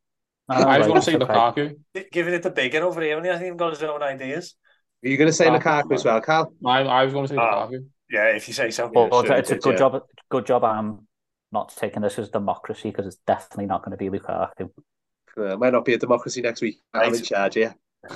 I 0.48 0.78
was 0.78 0.86
right, 0.86 0.86
going 0.86 1.00
to 1.00 1.02
say 1.02 1.16
that's 1.16 1.30
okay. 1.30 1.76
Lukaku. 1.94 2.10
Giving 2.12 2.34
it 2.34 2.42
the 2.42 2.50
big 2.50 2.74
one 2.74 2.82
over 2.82 3.00
here, 3.00 3.16
and 3.16 3.24
he 3.24 3.30
hasn't 3.30 3.46
even 3.46 3.56
got 3.56 3.70
his 3.70 3.82
own 3.82 4.02
ideas. 4.02 4.54
Are 5.04 5.08
you 5.08 5.16
going 5.16 5.28
to 5.28 5.32
say 5.32 5.46
Lukaku. 5.46 5.84
Lukaku 5.84 5.94
as 5.94 6.04
well, 6.04 6.20
Carl? 6.20 6.54
I, 6.64 6.80
I 6.82 7.04
was 7.04 7.12
going 7.12 7.26
to 7.28 7.34
say 7.34 7.40
Oh. 7.40 7.68
Lukaku. 7.70 7.84
Yeah, 8.10 8.26
if 8.36 8.46
you 8.46 8.54
say 8.54 8.70
so. 8.70 8.84
Yeah, 8.94 9.08
But 9.10 9.26
sure 9.26 9.36
it's 9.36 9.50
a 9.50 9.54
did, 9.54 9.62
good 9.62 9.72
yeah. 9.72 9.78
job. 9.78 10.02
Good 10.30 10.46
job. 10.46 10.64
I'm 10.64 11.06
not 11.50 11.74
taking 11.76 12.02
this 12.02 12.18
as 12.18 12.28
democracy 12.28 12.90
because 12.90 13.06
it's 13.06 13.20
definitely 13.26 13.66
not 13.66 13.82
going 13.84 13.92
to 13.92 13.96
be 13.96 14.10
Lukaku. 14.10 14.70
Uh, 15.36 15.56
might 15.56 15.72
not 15.72 15.84
be 15.84 15.94
a 15.94 15.98
democracy 15.98 16.42
next 16.42 16.60
week. 16.60 16.78
I'm 16.92 17.14
in 17.14 17.22
charge, 17.22 17.56
yeah. 17.56 17.72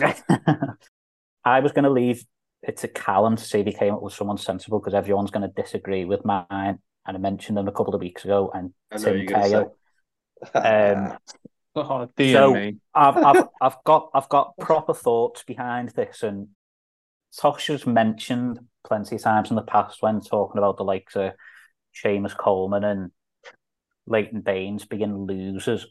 I 1.44 1.60
was 1.60 1.72
going 1.72 1.84
to 1.84 1.90
leave 1.90 2.24
it 2.62 2.76
to 2.78 2.88
Callum 2.88 3.36
to 3.36 3.42
see 3.44 3.60
if 3.60 3.66
he 3.66 3.72
came 3.72 3.94
up 3.94 4.02
with 4.02 4.12
someone 4.14 4.38
sensible 4.38 4.80
because 4.80 4.94
everyone's 4.94 5.30
going 5.30 5.48
to 5.48 5.62
disagree 5.62 6.04
with 6.04 6.24
mine. 6.24 6.78
And 7.06 7.16
I 7.16 7.18
mentioned 7.18 7.56
them 7.56 7.68
a 7.68 7.72
couple 7.72 7.94
of 7.94 8.00
weeks 8.00 8.24
ago. 8.24 8.50
And 8.52 8.72
I 8.90 8.96
know 8.98 9.04
Tim 9.04 9.16
you're 9.16 9.26
going 9.26 9.42
to 9.42 9.48
Cahill. 9.48 9.76
say. 10.52 10.94
Um, 10.94 11.18
Oh, 11.78 12.08
dear 12.16 12.34
So- 12.38 12.54
me. 12.54 12.76
I've, 12.94 13.16
I've, 13.18 13.44
I've 13.60 13.76
got 13.84 14.08
I've 14.14 14.28
got 14.30 14.56
proper 14.58 14.94
thoughts 14.94 15.42
behind 15.44 15.90
this, 15.90 16.22
and 16.22 16.48
Tosh 17.38 17.68
has 17.68 17.86
mentioned 17.86 18.60
plenty 18.84 19.16
of 19.16 19.22
times 19.22 19.50
in 19.50 19.56
the 19.56 19.62
past 19.62 20.02
when 20.02 20.20
talking 20.20 20.58
about 20.58 20.76
the 20.76 20.84
likes 20.84 21.16
of 21.16 21.32
Seamus 21.94 22.36
Coleman 22.36 22.84
and 22.84 23.10
Leighton 24.06 24.40
Baines 24.40 24.84
being 24.84 25.26
losers, 25.26 25.86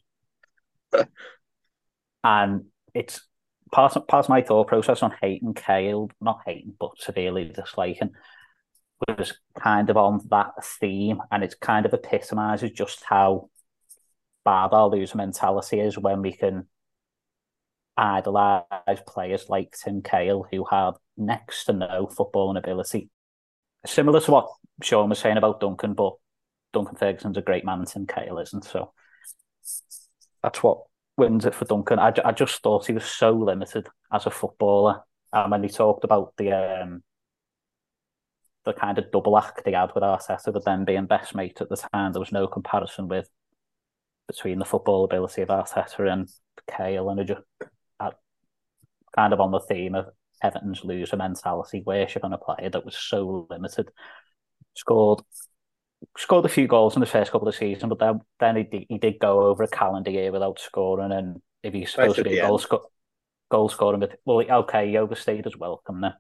and 2.24 2.66
it's 2.94 3.28
part 3.72 3.96
of, 3.96 4.08
part 4.08 4.26
of 4.26 4.30
my 4.30 4.42
thought 4.42 4.68
process 4.68 5.04
on 5.04 5.14
hating 5.22 5.54
Cahill, 5.54 6.10
not 6.22 6.42
hating 6.46 6.74
but 6.80 6.98
severely 6.98 7.46
disliking, 7.46 8.12
was 9.08 9.34
kind 9.60 9.90
of 9.90 9.98
on 9.98 10.22
that 10.30 10.52
theme, 10.64 11.20
and 11.32 11.44
it 11.44 11.56
kind 11.60 11.86
of 11.86 11.94
epitomises 11.94 12.72
just 12.72 13.04
how 13.04 13.50
bad 14.46 14.70
our 14.74 14.88
loser 14.88 15.18
mentality 15.18 15.80
is 15.80 15.98
when 15.98 16.22
we 16.22 16.32
can 16.32 16.68
idolise 17.98 18.64
players 19.08 19.46
like 19.50 19.76
Tim 19.84 20.02
Cahill 20.02 20.46
who 20.52 20.66
have 20.70 20.96
next 21.18 21.66
to 21.66 21.74
no 21.74 22.10
footballing 22.12 22.58
ability. 22.58 23.10
Similar 23.86 24.20
to 24.22 24.32
what 24.32 24.50
Sean 24.82 25.10
was 25.10 25.20
saying 25.20 25.38
about 25.38 25.60
Duncan, 25.60 25.94
but 25.94 26.14
Duncan 26.74 26.96
Ferguson's 26.96 27.38
a 27.38 27.42
great 27.42 27.64
man 27.66 27.80
and 27.80 27.88
Tim 27.88 28.08
Cahill 28.08 28.40
isn't. 28.40 28.66
So 28.66 28.92
that's 30.44 30.62
what 30.62 30.84
wins 31.18 31.46
it 31.46 31.56
for 31.56 31.66
Duncan. 31.66 32.00
I, 32.00 32.14
I 32.24 32.32
just 32.32 32.62
thought 32.62 32.88
he 32.88 32.94
was 32.94 33.06
so 33.06 33.32
limited 33.32 33.88
as 34.12 34.26
a 34.26 34.32
footballer. 34.32 35.02
And 35.32 35.52
when 35.52 35.64
he 35.64 35.70
talked 35.70 36.04
about 36.04 36.34
the 36.38 36.52
um, 36.52 37.04
the 38.66 38.74
kind 38.74 38.98
of 38.98 39.12
double 39.12 39.38
act 39.38 39.62
he 39.66 39.72
had 39.72 39.92
with 39.94 40.04
Arteta, 40.04 40.52
but 40.52 40.66
then 40.66 40.86
being 40.86 41.06
best 41.06 41.36
mate 41.36 41.62
at 41.62 41.70
the 41.70 41.78
time, 41.78 42.12
there 42.12 42.20
was 42.20 42.32
no 42.32 42.48
comparison 42.48 43.08
with 43.08 43.30
between 44.28 44.60
the 44.60 44.66
football 44.66 45.04
ability 45.04 45.42
of 45.42 45.50
Arteta 45.50 46.12
and 46.12 46.30
Cahill, 46.68 47.10
and 47.10 47.22
I 47.22 47.24
just 47.24 47.42
kind 49.16 49.34
of 49.34 49.40
on 49.40 49.52
the 49.52 49.60
theme 49.60 49.96
of 49.96 50.08
Everton's 50.44 50.84
loser 50.84 51.18
mentality, 51.18 51.82
worshipping 51.86 52.34
a 52.34 52.38
player 52.38 52.70
that 52.70 52.86
was 52.86 52.96
so 52.98 53.48
limited. 53.50 53.90
Scored 54.76 55.22
scored 56.18 56.46
a 56.46 56.50
few 56.50 56.68
goals 56.68 56.96
in 56.96 57.00
the 57.00 57.06
first 57.06 57.32
couple 57.32 57.48
of 57.48 57.56
seasons, 57.56 57.90
but 57.90 58.00
then 58.00 58.20
then 58.40 58.56
he 58.58 58.64
did, 58.64 58.86
he 58.90 58.98
did 58.98 59.20
go 59.20 59.42
over 59.48 59.64
a 59.64 59.68
calendar 59.68 60.12
year 60.12 60.32
without 60.32 60.60
scoring, 60.60 61.12
and 61.12 61.42
if 61.64 61.74
he's 61.74 61.92
supposed 61.92 62.18
to 62.18 62.24
be 62.24 62.38
a 62.38 62.42
goal 62.48 62.60
sco- 62.60 62.92
goal 63.50 63.70
scoring, 63.70 64.00
but 64.02 64.20
well, 64.26 64.42
okay, 64.42 64.90
he 64.90 64.98
overstayed 64.98 65.46
his 65.46 65.58
welcome 65.58 66.02
there. 66.02 66.18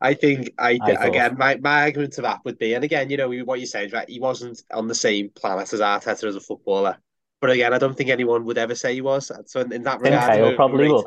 I 0.00 0.14
think 0.14 0.50
I, 0.58 0.78
I 0.82 0.94
thought- 0.94 1.06
again 1.06 1.36
my, 1.38 1.56
my 1.56 1.82
argument 1.84 2.12
to 2.14 2.22
that 2.22 2.40
would 2.44 2.58
be, 2.58 2.74
and 2.74 2.84
again, 2.84 3.08
you 3.10 3.16
know 3.16 3.28
what 3.44 3.58
you're 3.58 3.66
saying 3.66 3.86
is 3.86 3.92
right? 3.92 4.08
He 4.08 4.20
wasn't 4.20 4.62
on 4.72 4.86
the 4.86 4.94
same 4.94 5.30
planet 5.30 5.72
as 5.72 5.80
Arteta 5.80 6.24
as 6.24 6.36
a 6.36 6.40
footballer, 6.40 6.98
but 7.44 7.50
again, 7.50 7.72
I 7.74 7.78
don't 7.78 7.96
think 7.96 8.10
anyone 8.10 8.44
would 8.46 8.58
ever 8.58 8.74
say 8.74 8.94
he 8.94 9.00
was. 9.00 9.30
So 9.46 9.60
in, 9.60 9.72
in 9.72 9.82
that 9.84 10.00
Tim 10.02 10.20
regard, 10.20 10.22
Cahill 10.22 10.46
I'm 10.48 10.54
probably 10.54 10.86
overrated. 10.86 11.04
would. 11.04 11.06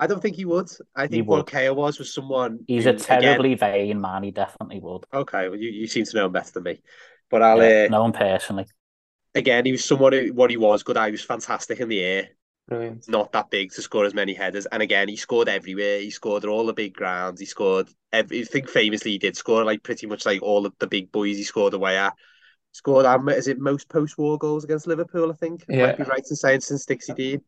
I 0.00 0.06
don't 0.06 0.20
think 0.22 0.36
he 0.36 0.44
would. 0.44 0.70
I 0.96 1.08
He 1.08 1.08
think 1.08 1.28
what 1.28 1.46
would. 1.46 1.46
Cahill 1.46 1.74
was 1.76 1.98
was 1.98 2.14
someone. 2.14 2.60
He's 2.66 2.84
who, 2.84 2.90
a 2.90 2.94
terribly 2.94 3.54
vain 3.54 4.00
man. 4.00 4.22
He 4.24 4.30
definitely 4.30 4.80
would. 4.80 5.04
Okay, 5.12 5.48
well, 5.48 5.58
you, 5.58 5.70
you 5.70 5.86
seem 5.86 6.04
to 6.04 6.16
know 6.16 6.26
him 6.26 6.32
better 6.32 6.52
than 6.52 6.62
me, 6.64 6.82
but 7.30 7.42
I'll 7.42 7.62
Yeah, 7.62 7.86
uh, 7.86 7.88
no 7.88 8.02
one 8.02 8.12
personally. 8.12 8.66
again, 9.34 9.64
he 9.64 9.72
was 9.72 9.84
someone 9.84 10.12
who, 10.12 10.32
what 10.32 10.50
he 10.50 10.56
was 10.56 10.82
good. 10.82 10.96
at, 10.96 11.06
He 11.06 11.12
was 11.12 11.24
fantastic 11.24 11.80
in 11.80 11.88
the 11.88 12.00
air. 12.00 12.28
Brilliant. 12.68 13.08
not 13.08 13.32
that 13.32 13.50
big 13.50 13.72
to 13.72 13.82
score 13.82 14.04
as 14.04 14.14
many 14.14 14.34
headers. 14.34 14.66
And 14.66 14.82
again, 14.82 15.08
he 15.08 15.16
scored 15.16 15.48
everywhere. 15.48 16.00
He 16.00 16.10
scored 16.10 16.44
at 16.44 16.50
all 16.50 16.66
the 16.66 16.74
big 16.74 16.94
grounds. 16.94 17.40
He 17.40 17.46
scored. 17.46 17.88
Every, 18.12 18.42
I 18.42 18.44
think 18.44 18.68
famously 18.68 19.12
he 19.12 19.18
did 19.18 19.36
score 19.36 19.64
like 19.64 19.82
pretty 19.82 20.06
much 20.06 20.26
like 20.26 20.42
all 20.42 20.66
of 20.66 20.74
the 20.78 20.86
big 20.86 21.12
boys. 21.12 21.36
He 21.36 21.44
scored 21.44 21.74
away 21.74 21.96
at. 21.98 22.14
Scored. 22.72 23.06
Um, 23.06 23.28
is 23.28 23.48
it 23.48 23.58
most 23.58 23.88
post-war 23.88 24.38
goals 24.38 24.64
against 24.64 24.86
Liverpool? 24.86 25.30
I 25.30 25.34
think. 25.34 25.64
Yeah. 25.68 25.86
Might 25.86 25.98
be 25.98 26.04
right 26.04 26.26
in 26.28 26.36
saying 26.36 26.60
since 26.60 26.86
Dixie 26.86 27.14
Dean. 27.14 27.40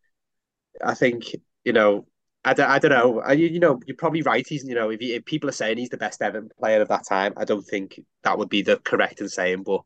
I 0.84 0.94
think 0.94 1.34
you 1.64 1.72
know. 1.72 2.06
I 2.42 2.54
don't, 2.54 2.70
I 2.70 2.78
don't 2.78 2.90
know. 2.90 3.20
I, 3.20 3.32
you, 3.32 3.48
you 3.48 3.60
know, 3.60 3.78
you're 3.84 3.98
probably 3.98 4.22
right. 4.22 4.46
He's, 4.48 4.64
you 4.64 4.74
know, 4.74 4.88
if, 4.88 4.98
he, 4.98 5.12
if 5.12 5.26
people 5.26 5.50
are 5.50 5.52
saying 5.52 5.76
he's 5.76 5.90
the 5.90 5.98
best 5.98 6.22
Everton 6.22 6.48
player 6.58 6.80
of 6.80 6.88
that 6.88 7.06
time, 7.06 7.34
I 7.36 7.44
don't 7.44 7.60
think 7.66 8.00
that 8.22 8.38
would 8.38 8.48
be 8.48 8.62
the 8.62 8.78
correct 8.78 9.20
in 9.20 9.28
saying. 9.28 9.62
But 9.62 9.82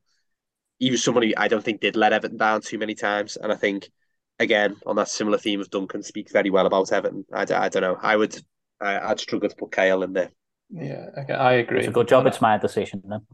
he 0.78 0.92
was 0.92 1.02
someone 1.02 1.24
who 1.24 1.32
I 1.36 1.48
don't 1.48 1.64
think 1.64 1.80
did 1.80 1.96
let 1.96 2.12
Everton 2.12 2.36
down 2.36 2.60
too 2.60 2.78
many 2.78 2.94
times. 2.94 3.36
And 3.36 3.50
I 3.50 3.56
think, 3.56 3.90
again, 4.38 4.76
on 4.86 4.94
that 4.94 5.08
similar 5.08 5.36
theme 5.36 5.60
of 5.60 5.68
Duncan, 5.68 6.04
speaks 6.04 6.30
very 6.30 6.50
well 6.50 6.66
about 6.66 6.92
Everton. 6.92 7.24
I, 7.32 7.40
I 7.40 7.68
don't 7.68 7.82
know. 7.82 7.98
I 8.00 8.14
would, 8.14 8.40
I, 8.80 9.00
I'd 9.00 9.18
struggle 9.18 9.48
to 9.48 9.56
put 9.56 9.72
Cahill 9.72 10.04
in 10.04 10.12
there. 10.12 10.30
Yeah, 10.70 11.06
okay, 11.18 11.34
I 11.34 11.54
agree. 11.54 11.80
It's 11.80 11.88
a 11.88 11.90
good 11.90 12.06
job. 12.06 12.24
It's 12.26 12.40
my 12.40 12.56
decision 12.56 13.02
then. 13.04 13.26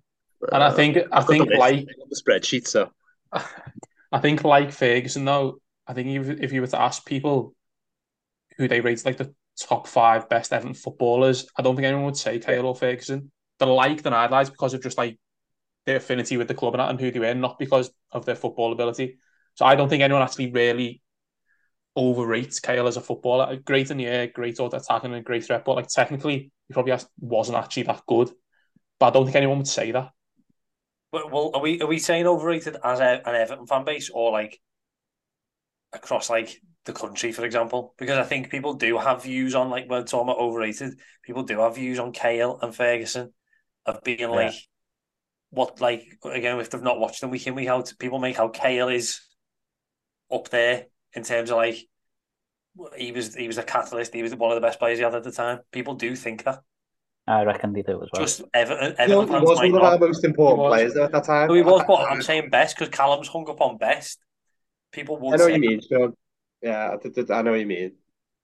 And 0.53 0.63
I 0.63 0.69
uh, 0.69 0.75
think 0.75 0.99
I 1.13 1.21
the 1.21 1.27
think 1.27 1.51
like 1.57 1.87
the 2.09 2.23
spreadsheet, 2.23 2.67
so 2.67 2.91
I 4.13 4.19
think 4.21 4.45
like 4.45 4.73
Ferguson 4.73 5.25
though, 5.25 5.61
I 5.87 5.95
think 5.95 6.09
if, 6.09 6.41
if 6.41 6.53
you 6.53 6.61
were 6.61 6.67
to 6.69 6.81
ask 6.81 7.05
people 7.05 7.55
who 8.57 8.69
they 8.69 8.81
rate 8.81 9.05
like 9.05 9.17
the 9.17 9.35
top 9.59 9.87
five 9.87 10.29
best 10.29 10.53
Everton 10.53 10.75
footballers, 10.75 11.47
I 11.57 11.63
don't 11.63 11.77
think 11.77 11.87
anyone 11.87 12.07
would 12.07 12.17
say 12.17 12.39
Cahill 12.39 12.67
or 12.67 12.75
Ferguson. 12.75 13.31
They're 13.59 13.69
like 13.69 14.03
than 14.03 14.15
idolize 14.15 14.51
because 14.51 14.73
of 14.75 14.83
just 14.83 14.97
like 14.97 15.19
their 15.87 15.97
affinity 15.97 16.37
with 16.37 16.49
the 16.49 16.55
club 16.55 16.75
and, 16.75 16.83
and 16.83 17.01
who 17.01 17.11
they 17.11 17.19
were, 17.19 17.35
not 17.35 17.59
because 17.59 17.91
of 18.11 18.25
their 18.25 18.37
football 18.37 18.73
ability. 18.73 19.19
So 19.55 19.67
I 19.67 19.75
don't 19.75 19.89
think 19.89 20.03
anyone 20.03 20.23
actually 20.23 20.51
really 20.51 21.03
overrates 21.97 22.61
Cahill 22.61 22.87
as 22.87 22.97
a 22.97 23.01
footballer. 23.01 23.57
Great 23.57 23.91
in 23.91 23.99
the 23.99 24.07
air, 24.07 24.27
great 24.29 24.59
out 24.61 24.75
attacking 24.75 25.13
and 25.13 25.25
great 25.25 25.45
threat, 25.45 25.65
but 25.65 25.77
like 25.77 25.89
technically 25.89 26.51
he 26.69 26.73
probably 26.73 26.93
has, 26.93 27.07
wasn't 27.19 27.59
actually 27.59 27.85
that 27.85 28.03
good. 28.07 28.31
But 28.99 29.07
I 29.07 29.11
don't 29.11 29.25
think 29.25 29.37
anyone 29.37 29.59
would 29.59 29.69
say 29.69 29.91
that. 29.93 30.11
But 31.13 31.33
well, 31.33 31.51
are 31.55 31.61
we 31.61 31.81
are 31.81 31.87
we 31.87 31.99
saying 31.99 32.27
overrated 32.27 32.77
as 32.83 33.01
a, 33.01 33.21
an 33.27 33.35
Everton 33.35 33.67
fan 33.67 33.85
base 33.85 34.11
or 34.11 34.31
like 34.31 34.61
across 35.93 36.31
like 36.31 36.61
the 36.85 36.93
country, 36.93 37.33
for 37.33 37.45
example? 37.45 37.95
Because 37.99 38.19
I 38.19 38.25
think 38.25 38.51
people 38.51 38.75
do 38.75 38.97
have 38.99 39.25
views 39.25 39.55
on 39.55 39.71
like 39.71 39.89
when 39.89 40.05
talking 40.05 40.29
about 40.29 40.39
overrated, 40.41 40.99
people 41.23 41.43
do 41.43 41.61
have 41.61 41.75
views 41.75 41.99
on 41.99 42.13
Cahill 42.13 42.59
and 42.63 42.75
Ferguson 42.75 43.33
of 43.87 44.03
being 44.05 44.31
like 44.31 44.55
what 45.51 45.81
like 45.81 46.19
again 46.25 46.61
if 46.61 46.71
they've 46.71 46.83
not 46.83 47.01
watched 47.01 47.21
them 47.21 47.31
week 47.31 47.47
in 47.47 47.55
week 47.55 47.69
out, 47.69 47.93
people 47.99 48.19
make 48.21 48.37
how 48.37 48.49
Cahill 48.49 48.89
is 48.89 49.21
up 50.31 50.49
there 50.51 50.87
in 51.15 51.25
terms 51.25 51.51
of 51.51 51.57
like 51.57 51.79
he 52.97 53.11
was 53.13 53.35
he 53.35 53.49
was 53.49 53.59
a 53.59 53.63
catalyst, 53.63 54.15
he 54.15 54.23
was 54.23 54.35
one 54.35 54.53
of 54.53 54.55
the 54.55 54.67
best 54.67 54.79
players 54.79 54.99
he 54.99 55.05
had 55.05 55.15
at 55.15 55.25
the 55.25 55.33
time. 55.33 55.61
People 55.73 55.95
do 55.95 56.15
think 56.15 56.45
that. 56.45 56.61
I 57.31 57.45
reckon 57.45 57.73
they 57.73 57.83
do 57.83 58.03
as 58.03 58.09
well. 58.13 58.23
Just 58.23 58.43
Everton, 58.55 58.95
uh, 58.99 59.07
he 59.07 59.13
Everton 59.13 59.29
fans 59.29 59.49
was 59.49 59.59
one 59.59 59.75
of 59.75 59.83
our 59.83 59.99
most 59.99 60.25
important 60.25 60.69
players 60.69 60.95
though, 60.95 61.05
at 61.05 61.13
that 61.13 61.25
time. 61.25 61.49
No, 61.49 61.55
he 61.55 61.63
was, 61.63 61.85
but 61.87 61.95
I'm 61.97 62.23
saying 62.23 62.51
best 62.51 62.77
because 62.77 62.91
Callum's 62.95 63.29
hung 63.29 63.49
up 63.49 63.61
on 63.61 63.79
best. 63.79 64.19
People 64.93 65.17
I 65.17 65.37
know 65.37 65.47
say 65.47 65.53
what 65.53 65.55
you 65.55 65.61
mean, 65.61 65.81
Sean. 65.89 66.17
Yeah, 66.63 66.93
I, 66.93 66.97
th- 66.97 67.15
th- 67.15 67.31
I 67.31 67.43
know 67.43 67.53
what 67.53 67.61
you 67.61 67.67
mean. 67.67 67.93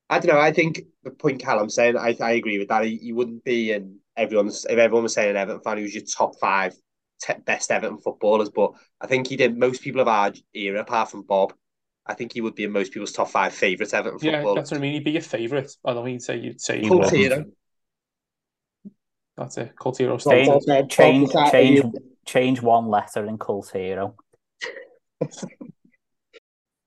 I 0.09 0.20
don't 0.20 0.35
know. 0.35 0.40
I 0.40 0.53
think 0.53 0.83
the 1.03 1.11
point 1.11 1.42
Callum's 1.42 1.75
saying, 1.75 1.96
I, 1.96 2.16
I 2.20 2.33
agree 2.33 2.59
with 2.59 2.68
that. 2.68 2.85
He, 2.85 2.96
he 2.96 3.12
wouldn't 3.12 3.42
be 3.44 3.72
in 3.72 3.99
everyone's. 4.16 4.64
If 4.64 4.79
everyone 4.79 5.03
was 5.03 5.14
saying 5.14 5.31
an 5.31 5.37
Everton 5.37 5.61
fan, 5.62 5.79
he 5.79 5.83
was 5.83 5.94
your 5.94 6.05
top 6.05 6.38
five 6.38 6.75
te- 7.20 7.35
best 7.44 7.70
Everton 7.72 7.99
footballers. 7.99 8.51
But 8.51 8.72
I 9.01 9.09
think 9.09 9.27
he 9.27 9.37
did 9.37 9.59
most 9.59 9.83
people 9.83 10.01
of 10.01 10.09
our 10.09 10.33
era, 10.55 10.81
apart 10.81 11.11
from 11.11 11.22
Bob. 11.22 11.53
I 12.07 12.14
think 12.14 12.33
he 12.33 12.40
would 12.40 12.55
be 12.55 12.62
in 12.62 12.70
most 12.70 12.92
people's 12.92 13.11
top 13.11 13.31
five 13.31 13.53
favourite 13.53 13.92
Everton 13.92 14.20
Yeah, 14.22 14.35
footballers. 14.35 14.55
that's 14.55 14.70
what 14.70 14.77
I 14.79 14.81
mean. 14.81 14.92
He'd 14.92 15.05
be 15.05 15.11
your 15.11 15.22
favourite. 15.22 15.72
I 15.85 15.92
don't 15.92 16.05
mean 16.05 16.14
you'd 16.14 16.22
say 16.22 16.38
you'd 16.38 16.61
say 16.61 16.81
He 16.81 16.88
Cult 16.88 17.03
would. 17.03 17.12
hero. 17.12 17.44
That's 19.37 19.59
it. 19.59 19.77
Cult 19.77 19.99
hero 19.99 20.12
Bob- 20.14 20.20
status. 20.22 20.49
Bob 20.49 20.62
said- 20.62 20.83
Bob 20.83 20.90
change, 20.90 21.31
change, 21.51 21.85
change 22.27 22.62
one 22.62 22.88
letter 22.88 23.27
in 23.27 23.37
Cult 23.38 23.70
Hero. 23.72 24.16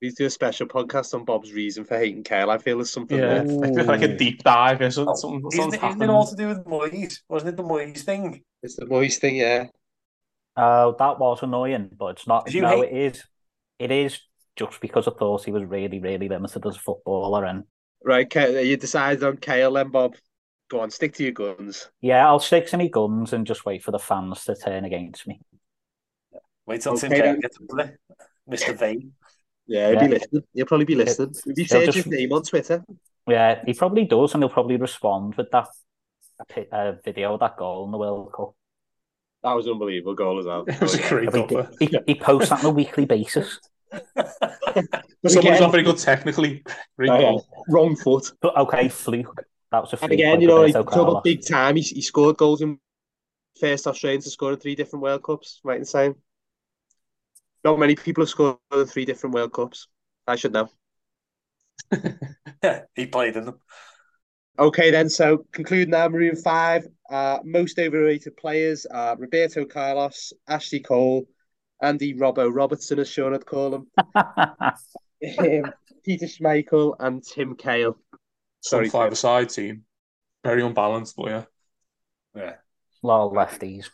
We 0.02 0.12
do 0.12 0.28
a 0.28 0.30
special 0.30 0.66
podcast 0.66 1.14
on 1.14 1.26
Bob's 1.26 1.52
reason 1.52 1.84
for 1.84 1.98
hating 1.98 2.24
Cahill. 2.24 2.50
I 2.52 2.58
feel 2.58 2.78
there's 2.78 2.90
something 2.92 3.18
Yeah, 3.18 3.44
there. 3.44 3.46
like, 3.46 3.86
like 3.86 4.02
a 4.02 4.16
deep 4.16 4.44
dive 4.44 4.80
or 4.80 4.90
something. 4.92 5.12
Oh, 5.12 5.16
something 5.16 5.48
Isn't, 5.52 5.62
something's 5.62 5.84
it, 5.84 5.88
isn't 5.90 6.02
it 6.04 6.10
all 6.10 6.28
to 6.28 6.36
do 6.38 6.48
with 6.48 6.64
Moyes? 6.66 7.20
Wasn't 7.28 7.50
it 7.50 7.58
the 7.58 7.64
Moyes 7.64 8.00
thing? 8.00 8.42
It's 8.64 8.78
the 8.78 8.86
Moyes 8.86 9.18
thing, 9.18 9.36
yeah. 9.36 9.66
Oh, 10.56 10.96
that 10.98 11.20
was 11.20 11.44
annoying, 11.44 11.90
but 11.98 12.08
it's 12.18 12.28
not. 12.28 12.46
Did 12.46 12.54
you 12.56 12.62
No, 12.62 12.82
hate- 12.82 12.92
it 12.94 12.98
is. 13.16 13.24
It 13.78 13.92
is 13.92 14.20
just 14.56 14.80
because 14.80 15.06
I 15.08 15.12
thought 15.12 15.44
he 15.44 15.52
was 15.52 15.64
really, 15.66 16.00
really 16.00 16.30
limited 16.30 16.66
as 16.66 16.78
a 16.78 16.80
footballer, 16.80 17.44
and 17.46 17.66
Right, 18.02 18.30
Ke- 18.30 18.64
you 18.64 18.78
decided 18.78 19.22
on 19.26 19.36
Cahill 19.38 19.74
then, 19.74 19.90
Bob. 19.92 20.16
Go 20.70 20.82
on, 20.82 20.92
stick 20.92 21.14
to 21.16 21.24
your 21.24 21.32
guns. 21.32 21.90
yeah, 22.02 22.28
I'll 22.28 22.40
stick 22.40 22.68
to 22.68 22.78
my 22.78 22.88
guns 22.88 23.34
and 23.34 23.46
just 23.48 23.66
wait 23.66 23.84
for 23.84 23.92
the 23.92 24.00
fans 24.00 24.44
to 24.46 24.56
turn 24.56 24.86
against 24.86 25.26
me. 25.28 25.42
Wait 26.68 26.82
till 26.82 26.96
Tim 26.96 27.12
Okay, 27.12 27.22
Kerr 27.22 27.26
then. 27.28 27.40
gets 27.40 27.58
up 27.58 27.64
there. 27.76 28.00
Mr. 28.50 28.78
Vane. 28.78 29.14
Yeah, 29.66 29.90
he'll 29.90 29.96
Yeah. 30.02 30.08
be 30.08 30.14
listening. 30.14 30.44
He'll 30.54 30.66
probably 30.68 30.86
be 30.86 30.96
listening. 30.96 31.32
If 31.32 31.46
you 31.46 31.54
He'll 31.56 31.68
search 31.68 31.86
just- 31.86 31.98
his 31.98 32.08
name 32.08 32.32
on 32.34 32.44
Twitter, 32.44 32.84
Yeah, 33.28 33.62
he 33.66 33.74
probably 33.74 34.06
does, 34.06 34.34
and 34.34 34.42
he'll 34.44 34.50
probably 34.50 34.78
respond 34.78 35.36
with 35.36 35.52
that 35.52 35.68
pi- 36.48 36.68
uh, 36.72 36.94
video 37.04 37.34
of 37.36 37.40
that 37.42 37.58
goal 37.58 37.86
in 37.86 37.92
the 37.92 37.98
World 37.98 38.32
Cup. 38.34 38.54
that 39.44 39.54
was 39.54 39.66
an 39.68 39.74
unbelievable 39.74 40.16
goal 40.16 40.38
as 40.40 40.46
well. 40.46 40.66
It 40.68 40.82
was 40.82 40.96
a 40.96 41.10
great 41.10 41.34
He, 41.80 41.86
he, 41.88 42.00
he 42.08 42.16
posts 42.16 42.50
that 42.50 42.60
on 42.60 42.66
a 42.66 42.74
weekly 42.74 43.06
basis. 43.06 43.60
Someone's 45.28 45.60
not 45.60 45.72
very 45.72 45.84
good 45.84 45.98
technically. 45.98 46.64
Great 46.98 47.10
Oh, 47.10 47.20
yeah. 47.20 47.38
Wrong 47.70 47.96
foot. 47.96 48.32
But 48.42 48.56
okay, 48.58 48.88
fluke. 48.90 49.44
That 49.72 49.82
was 49.82 49.94
a 49.94 49.98
And 50.02 50.10
fluke. 50.10 50.14
again, 50.14 50.42
you 50.42 50.48
know, 50.48 50.64
he 50.64 50.74
Roberto 50.74 50.84
talk 50.90 51.08
about 51.08 51.24
big 51.24 51.46
time. 51.46 51.76
He, 51.76 51.82
he 51.82 52.02
scored 52.02 52.38
goals 52.38 52.62
in 52.62 52.80
first 53.60 53.88
Australian 53.88 54.22
to 54.22 54.30
score 54.30 54.54
in 54.54 54.60
three 54.60 54.76
different 54.76 55.04
World 55.04 55.24
Cups. 55.24 55.62
Right 55.64 55.78
in 55.80 55.86
saying, 55.86 56.16
not 57.64 57.80
many 57.80 57.96
people 57.96 58.24
have 58.24 58.30
scored 58.30 58.58
in 58.74 58.86
three 58.86 59.06
different 59.06 59.36
World 59.36 59.54
Cups. 59.54 59.88
I 60.28 60.36
should 60.36 60.54
know. 60.54 60.70
Yeah, 62.64 62.82
he 62.96 63.06
played 63.08 63.36
in 63.36 63.46
them. 63.46 63.60
Okay, 64.58 64.92
then. 64.92 65.10
So 65.10 65.46
concluding 65.52 65.94
our 65.94 66.10
Maroon 66.10 66.36
Five, 66.36 66.88
uh, 67.10 67.40
most 67.44 67.80
overrated 67.80 68.36
players 68.38 68.86
are 68.86 69.16
Roberto 69.18 69.66
Carlos, 69.66 70.34
Ashley 70.48 70.82
Cole, 70.82 71.26
Andy 71.82 72.14
Robbo 72.14 72.54
Robertson, 72.54 73.00
as 73.00 73.10
Sean 73.10 73.32
had 73.32 73.46
called 73.46 73.86
him, 75.22 75.74
Peter 76.04 76.26
Schmeichel, 76.26 76.96
and 77.00 77.24
Tim 77.24 77.56
Cahill. 77.56 77.98
Some 78.62 78.80
Sorry, 78.80 78.90
five 78.90 79.12
aside 79.12 79.50
team. 79.50 79.86
Very 80.44 80.64
unbalanced, 80.64 81.16
but 81.18 81.28
yeah. 81.28 81.46
Yeah. 82.36 82.56
lot 83.04 83.28
of 83.28 83.34
lefties. 83.34 83.90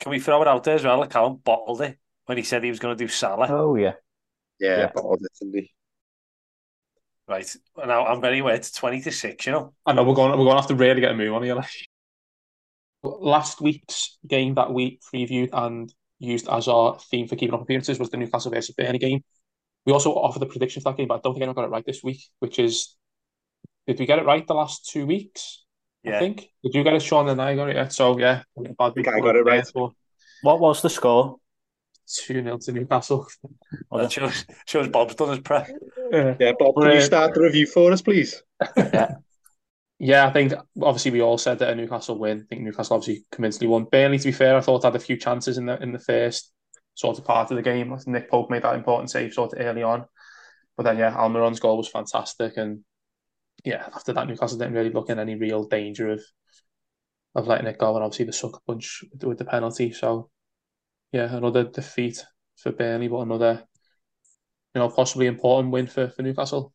Can 0.00 0.10
we 0.10 0.20
throw 0.20 0.42
it 0.42 0.48
out 0.48 0.64
there 0.64 0.74
as 0.74 0.84
well? 0.84 0.98
Like 1.00 1.10
Callum 1.10 1.36
bottled 1.36 1.80
it 1.80 1.98
when 2.26 2.38
he 2.38 2.44
said 2.44 2.62
he 2.62 2.70
was 2.70 2.78
going 2.78 2.96
to 2.96 3.04
do 3.04 3.08
Salah. 3.08 3.46
Oh 3.50 3.76
yeah. 3.76 3.94
Yeah, 4.60 4.78
Yeah. 4.78 4.90
but 4.94 5.02
definitely. 5.20 5.72
Right. 7.28 7.56
Now 7.76 8.06
I'm 8.06 8.20
very 8.20 8.40
aware 8.40 8.54
it's 8.54 8.72
20 8.72 9.00
to 9.02 9.12
6, 9.12 9.46
you 9.46 9.52
know. 9.52 9.74
I 9.86 9.92
know 9.92 10.04
we're 10.04 10.14
going 10.14 10.30
we're 10.32 10.44
going 10.44 10.56
to 10.56 10.60
have 10.60 10.68
to 10.68 10.74
really 10.74 11.00
get 11.00 11.12
a 11.12 11.14
move 11.14 11.34
on 11.34 11.42
here. 11.42 11.54
Like. 11.54 11.70
Last 13.04 13.60
week's 13.60 14.16
game 14.28 14.54
that 14.54 14.72
we 14.72 15.00
previewed 15.12 15.48
and 15.52 15.92
used 16.20 16.48
as 16.48 16.68
our 16.68 16.98
theme 17.10 17.26
for 17.26 17.34
keeping 17.34 17.54
up 17.54 17.60
appearances 17.62 17.98
was 17.98 18.10
the 18.10 18.16
Newcastle 18.16 18.52
versus 18.52 18.74
Burnley 18.76 18.98
game. 18.98 19.24
We 19.86 19.92
also 19.92 20.12
offered 20.12 20.38
the 20.40 20.46
prediction 20.46 20.82
for 20.82 20.90
that 20.92 20.98
game, 20.98 21.08
but 21.08 21.16
I 21.16 21.20
don't 21.22 21.34
think 21.34 21.42
anyone 21.42 21.56
got 21.56 21.64
it 21.64 21.70
right 21.70 21.84
this 21.84 22.04
week, 22.04 22.22
which 22.38 22.60
is 22.60 22.96
did 23.86 23.98
we 23.98 24.06
get 24.06 24.18
it 24.18 24.24
right 24.24 24.46
the 24.46 24.54
last 24.54 24.88
two 24.90 25.06
weeks? 25.06 25.64
I 26.04 26.10
Yeah. 26.10 26.18
think. 26.18 26.50
Did 26.62 26.74
you 26.74 26.84
get 26.84 26.94
it, 26.94 27.02
Sean, 27.02 27.28
and 27.28 27.40
I 27.40 27.54
got 27.54 27.68
it? 27.70 27.76
Yeah. 27.76 27.88
So 27.88 28.18
yeah, 28.18 28.42
bad 28.78 28.94
think 28.94 29.08
I 29.08 29.20
got 29.20 29.36
it 29.36 29.44
right. 29.44 29.66
What 30.42 30.60
was 30.60 30.82
the 30.82 30.90
score? 30.90 31.36
Two 32.12 32.42
0 32.42 32.58
to 32.58 32.72
Newcastle. 32.72 33.26
Oh, 33.90 33.98
that 33.98 34.10
shows, 34.12 34.44
shows 34.66 34.88
Bob's 34.88 35.14
done 35.14 35.30
his 35.30 35.38
prep. 35.40 35.68
Yeah. 36.10 36.34
Yeah, 36.38 36.52
Bob, 36.58 36.74
can 36.76 36.92
you 36.92 37.00
start 37.00 37.32
the 37.34 37.40
review 37.40 37.66
for 37.66 37.92
us, 37.92 38.02
please? 38.02 38.42
Yeah, 39.98 40.26
I 40.26 40.32
think 40.32 40.52
obviously 40.82 41.12
we 41.12 41.22
all 41.22 41.38
said 41.38 41.60
that 41.60 41.70
a 41.70 41.74
Newcastle 41.76 42.18
win. 42.18 42.40
I 42.40 42.44
think 42.48 42.62
Newcastle 42.62 42.96
obviously 42.96 43.24
convincingly 43.30 43.68
won. 43.68 43.84
Burnley, 43.84 44.18
to 44.18 44.24
be 44.24 44.32
fair, 44.32 44.56
I 44.56 44.60
thought 44.60 44.82
had 44.82 44.96
a 44.96 44.98
few 44.98 45.16
chances 45.16 45.58
in 45.58 45.66
the 45.66 45.80
in 45.80 45.92
the 45.92 46.00
first 46.00 46.50
sort 46.94 47.18
of 47.18 47.24
part 47.24 47.50
of 47.52 47.56
the 47.56 47.62
game. 47.62 47.96
Nick 48.08 48.28
Pope 48.28 48.50
made 48.50 48.62
that 48.64 48.74
important 48.74 49.10
save 49.10 49.32
sort 49.32 49.52
of 49.52 49.60
early 49.64 49.84
on, 49.84 50.04
but 50.76 50.82
then 50.82 50.98
yeah, 50.98 51.14
Almiron's 51.16 51.60
goal 51.60 51.76
was 51.76 51.88
fantastic, 51.88 52.56
and 52.56 52.80
yeah, 53.64 53.88
after 53.94 54.12
that 54.12 54.26
Newcastle 54.28 54.58
didn't 54.58 54.74
really 54.74 54.90
look 54.90 55.10
in 55.10 55.18
any 55.18 55.34
real 55.36 55.64
danger 55.64 56.10
of 56.10 56.22
of 57.34 57.46
letting 57.46 57.66
it 57.66 57.78
go, 57.78 57.94
and 57.94 58.04
obviously 58.04 58.26
the 58.26 58.32
sucker 58.32 58.60
punch 58.66 59.04
with, 59.12 59.24
with 59.24 59.38
the 59.38 59.44
penalty. 59.44 59.92
So 59.92 60.30
yeah, 61.12 61.34
another 61.36 61.64
defeat 61.64 62.24
for 62.56 62.72
Burnley, 62.72 63.08
but 63.08 63.20
another 63.20 63.66
you 64.74 64.80
know 64.80 64.88
possibly 64.90 65.26
important 65.26 65.72
win 65.72 65.86
for 65.86 66.08
for 66.08 66.22
Newcastle. 66.22 66.72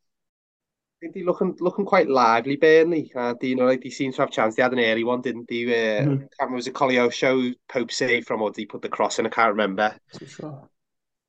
I 0.98 1.06
think 1.06 1.14
they're 1.14 1.24
looking 1.24 1.56
looking 1.60 1.86
quite 1.86 2.08
lively, 2.10 2.56
Burnley. 2.56 3.12
Uh, 3.16 3.36
you 3.42 3.56
know, 3.56 3.66
like 3.66 3.82
they 3.82 3.90
seem 3.90 4.12
to 4.14 4.22
have 4.22 4.32
chance. 4.32 4.56
They 4.56 4.64
had 4.64 4.74
an 4.74 4.80
early 4.80 5.04
one, 5.04 5.22
didn't 5.22 5.48
they? 5.48 5.66
Uh, 5.66 6.06
Mhm. 6.06 6.18
can't 6.18 6.32
remember, 6.40 6.56
was 6.56 6.68
it 6.68 6.74
Colio 6.74 7.10
show 7.12 7.52
Pope 7.70 7.92
save 7.92 8.26
from 8.26 8.42
or 8.42 8.50
did 8.52 8.62
he 8.62 8.66
put 8.66 8.82
the 8.82 8.90
cross 8.90 9.20
in? 9.20 9.26
I 9.28 9.30
can't 9.30 9.52
remember. 9.52 9.96
Sure. 10.28 10.70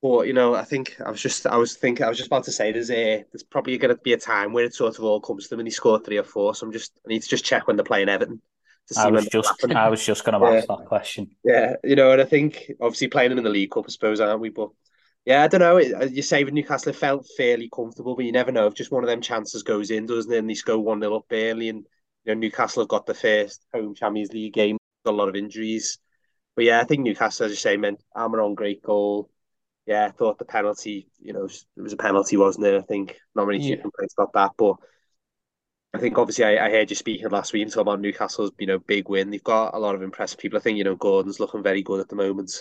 But 0.01 0.29
you 0.29 0.33
know, 0.33 0.55
I 0.55 0.65
think 0.65 0.97
I 1.05 1.11
was 1.11 1.21
just 1.21 1.47
I 1.47 1.57
was 1.57 1.77
thinking 1.77 2.05
I 2.05 2.09
was 2.09 2.19
just 2.19 2.29
about 2.29 2.45
to 2.45 2.53
say 2.53 2.71
there's 2.71 2.91
a 2.91 3.25
there's 3.33 3.43
probably 3.43 3.77
going 3.79 3.95
to 3.95 4.01
be 4.01 4.13
a 4.13 4.19
time 4.19 4.53
where 4.53 4.65
it 4.65 4.75
sort 4.75 4.97
of 4.97 5.05
all 5.05 5.21
comes 5.21 5.45
to 5.45 5.51
them 5.51 5.61
and 5.61 5.67
he 5.67 5.73
scored 5.73 6.05
three 6.05 6.19
or 6.19 6.25
four. 6.25 6.55
So 6.55 6.67
I'm 6.67 6.73
just 6.73 6.93
I 7.05 7.09
need 7.09 7.23
to 7.23 7.29
just 7.29 7.45
check 7.45 7.67
when 7.67 7.77
they're 7.77 7.85
playing 7.85 8.09
Everton 8.09 8.41
to 8.89 8.95
see 8.95 9.01
I 9.01 9.11
was 9.11 9.27
just 9.27 9.65
I 9.75 9.89
was 9.89 10.05
just 10.05 10.25
going 10.25 10.41
to 10.41 10.47
ask 10.47 10.67
that 10.67 10.87
question. 10.87 11.31
Yeah, 11.45 11.75
you 11.85 11.97
know, 11.97 12.13
and 12.13 12.21
I 12.21 12.25
think 12.25 12.71
obviously 12.81 13.09
playing 13.09 13.31
them 13.31 13.39
in 13.39 13.45
the 13.45 13.51
League 13.51 13.71
Cup, 13.71 13.85
I 13.87 13.91
suppose, 13.91 14.21
aren't 14.21 14.41
we? 14.41 14.49
But 14.49 14.71
yeah, 15.25 15.43
I 15.43 15.49
don't 15.49 15.61
know. 15.61 15.79
You're 15.79 16.23
saving 16.23 16.55
Newcastle, 16.55 16.91
it 16.91 16.97
felt 16.97 17.29
fairly 17.37 17.69
comfortable, 17.75 18.17
but 18.17 18.25
you 18.25 18.33
never 18.33 18.51
know 18.53 18.67
if 18.67 18.75
just 18.75 18.91
one 18.91 19.05
of 19.05 19.11
them 19.11 19.21
chances 19.21 19.63
goes 19.63 19.91
in, 19.91 20.07
doesn't 20.07 20.33
it? 20.33 20.39
And 20.39 20.49
they 20.49 20.55
go 20.65 20.79
one 20.79 21.01
0 21.01 21.17
up 21.17 21.27
early, 21.31 21.69
and 21.69 21.87
you 22.25 22.35
know 22.35 22.41
Newcastle 22.41 22.83
have 22.83 22.89
got 22.89 23.07
the 23.07 23.15
first 23.15 23.65
home 23.75 23.95
Champions 23.95 24.33
League 24.33 24.55
game, 24.55 24.79
got 25.05 25.13
a 25.13 25.17
lot 25.17 25.29
of 25.29 25.37
injuries. 25.37 25.99
But 26.57 26.65
yeah, 26.65 26.81
I 26.81 26.85
think 26.85 27.03
Newcastle, 27.03 27.47
as 27.47 27.53
you 27.53 27.57
say, 27.57 27.77
meant 27.77 28.03
Almiron 28.17 28.55
great 28.55 28.83
goal. 28.83 29.31
Yeah, 29.89 30.05
I 30.05 30.11
thought 30.11 30.39
the 30.39 30.45
penalty, 30.45 31.09
you 31.19 31.33
know, 31.33 31.47
it 31.47 31.81
was 31.81 31.95
a 31.95 31.97
penalty, 31.97 32.37
wasn't 32.37 32.67
it? 32.67 32.77
I 32.77 32.83
think 32.83 33.19
not 33.35 33.47
many 33.47 33.67
Yeah. 33.67 33.77
complaints 33.77 34.15
about 34.19 34.35
that, 34.35 34.51
but 34.59 34.77
I 35.95 35.99
think 35.99 36.19
obviously 36.19 36.45
I, 36.45 36.67
I 36.67 36.71
heard 36.71 36.91
you 36.91 36.95
speaking 36.95 37.27
last 37.31 37.55
week 37.55 37.63
and 37.63 37.71
talking 37.73 37.81
about 37.89 38.01
Newcastle's, 38.03 38.53
you 38.59 38.67
know, 38.67 38.79
big 38.81 39.09
win. 39.09 39.31
They've 39.31 39.43
got 39.43 39.75
a 39.75 39.79
lot 39.79 39.95
of 39.95 40.03
impressive 40.03 40.39
people. 40.39 40.59
I 40.59 40.61
think, 40.61 40.77
you 40.77 40.85
know, 40.85 40.95
Gordon's 40.95 41.41
looking 41.41 41.63
very 41.63 41.81
good 41.83 42.01
at 42.01 42.09
the 42.11 42.17
moment. 42.17 42.53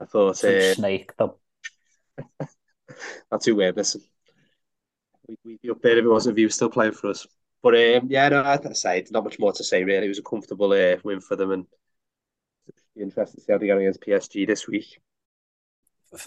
I 0.00 0.06
thought 0.06 0.42
uh, 0.42 0.74
snake. 0.74 1.12
The, 1.18 1.34
not 3.30 3.42
too 3.42 3.54
weird, 3.56 3.76
listen. 3.76 4.00
We, 5.28 5.36
we'd 5.44 5.60
be 5.60 5.68
up 5.68 5.82
there 5.82 5.98
if 5.98 6.04
it 6.06 6.08
wasn't 6.08 6.32
if 6.32 6.38
he 6.38 6.44
was 6.44 6.54
still 6.54 6.70
playing 6.70 6.92
for 6.92 7.10
us. 7.10 7.26
But 7.62 7.74
um, 7.74 8.06
yeah, 8.08 8.30
no, 8.30 8.42
I'd 8.42 8.74
say 8.74 9.04
not 9.10 9.24
much 9.24 9.38
more 9.38 9.52
to 9.52 9.64
say 9.64 9.84
really. 9.84 10.06
It 10.06 10.08
was 10.08 10.18
a 10.18 10.22
comfortable 10.22 10.72
uh, 10.72 10.96
win 11.04 11.20
for 11.20 11.36
them 11.36 11.50
and 11.50 11.66
be 12.96 13.02
interested 13.02 13.36
to 13.36 13.42
see 13.42 13.52
how 13.52 13.58
they 13.58 13.66
go 13.66 13.78
against 13.78 14.00
PSG 14.00 14.46
this 14.46 14.66
week. 14.66 14.98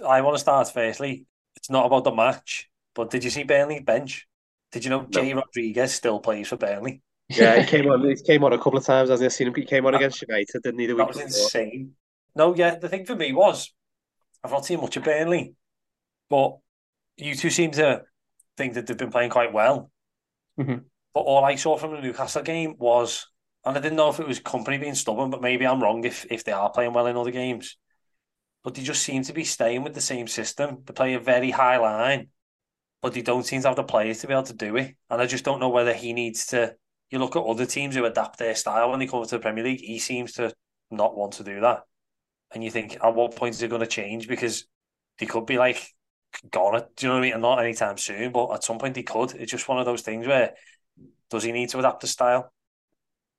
I 0.07 0.21
want 0.21 0.35
to 0.35 0.39
start 0.39 0.71
firstly. 0.71 1.25
It's 1.55 1.69
not 1.69 1.85
about 1.85 2.03
the 2.03 2.11
match, 2.11 2.69
but 2.95 3.09
did 3.09 3.23
you 3.23 3.29
see 3.29 3.43
Burnley 3.43 3.79
bench? 3.79 4.27
Did 4.71 4.83
you 4.85 4.89
know 4.89 5.05
Jay 5.09 5.33
Rodriguez 5.33 5.93
still 5.93 6.19
plays 6.19 6.47
for 6.47 6.57
Burnley? 6.57 7.01
Yeah, 7.29 7.61
he 7.61 7.65
came 7.65 7.87
on. 7.91 8.07
He 8.07 8.15
came 8.15 8.43
on 8.43 8.53
a 8.53 8.57
couple 8.57 8.77
of 8.77 8.85
times. 8.85 9.09
Hasn't 9.09 9.23
he? 9.23 9.25
I've 9.25 9.33
seen 9.33 9.47
him. 9.47 9.55
He 9.55 9.65
came 9.65 9.85
on 9.85 9.93
against 9.95 10.21
United, 10.21 10.61
didn't 10.63 10.79
he? 10.79 10.87
The 10.87 10.95
That 10.95 11.07
was 11.07 11.17
before? 11.17 11.27
insane. 11.27 11.95
No, 12.35 12.55
yeah, 12.55 12.75
the 12.75 12.89
thing 12.89 13.05
for 13.05 13.15
me 13.15 13.33
was 13.33 13.73
I've 14.43 14.51
not 14.51 14.65
seen 14.65 14.81
much 14.81 14.97
of 14.97 15.03
Burnley, 15.03 15.55
but 16.29 16.57
you 17.17 17.35
two 17.35 17.49
seem 17.49 17.71
to 17.71 18.03
think 18.57 18.73
that 18.75 18.87
they've 18.87 18.97
been 18.97 19.11
playing 19.11 19.31
quite 19.31 19.53
well. 19.53 19.91
Mhm. 20.59 20.85
But 21.13 21.21
all 21.21 21.43
I 21.45 21.55
saw 21.55 21.77
from 21.77 21.91
the 21.91 22.01
Newcastle 22.01 22.41
game 22.43 22.75
was, 22.77 23.27
and 23.65 23.77
I 23.77 23.81
didn't 23.81 23.97
know 23.97 24.09
if 24.09 24.19
it 24.19 24.27
was 24.27 24.39
Kompany 24.39 24.79
being 24.79 24.95
stubborn, 24.95 25.29
but 25.29 25.41
maybe 25.41 25.65
I'm 25.67 25.81
wrong 25.81 26.03
if 26.05 26.25
if 26.31 26.43
they 26.43 26.51
are 26.51 26.69
playing 26.71 26.93
well 26.93 27.07
in 27.07 27.17
other 27.17 27.31
games. 27.31 27.77
But 28.63 28.75
they 28.75 28.83
just 28.83 29.03
seem 29.03 29.23
to 29.23 29.33
be 29.33 29.43
staying 29.43 29.83
with 29.83 29.93
the 29.93 30.01
same 30.01 30.27
system. 30.27 30.83
They 30.85 30.93
play 30.93 31.13
a 31.15 31.19
very 31.19 31.51
high 31.51 31.77
line, 31.77 32.27
but 33.01 33.13
they 33.13 33.21
don't 33.21 33.45
seem 33.45 33.61
to 33.61 33.69
have 33.69 33.75
the 33.75 33.83
players 33.83 34.19
to 34.19 34.27
be 34.27 34.33
able 34.33 34.43
to 34.43 34.53
do 34.53 34.75
it. 34.77 34.95
And 35.09 35.21
I 35.21 35.25
just 35.25 35.43
don't 35.43 35.59
know 35.59 35.69
whether 35.69 35.93
he 35.93 36.13
needs 36.13 36.47
to. 36.47 36.75
You 37.09 37.19
look 37.19 37.35
at 37.35 37.43
other 37.43 37.65
teams 37.65 37.95
who 37.95 38.05
adapt 38.05 38.37
their 38.37 38.55
style 38.55 38.91
when 38.91 38.99
they 38.99 39.07
come 39.07 39.23
to 39.23 39.29
the 39.29 39.39
Premier 39.39 39.63
League. 39.63 39.81
He 39.81 39.99
seems 39.99 40.33
to 40.33 40.53
not 40.91 41.17
want 41.17 41.33
to 41.33 41.43
do 41.43 41.59
that. 41.61 41.81
And 42.53 42.63
you 42.63 42.69
think, 42.69 42.97
at 43.03 43.15
what 43.15 43.35
point 43.35 43.55
is 43.55 43.61
it 43.61 43.69
going 43.69 43.81
to 43.81 43.87
change? 43.87 44.27
Because 44.27 44.65
they 45.19 45.25
could 45.25 45.45
be 45.45 45.57
like 45.57 45.87
gone. 46.49 46.81
Do 46.95 47.05
you 47.05 47.09
know 47.09 47.15
what 47.15 47.19
I 47.19 47.21
mean? 47.21 47.33
And 47.33 47.41
not 47.41 47.59
anytime 47.59 47.97
soon, 47.97 48.31
but 48.31 48.51
at 48.53 48.63
some 48.63 48.77
point 48.77 48.93
they 48.93 49.03
could. 49.03 49.33
It's 49.35 49.51
just 49.51 49.67
one 49.67 49.79
of 49.79 49.85
those 49.85 50.01
things 50.01 50.27
where 50.27 50.53
does 51.29 51.43
he 51.43 51.51
need 51.51 51.69
to 51.69 51.79
adapt 51.79 52.01
the 52.01 52.07
style? 52.07 52.51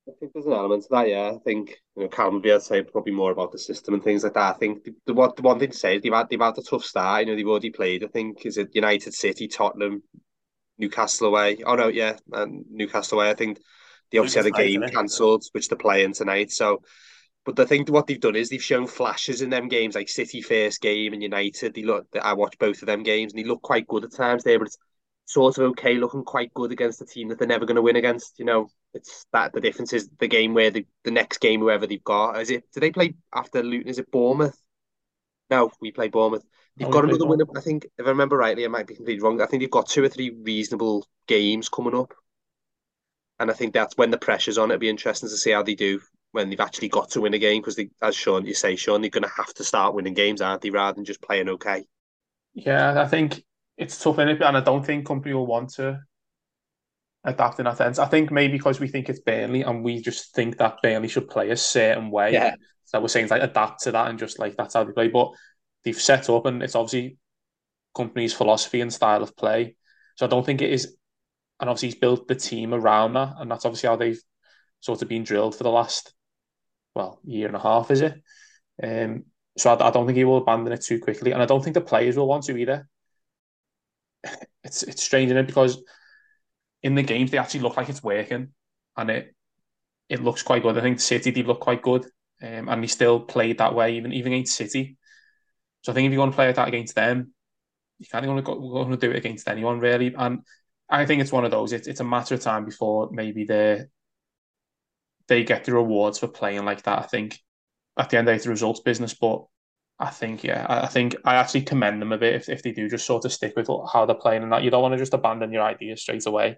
I 0.07 0.11
think 0.19 0.33
there's 0.33 0.45
an 0.45 0.53
element 0.53 0.83
to 0.83 0.89
that, 0.91 1.07
yeah. 1.07 1.31
I 1.33 1.37
think 1.45 1.81
you 1.95 2.03
know 2.03 2.09
Callum 2.09 2.35
would 2.35 2.43
be 2.43 2.49
able 2.49 2.59
to 2.59 2.65
say 2.65 2.83
probably 2.83 3.13
more 3.13 3.31
about 3.31 3.51
the 3.51 3.59
system 3.59 3.93
and 3.93 4.03
things 4.03 4.23
like 4.23 4.33
that. 4.33 4.55
I 4.55 4.57
think 4.57 4.83
the, 4.83 4.93
the, 5.05 5.13
what, 5.13 5.35
the 5.35 5.41
one 5.43 5.59
thing 5.59 5.71
to 5.71 5.77
say 5.77 5.95
is 5.95 6.01
they've 6.01 6.13
had 6.13 6.27
they've 6.29 6.39
had 6.39 6.57
a 6.57 6.61
tough 6.61 6.83
start. 6.83 7.21
You 7.21 7.27
know, 7.27 7.35
they've 7.35 7.47
already 7.47 7.69
played. 7.69 8.03
I 8.03 8.07
think 8.07 8.45
is 8.45 8.57
it 8.57 8.75
United 8.75 9.13
City, 9.13 9.47
Tottenham, 9.47 10.03
Newcastle 10.77 11.27
away. 11.27 11.63
Oh 11.65 11.75
no, 11.75 11.87
yeah, 11.87 12.17
and 12.33 12.65
Newcastle 12.69 13.19
away. 13.19 13.29
I 13.29 13.33
think 13.33 13.59
they 14.11 14.17
obviously 14.17 14.43
had 14.43 14.47
a 14.47 14.51
game 14.51 14.83
cancelled, 14.89 15.45
which 15.53 15.69
they're 15.69 15.77
playing 15.77 16.13
tonight. 16.13 16.51
So, 16.51 16.81
but 17.45 17.57
I 17.59 17.65
think 17.65 17.89
what 17.89 18.07
they've 18.07 18.19
done 18.19 18.35
is 18.35 18.49
they've 18.49 18.61
shown 18.61 18.87
flashes 18.87 19.41
in 19.41 19.49
them 19.49 19.69
games, 19.69 19.95
like 19.95 20.09
City 20.09 20.41
first 20.41 20.81
game 20.81 21.13
and 21.13 21.23
United. 21.23 21.73
They 21.73 21.83
look. 21.83 22.07
I 22.21 22.33
watched 22.33 22.59
both 22.59 22.81
of 22.81 22.87
them 22.87 23.03
games, 23.03 23.31
and 23.31 23.41
they 23.41 23.47
look 23.47 23.61
quite 23.61 23.87
good 23.87 24.03
at 24.03 24.13
times 24.13 24.43
there, 24.43 24.59
but 24.59 24.67
it's 24.67 24.77
sort 25.25 25.57
of 25.57 25.71
okay 25.71 25.95
looking 25.95 26.23
quite 26.23 26.53
good 26.53 26.71
against 26.71 27.01
a 27.01 27.05
team 27.05 27.29
that 27.29 27.39
they're 27.39 27.47
never 27.47 27.65
going 27.65 27.75
to 27.75 27.81
win 27.81 27.95
against. 27.95 28.39
You 28.39 28.45
know, 28.45 28.69
it's 28.93 29.25
that 29.33 29.53
the 29.53 29.61
difference 29.61 29.93
is 29.93 30.09
the 30.19 30.27
game 30.27 30.53
where 30.53 30.71
the, 30.71 30.85
the 31.03 31.11
next 31.11 31.39
game 31.39 31.61
whoever 31.61 31.87
they've 31.87 32.03
got 32.03 32.39
is 32.41 32.49
it. 32.49 32.65
Do 32.73 32.79
they 32.79 32.91
play 32.91 33.15
after 33.33 33.63
Luton? 33.63 33.89
Is 33.89 33.99
it 33.99 34.11
Bournemouth? 34.11 34.57
No, 35.49 35.71
we 35.81 35.91
play 35.91 36.09
Bournemouth. 36.09 36.45
They've 36.77 36.89
Oh, 36.89 36.91
got 36.91 37.05
another 37.05 37.27
winner. 37.27 37.45
I 37.55 37.61
think 37.61 37.85
if 37.97 38.05
I 38.05 38.09
remember 38.09 38.37
rightly, 38.37 38.65
I 38.65 38.69
might 38.69 38.87
be 38.87 38.95
completely 38.95 39.23
wrong. 39.23 39.41
I 39.41 39.45
think 39.45 39.61
they've 39.61 39.71
got 39.71 39.89
two 39.89 40.03
or 40.03 40.09
three 40.09 40.31
reasonable 40.31 41.07
games 41.27 41.69
coming 41.69 41.95
up, 41.95 42.13
and 43.39 43.49
I 43.51 43.53
think 43.53 43.73
that's 43.73 43.95
when 43.97 44.09
the 44.11 44.17
pressure's 44.17 44.57
on. 44.57 44.71
It'll 44.71 44.79
be 44.79 44.89
interesting 44.89 45.29
to 45.29 45.37
see 45.37 45.51
how 45.51 45.63
they 45.63 45.75
do 45.75 45.99
when 46.31 46.49
they've 46.49 46.59
actually 46.59 46.89
got 46.89 47.11
to 47.11 47.21
win 47.21 47.33
a 47.33 47.39
game 47.39 47.61
because, 47.61 47.79
as 48.01 48.15
Sean 48.15 48.45
you 48.45 48.53
say, 48.55 48.75
Sean, 48.75 49.01
they're 49.01 49.09
going 49.09 49.23
to 49.23 49.29
have 49.37 49.53
to 49.55 49.63
start 49.63 49.93
winning 49.93 50.13
games, 50.15 50.41
aren't 50.41 50.61
they, 50.61 50.69
rather 50.71 50.95
than 50.95 51.05
just 51.05 51.21
playing 51.21 51.49
okay. 51.49 51.85
Yeah, 52.53 53.01
I 53.01 53.07
think 53.07 53.43
it's 53.77 54.01
tough 54.01 54.19
in 54.19 54.29
it, 54.29 54.41
and 54.41 54.57
I 54.57 54.61
don't 54.61 54.85
think 54.85 55.07
Kompany 55.07 55.33
will 55.33 55.47
want 55.47 55.73
to 55.75 55.99
adapt 57.23 57.59
in 57.59 57.65
that 57.65 57.77
sense. 57.77 57.99
I 57.99 58.05
think 58.05 58.31
maybe 58.31 58.53
because 58.53 58.79
we 58.79 58.87
think 58.87 59.09
it's 59.09 59.19
Burnley 59.19 59.61
and 59.61 59.83
we 59.83 60.01
just 60.01 60.35
think 60.35 60.57
that 60.57 60.77
Burnley 60.83 61.07
should 61.07 61.29
play 61.29 61.51
a 61.51 61.57
certain 61.57 62.11
way. 62.11 62.33
Yeah. 62.33 62.55
So 62.85 62.99
we're 62.99 63.07
saying 63.07 63.29
like 63.29 63.41
adapt 63.41 63.83
to 63.83 63.91
that 63.91 64.09
and 64.09 64.19
just 64.19 64.39
like 64.39 64.55
that's 64.57 64.73
how 64.73 64.83
they 64.83 64.91
play. 64.91 65.07
But 65.07 65.31
they've 65.83 65.99
set 65.99 66.29
up 66.29 66.45
and 66.45 66.61
it's 66.61 66.75
obviously 66.75 67.17
Kompany's 67.95 68.33
philosophy 68.33 68.81
and 68.81 68.91
style 68.91 69.23
of 69.23 69.35
play. 69.35 69.75
So 70.15 70.25
I 70.25 70.29
don't 70.29 70.45
think 70.45 70.61
it 70.61 70.71
is 70.71 70.95
and 71.59 71.69
obviously 71.69 71.89
he's 71.89 71.99
built 71.99 72.27
the 72.27 72.35
team 72.35 72.73
around 72.73 73.13
that, 73.13 73.35
and 73.39 73.49
that's 73.49 73.65
obviously 73.65 73.87
how 73.87 73.95
they've 73.95 74.21
sort 74.81 75.01
of 75.01 75.07
been 75.07 75.23
drilled 75.23 75.55
for 75.55 75.63
the 75.63 75.71
last 75.71 76.13
well, 76.93 77.19
year 77.23 77.47
and 77.47 77.55
a 77.55 77.59
half, 77.59 77.89
is 77.89 78.01
it? 78.01 78.21
Um 78.81 79.23
so 79.57 79.73
I, 79.73 79.87
I 79.87 79.91
don't 79.91 80.05
think 80.05 80.17
he 80.17 80.25
will 80.25 80.37
abandon 80.37 80.73
it 80.73 80.83
too 80.83 80.99
quickly, 80.99 81.31
and 81.31 81.41
I 81.41 81.45
don't 81.45 81.63
think 81.63 81.75
the 81.75 81.81
players 81.81 82.17
will 82.17 82.27
want 82.27 82.43
to 82.45 82.57
either. 82.57 82.87
It's 84.63 84.81
it's 84.83 85.03
strange 85.03 85.29
in 85.29 85.37
it 85.37 85.45
because 85.47 85.83
in 86.81 86.95
the 86.95 87.03
games 87.03 87.31
they 87.31 87.37
actually 87.37 87.61
look 87.61 87.77
like 87.77 87.89
it's 87.89 88.03
working, 88.03 88.49
and 88.97 89.09
it 89.09 89.35
it 90.09 90.23
looks 90.23 90.43
quite 90.43 90.63
good. 90.63 90.77
I 90.77 90.81
think 90.81 90.99
City 90.99 91.31
did 91.31 91.47
look 91.47 91.61
quite 91.61 91.81
good, 91.81 92.05
um, 92.41 92.69
and 92.69 92.83
he 92.83 92.87
still 92.87 93.19
played 93.21 93.59
that 93.59 93.75
way 93.75 93.95
even 93.97 94.13
even 94.13 94.33
against 94.33 94.55
City. 94.57 94.97
So 95.81 95.91
I 95.91 95.95
think 95.95 96.07
if 96.07 96.13
you're 96.13 96.21
going 96.21 96.31
to 96.31 96.35
play 96.35 96.47
like 96.47 96.57
that 96.57 96.67
against 96.69 96.95
them, 96.95 97.33
you 97.99 98.07
can't 98.11 98.25
going 98.25 98.37
to 98.37 98.43
go, 98.43 98.59
going 98.59 98.91
to 98.91 98.97
do 98.97 99.11
it 99.11 99.17
against 99.17 99.47
anyone 99.49 99.79
really. 99.79 100.13
And 100.17 100.41
I 100.89 101.05
think 101.05 101.21
it's 101.21 101.31
one 101.31 101.45
of 101.45 101.51
those. 101.51 101.73
It's 101.73 101.87
it's 101.87 102.01
a 102.01 102.05
matter 102.05 102.35
of 102.35 102.41
time 102.41 102.65
before 102.65 103.09
maybe 103.11 103.45
they 103.45 103.85
they 105.27 105.43
get 105.43 105.65
the 105.65 105.73
rewards 105.73 106.19
for 106.19 106.27
playing 106.27 106.65
like 106.65 106.83
that. 106.83 106.99
I 106.99 107.03
think 107.03 107.39
at 107.97 108.09
the 108.09 108.17
end 108.17 108.29
of 108.29 108.43
the 108.43 108.49
results 108.49 108.81
business, 108.81 109.13
but 109.13 109.45
I 110.03 110.09
think 110.09 110.43
yeah, 110.43 110.65
I 110.69 110.87
think 110.87 111.15
I 111.23 111.35
actually 111.35 111.61
commend 111.61 112.01
them 112.01 112.11
a 112.11 112.17
bit 112.17 112.35
if, 112.35 112.49
if 112.49 112.61
they 112.61 112.71
do 112.73 112.89
just 112.89 113.05
sort 113.05 113.23
of 113.23 113.31
stick 113.31 113.53
with 113.55 113.67
how 113.91 114.05
they're 114.05 114.15
playing 114.15 114.43
and 114.43 114.51
that 114.51 114.63
you 114.63 114.69
don't 114.69 114.81
want 114.81 114.93
to 114.93 114.97
just 114.97 115.13
abandon 115.13 115.53
your 115.53 115.63
ideas 115.63 116.01
straight 116.01 116.25
away. 116.25 116.57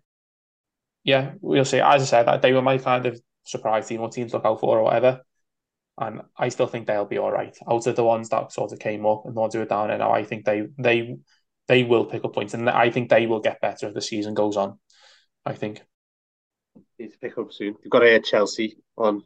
Yeah, 1.04 1.34
we'll 1.42 1.66
see. 1.66 1.80
As 1.80 2.02
I 2.02 2.06
said, 2.06 2.24
that 2.28 2.42
they 2.42 2.54
were 2.54 2.62
my 2.62 2.78
kind 2.80 3.06
of 3.06 3.22
surprise 3.44 3.88
team 3.88 4.02
or 4.02 4.10
teams 4.10 4.34
look 4.34 4.46
out 4.46 4.60
for 4.60 4.80
or 4.80 4.84
whatever. 4.84 5.22
And 6.00 6.22
I 6.38 6.50
still 6.50 6.68
think 6.68 6.88
they'll 6.88 7.06
be 7.06 7.20
all 7.20 7.32
right. 7.32 7.56
Out 7.70 7.88
of 7.88 7.96
the 7.96 8.04
ones 8.04 8.30
that 8.30 8.52
sort 8.52 8.74
of 8.74 8.80
came 8.80 9.06
up 9.06 9.24
and 9.26 9.36
the 9.36 9.42
ones 9.42 9.54
who 9.56 9.62
are 9.62 9.66
down 9.66 9.92
and 9.92 10.00
now, 10.00 10.12
I 10.12 10.24
think 10.24 10.46
they 10.46 10.64
they 10.78 11.18
they 11.68 11.84
will 11.84 12.06
pick 12.06 12.26
up 12.26 12.34
points 12.34 12.54
and 12.54 12.70
I 12.70 12.92
think 12.92 13.10
they 13.10 13.28
will 13.28 13.42
get 13.42 13.62
better 13.62 13.88
as 13.88 13.94
the 13.94 14.02
season 14.02 14.34
goes 14.34 14.58
on. 14.58 14.80
I 15.46 15.54
think. 15.54 15.82
Need 17.00 17.12
to 17.12 17.18
pick 17.20 17.38
up 17.38 17.52
soon. 17.52 17.76
They've 17.82 17.90
got 17.92 18.00
to 18.00 18.16
a 18.16 18.20
Chelsea 18.20 18.78
on 18.98 19.24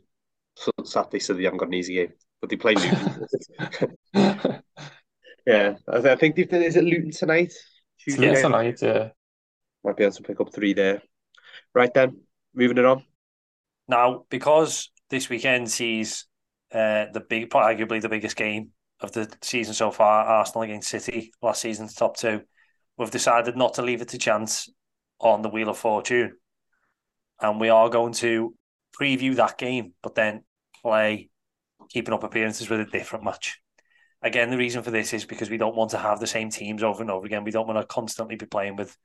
Saturday, 0.86 1.20
so 1.20 1.34
they 1.34 1.44
haven't 1.44 1.60
got 1.60 1.70
an 1.70 1.76
easy 1.76 1.96
game, 1.96 2.14
but 2.42 2.50
they 2.50 2.58
play 2.58 2.76
Luton. 2.76 3.26
yeah, 4.14 5.76
I 5.88 5.98
I 5.98 6.16
think 6.16 6.36
they've 6.36 6.50
done. 6.50 6.64
Is 6.64 6.76
it 6.76 6.84
Luton 6.84 7.12
tonight? 7.12 7.54
Tuesday 8.00 8.34
yeah, 8.34 8.42
tonight. 8.42 8.82
Uh, 8.82 9.10
Might 9.84 9.98
be 9.98 10.04
able 10.04 10.14
to 10.14 10.24
pick 10.24 10.40
up 10.40 10.54
three 10.54 10.74
there. 10.74 11.02
Right 11.74 11.94
then, 11.94 12.22
moving 12.54 12.78
it 12.78 12.86
on. 12.86 13.04
Now, 13.88 14.26
because 14.30 14.92
this 15.10 15.30
weekend 15.30 15.70
sees 15.70 16.26
uh, 16.72 17.06
the 17.14 17.24
big, 17.28 17.50
arguably 17.50 18.02
the 18.02 18.10
biggest 18.10 18.36
game 18.36 18.70
of 19.02 19.12
the 19.12 19.32
season 19.42 19.74
so 19.74 19.92
far, 19.92 20.26
Arsenal 20.26 20.64
against 20.64 20.90
City, 20.90 21.32
last 21.42 21.62
season's 21.62 21.94
top 21.94 22.18
two, 22.18 22.42
we've 22.98 23.12
decided 23.12 23.56
not 23.56 23.76
to 23.76 23.82
leave 23.82 24.02
it 24.02 24.10
to 24.10 24.18
chance 24.18 24.70
on 25.20 25.42
the 25.42 25.50
Wheel 25.50 25.70
of 25.70 25.78
Fortune. 25.78 26.34
And 27.42 27.60
we 27.60 27.70
are 27.70 27.90
going 27.90 28.14
to 28.14 28.54
preview 29.00 29.36
that 29.36 29.58
game, 29.58 29.94
but 30.04 30.16
then 30.16 30.44
play 30.82 31.30
keeping 31.90 32.14
up 32.14 32.24
appearances 32.24 32.70
with 32.70 32.82
a 32.82 32.86
different 32.86 33.26
match. 33.26 33.60
Again, 34.22 34.50
the 34.50 34.58
reason 34.58 34.84
for 34.84 34.92
this 34.92 35.14
is 35.14 35.26
because 35.26 35.50
we 35.50 35.58
don't 35.58 35.76
want 35.76 35.92
to 35.92 35.98
have 35.98 36.20
the 36.20 36.28
same 36.28 36.50
teams 36.50 36.84
over 36.84 37.02
and 37.02 37.12
over 37.12 37.26
again. 37.26 37.44
We 37.44 37.52
don't 37.52 37.68
want 37.68 37.80
to 37.80 37.86
constantly 37.86 38.36
be 38.36 38.46
playing 38.46 38.76
with 38.76 38.96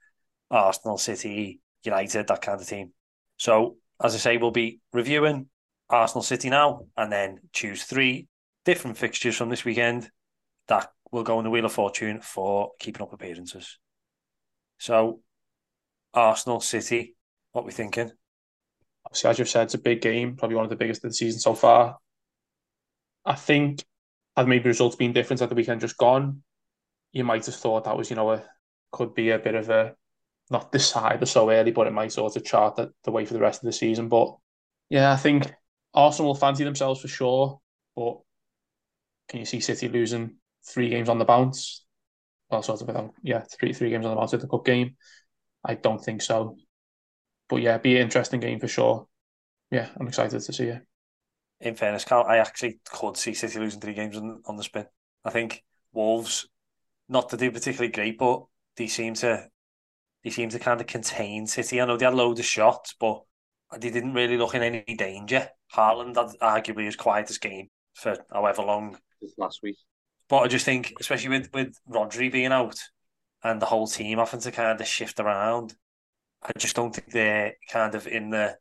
Arsenal, 0.50 0.98
City, 0.98 1.60
United, 1.84 2.26
that 2.26 2.42
kind 2.42 2.60
of 2.60 2.66
team. 2.66 2.92
So, 3.36 3.76
as 4.02 4.14
I 4.14 4.18
say, 4.18 4.36
we'll 4.36 4.50
be 4.50 4.80
reviewing 4.92 5.48
Arsenal 5.88 6.22
City 6.22 6.50
now 6.50 6.86
and 6.96 7.12
then 7.12 7.38
choose 7.52 7.84
three 7.84 8.26
different 8.64 8.98
fixtures 8.98 9.36
from 9.36 9.50
this 9.50 9.64
weekend 9.64 10.10
that 10.66 10.90
will 11.12 11.22
go 11.22 11.38
in 11.38 11.44
the 11.44 11.50
Wheel 11.50 11.64
of 11.64 11.72
Fortune 11.72 12.20
for 12.20 12.72
keeping 12.80 13.02
up 13.02 13.12
appearances. 13.12 13.78
So, 14.78 15.20
Arsenal, 16.12 16.60
City, 16.60 17.14
what 17.52 17.64
we 17.64 17.72
thinking? 17.72 18.10
Obviously, 19.06 19.30
as 19.30 19.38
you've 19.38 19.48
said, 19.48 19.64
it's 19.64 19.74
a 19.74 19.78
big 19.78 20.00
game, 20.00 20.36
probably 20.36 20.56
one 20.56 20.64
of 20.64 20.70
the 20.70 20.76
biggest 20.76 21.04
of 21.04 21.10
the 21.10 21.14
season 21.14 21.38
so 21.38 21.54
far. 21.54 21.98
I 23.24 23.34
think 23.34 23.84
had 24.36 24.48
maybe 24.48 24.68
results 24.68 24.96
been 24.96 25.12
different 25.12 25.42
at 25.42 25.48
the 25.48 25.54
weekend 25.54 25.80
just 25.80 25.96
gone, 25.96 26.42
you 27.12 27.24
might 27.24 27.46
have 27.46 27.54
thought 27.54 27.84
that 27.84 27.96
was, 27.96 28.10
you 28.10 28.16
know, 28.16 28.30
a 28.32 28.42
could 28.92 29.14
be 29.14 29.30
a 29.30 29.38
bit 29.38 29.54
of 29.54 29.68
a 29.70 29.94
not 30.50 30.70
decided 30.70 31.26
so 31.26 31.50
early, 31.50 31.70
but 31.70 31.86
it 31.86 31.92
might 31.92 32.12
sort 32.12 32.36
of 32.36 32.44
chart 32.44 32.76
the, 32.76 32.92
the 33.04 33.10
way 33.10 33.24
for 33.24 33.34
the 33.34 33.40
rest 33.40 33.62
of 33.62 33.66
the 33.66 33.72
season. 33.72 34.08
But 34.08 34.36
yeah, 34.90 35.12
I 35.12 35.16
think 35.16 35.52
Arsenal 35.94 36.30
will 36.30 36.34
fancy 36.34 36.64
themselves 36.64 37.00
for 37.00 37.08
sure. 37.08 37.60
But 37.96 38.18
can 39.28 39.40
you 39.40 39.46
see 39.46 39.60
City 39.60 39.88
losing 39.88 40.36
three 40.66 40.90
games 40.90 41.08
on 41.08 41.18
the 41.18 41.24
bounce? 41.24 41.84
Well, 42.50 42.62
sort 42.62 42.82
of, 42.82 43.10
yeah, 43.22 43.42
three 43.58 43.72
three 43.72 43.90
games 43.90 44.04
on 44.04 44.12
the 44.12 44.16
bounce 44.16 44.32
with 44.32 44.42
the 44.42 44.48
cup 44.48 44.64
game. 44.64 44.96
I 45.64 45.74
don't 45.74 46.02
think 46.02 46.22
so. 46.22 46.56
But 47.48 47.62
yeah, 47.62 47.78
be 47.78 47.96
an 47.96 48.02
interesting 48.02 48.40
game 48.40 48.60
for 48.60 48.68
sure. 48.68 49.06
Yeah, 49.70 49.88
I'm 49.98 50.08
excited 50.08 50.40
to 50.40 50.52
see 50.52 50.64
it. 50.64 50.82
In 51.60 51.74
fairness, 51.74 52.04
Carl, 52.04 52.26
I 52.28 52.38
actually 52.38 52.78
could 52.84 53.16
see 53.16 53.34
City 53.34 53.58
losing 53.58 53.80
three 53.80 53.94
games 53.94 54.16
on, 54.16 54.42
on 54.46 54.56
the 54.56 54.62
spin. 54.62 54.86
I 55.24 55.30
think 55.30 55.62
Wolves, 55.92 56.48
not 57.08 57.30
to 57.30 57.36
do 57.36 57.50
particularly 57.50 57.92
great, 57.92 58.18
but 58.18 58.44
they 58.76 58.86
seem 58.86 59.14
to 59.14 59.48
they 60.22 60.30
seem 60.30 60.48
to 60.50 60.58
kind 60.58 60.80
of 60.80 60.86
contain 60.86 61.46
City. 61.46 61.80
I 61.80 61.84
know 61.84 61.96
they 61.96 62.06
had 62.06 62.14
loads 62.14 62.40
of 62.40 62.46
shots, 62.46 62.94
but 62.98 63.22
they 63.78 63.90
didn't 63.90 64.14
really 64.14 64.36
look 64.36 64.54
in 64.54 64.62
any 64.62 64.82
danger. 64.96 65.48
Haaland 65.74 66.16
had 66.16 66.38
arguably 66.40 66.84
his 66.86 66.96
quietest 66.96 67.40
game 67.40 67.68
for 67.94 68.16
however 68.32 68.62
long. 68.62 68.96
Last 69.36 69.60
week. 69.62 69.76
But 70.28 70.38
I 70.38 70.48
just 70.48 70.64
think, 70.64 70.94
especially 71.00 71.30
with, 71.30 71.50
with 71.52 71.78
Rodri 71.88 72.32
being 72.32 72.52
out 72.52 72.78
and 73.42 73.60
the 73.60 73.66
whole 73.66 73.86
team 73.86 74.18
having 74.18 74.40
to 74.40 74.50
kind 74.50 74.80
of 74.80 74.86
shift 74.86 75.20
around, 75.20 75.74
I 76.42 76.52
just 76.58 76.76
don't 76.76 76.94
think 76.94 77.10
they're 77.10 77.54
kind 77.70 77.94
of 77.94 78.06
in 78.06 78.30
the 78.30 78.56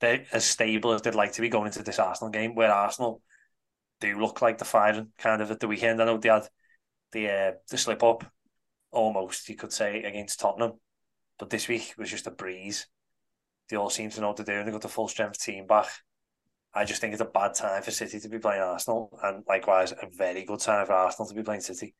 they're 0.00 0.26
as 0.32 0.44
stable 0.44 0.92
as 0.92 1.02
they'd 1.02 1.14
like 1.14 1.32
to 1.32 1.40
be 1.40 1.48
going 1.48 1.66
into 1.66 1.82
this 1.82 1.98
Arsenal 1.98 2.30
game, 2.30 2.54
where 2.54 2.72
Arsenal 2.72 3.22
do 4.00 4.18
look 4.18 4.42
like 4.42 4.58
the 4.58 4.64
firing 4.64 5.08
kind 5.18 5.40
of 5.40 5.50
at 5.50 5.60
the 5.60 5.68
weekend. 5.68 6.00
I 6.00 6.04
know 6.04 6.18
they 6.18 6.28
had 6.28 6.48
the 7.12 7.30
uh, 7.30 7.52
the 7.70 7.78
slip 7.78 8.02
up 8.02 8.24
almost, 8.90 9.48
you 9.48 9.56
could 9.56 9.72
say, 9.72 10.02
against 10.02 10.40
Tottenham. 10.40 10.72
But 11.38 11.50
this 11.50 11.68
week 11.68 11.94
was 11.98 12.10
just 12.10 12.26
a 12.26 12.30
breeze. 12.30 12.86
They 13.68 13.76
all 13.76 13.90
seem 13.90 14.10
to 14.10 14.20
know 14.20 14.28
what 14.28 14.36
to 14.38 14.44
do 14.44 14.52
and 14.52 14.66
they 14.66 14.72
got 14.72 14.82
the 14.82 14.88
full 14.88 15.08
strength 15.08 15.42
team 15.42 15.66
back. 15.66 15.88
I 16.74 16.84
just 16.84 17.00
think 17.00 17.12
it's 17.12 17.22
a 17.22 17.26
bad 17.26 17.54
time 17.54 17.82
for 17.82 17.90
City 17.90 18.20
to 18.20 18.28
be 18.28 18.38
playing 18.38 18.60
Arsenal, 18.60 19.18
and 19.22 19.42
likewise, 19.48 19.92
a 19.92 20.06
very 20.12 20.44
good 20.44 20.60
time 20.60 20.84
for 20.84 20.92
Arsenal 20.92 21.26
to 21.26 21.34
be 21.34 21.42
playing 21.42 21.62
City. 21.62 21.94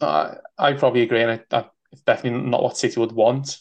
Uh, 0.00 0.34
I 0.58 0.74
probably 0.74 1.00
agree, 1.00 1.22
and 1.22 1.42
it's 1.50 2.02
definitely 2.02 2.42
not 2.42 2.62
what 2.62 2.76
City 2.76 3.00
would 3.00 3.12
want. 3.12 3.58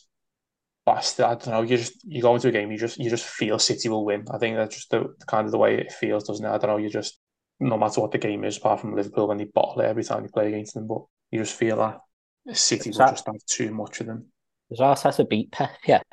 But 0.91 0.97
I, 0.97 1.01
still, 1.01 1.25
I 1.25 1.35
don't 1.35 1.47
know. 1.47 1.61
You 1.61 1.77
just 1.77 2.03
you 2.05 2.21
go 2.21 2.35
into 2.35 2.47
a 2.49 2.51
game, 2.51 2.71
you 2.71 2.77
just 2.77 2.97
you 2.97 3.09
just 3.09 3.25
feel 3.25 3.59
City 3.59 3.89
will 3.89 4.05
win. 4.05 4.25
I 4.31 4.37
think 4.37 4.55
that's 4.57 4.75
just 4.75 4.89
the, 4.89 5.13
the 5.19 5.25
kind 5.25 5.45
of 5.45 5.51
the 5.51 5.57
way 5.57 5.77
it 5.77 5.91
feels, 5.91 6.25
doesn't 6.25 6.45
it? 6.45 6.49
I 6.49 6.57
don't 6.57 6.69
know. 6.69 6.77
You 6.77 6.89
just 6.89 7.17
no 7.59 7.77
matter 7.77 8.01
what 8.01 8.11
the 8.11 8.17
game 8.17 8.43
is, 8.43 8.57
apart 8.57 8.81
from 8.81 8.95
Liverpool 8.95 9.27
when 9.27 9.37
they 9.37 9.45
bottle 9.45 9.81
it 9.81 9.85
every 9.85 10.03
time 10.03 10.23
you 10.23 10.29
play 10.29 10.47
against 10.47 10.73
them, 10.73 10.87
but 10.87 11.03
you 11.31 11.39
just 11.39 11.57
feel 11.57 11.77
that 11.77 11.99
City 12.57 12.89
will 12.89 12.97
just 12.97 13.25
have 13.25 13.35
too 13.47 13.71
much 13.71 14.01
of 14.01 14.07
them. 14.07 14.25
Does 14.69 14.79
Arteta 14.79 15.29
beat 15.29 15.51
Pep 15.51 15.71
yet? 15.87 16.05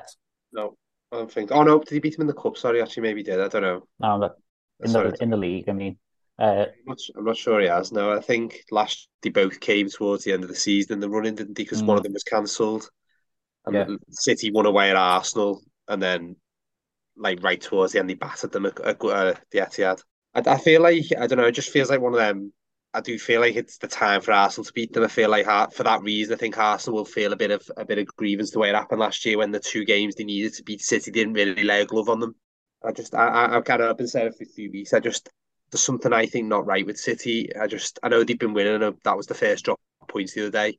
No, 0.53 0.77
I 1.13 1.17
don't 1.17 1.33
think. 1.33 1.51
Oh 1.51 1.63
no, 1.63 1.79
did 1.81 1.91
he 1.91 1.99
beat 2.01 2.15
him 2.15 2.23
in 2.23 2.27
the 2.27 2.35
cup? 2.35 2.57
Sorry, 2.57 2.81
actually, 2.83 3.03
maybe 3.05 3.21
he 3.21 3.25
did. 3.25 3.41
I 3.41 3.49
don't 3.49 3.63
know. 3.63 3.87
No, 3.99 4.19
but 4.19 4.37
in 4.81 4.93
Sorry. 4.93 5.11
the 5.11 5.23
in 5.23 5.31
the 5.31 5.37
league, 5.37 5.69
I 5.69 5.73
mean, 5.73 5.99
uh, 6.39 6.67
I'm 6.67 6.83
not, 6.87 6.99
I'm 7.17 7.25
not 7.25 7.37
sure 7.37 7.61
he 7.61 7.67
has. 7.67 7.93
No, 7.93 8.13
I 8.13 8.21
think 8.21 8.65
last 8.71 9.09
they 9.23 9.31
both 9.31 9.61
came 9.61 9.89
towards 9.89 10.25
the 10.25 10.33
end 10.33 10.43
of 10.45 10.49
the 10.49 10.55
season 10.55 10.95
in 10.95 11.01
the 11.01 11.09
running, 11.09 11.35
didn't 11.35 11.55
they? 11.57 11.65
Because 11.65 11.83
Mm. 11.83 11.87
one 11.87 11.97
of 11.99 12.03
them 12.05 12.13
was 12.13 12.25
cancelled, 12.25 12.89
and 13.67 13.75
Yeah. 13.75 13.97
City 14.11 14.51
won 14.51 14.67
away 14.67 14.91
at 14.91 14.97
Arsenal, 14.97 15.63
and 15.89 16.03
then 16.03 16.37
like 17.17 17.43
right 17.43 17.61
towards 17.61 17.93
the 17.93 17.99
end, 17.99 18.09
they 18.09 18.15
battered 18.15 18.53
them 18.53 18.67
at, 18.67 18.81
at 18.81 19.03
uh, 19.03 19.35
the 19.51 19.59
Etihad. 19.59 20.03
I, 20.35 20.43
I 20.47 20.59
feel 20.59 20.83
like 20.83 21.05
I 21.19 21.27
don't 21.27 21.39
know. 21.39 21.47
It 21.47 21.53
just 21.53 21.71
feels 21.71 21.91
like 21.91 22.01
one 22.01 22.13
of 22.15 22.19
them. 22.19 22.53
I 22.95 23.01
do 23.03 23.19
feel 23.19 23.41
like 23.43 23.55
it's 23.55 23.77
the 23.77 23.87
time 23.87 24.23
for 24.23 24.33
Arsenal 24.33 24.65
to 24.65 24.73
beat 24.73 24.93
them. 24.93 25.05
I 25.05 25.09
feel 25.09 25.29
like 25.29 25.47
for 25.73 25.83
that 25.83 26.03
reason, 26.03 26.35
I 26.35 26.39
think 26.39 26.57
Arsenal 26.57 26.97
will 26.97 27.05
feel 27.05 27.33
a 27.33 27.37
bit 27.37 27.51
of 27.51 27.69
a 27.77 27.85
bit 27.85 27.99
of 27.99 28.07
grievance 28.17 28.51
the 28.51 28.59
way 28.59 28.71
it 28.71 28.75
happened 28.75 29.01
last 29.01 29.25
year 29.27 29.39
when 29.39 29.51
the 29.53 29.61
two 29.61 29.85
games 29.85 30.15
they 30.15 30.25
needed 30.25 30.55
to 30.55 30.63
beat 30.63 30.81
City 30.81 31.11
didn't 31.11 31.35
really 31.35 31.65
lay 31.65 31.83
a 31.83 31.87
glove 31.87 32.09
on 32.09 32.21
them. 32.21 32.35
I 32.83 32.93
just 32.93 33.15
I, 33.15 33.57
I've 33.57 33.65
got 33.65 33.81
up 33.81 34.01
and 34.01 34.09
said 34.09 34.27
it 34.27 34.37
for 34.37 34.45
a 34.45 34.47
few 34.47 34.71
weeks. 34.71 34.93
I 34.95 35.01
just 35.01 35.29
there's 35.71 35.83
something 35.83 36.13
I 36.13 36.27
think 36.27 36.47
not 36.47 36.67
right 36.67 36.87
with 36.87 36.99
City. 36.99 37.55
I 37.55 37.67
just 37.67 37.99
I 38.03 38.09
know 38.09 38.25
they've 38.25 38.39
been 38.39 38.55
winning. 38.55 38.97
That 39.05 39.17
was 39.17 39.27
the 39.27 39.35
first 39.35 39.65
drop 39.67 39.79
of 40.01 40.09
points 40.09 40.33
the 40.33 40.43
other 40.43 40.51
day. 40.51 40.79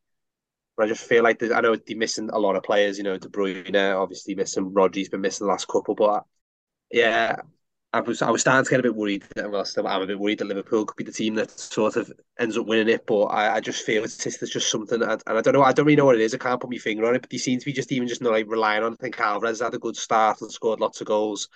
But 0.80 0.86
I 0.86 0.92
just 0.92 1.10
feel 1.10 1.24
like 1.24 1.44
I 1.44 1.60
know 1.60 1.76
they're 1.76 1.98
missing 1.98 2.30
a 2.32 2.40
lot 2.40 2.56
of 2.56 2.64
players. 2.64 2.98
You 2.98 3.04
know, 3.04 3.18
De 3.18 3.28
Bruyne 3.28 4.02
obviously 4.02 4.34
missing. 4.34 4.74
Rodri's 4.74 5.10
been 5.10 5.20
missing 5.20 5.46
the 5.46 5.52
last 5.52 5.68
couple, 5.68 5.94
but 5.94 6.24
yeah, 6.90 7.36
I 7.92 8.00
was 8.00 8.22
I 8.22 8.30
was 8.30 8.40
starting 8.40 8.64
to 8.64 8.70
get 8.70 8.80
a 8.80 8.84
bit 8.84 8.96
worried. 8.96 9.26
Well, 9.36 9.66
still 9.66 9.86
I'm 9.90 10.04
a 10.04 10.08
bit 10.08 10.18
worried 10.18 10.38
that 10.38 10.48
Liverpool 10.48 10.86
could 10.86 10.96
be 10.96 11.04
the 11.04 11.12
team 11.12 11.36
that 11.36 11.52
sort 11.52 11.98
of 11.98 12.10
ends 12.40 12.58
up 12.58 12.66
winning 12.66 12.88
it. 12.88 13.06
But 13.06 13.24
I, 13.24 13.56
I 13.56 13.60
just 13.60 13.86
feel 13.86 14.06
it's 14.06 14.16
just, 14.16 14.40
there's 14.40 14.52
just 14.52 14.72
something, 14.72 15.02
and 15.02 15.22
I 15.28 15.42
don't 15.42 15.52
know. 15.54 15.64
I 15.64 15.74
don't 15.74 15.86
really 15.86 15.98
know 15.98 16.06
what 16.06 16.16
it 16.16 16.22
is. 16.22 16.34
I 16.34 16.38
can't 16.38 16.62
put 16.62 16.72
my 16.72 16.78
finger 16.78 17.06
on 17.06 17.16
it. 17.16 17.24
But 17.24 17.30
they 17.30 17.40
seem 17.40 17.60
to 17.60 17.66
be 17.66 17.74
just 17.74 17.92
even 17.92 18.08
just 18.08 18.22
not 18.22 18.32
like 18.32 18.48
relying 18.48 18.82
on. 18.82 18.94
I 18.94 19.04
think 19.04 19.20
Alvarez 19.20 19.60
had 19.60 19.74
a 19.74 19.80
good 19.80 19.98
start 19.98 20.40
and 20.40 20.50
scored 20.50 20.80
lots 20.80 21.02
of 21.02 21.08
goals. 21.08 21.50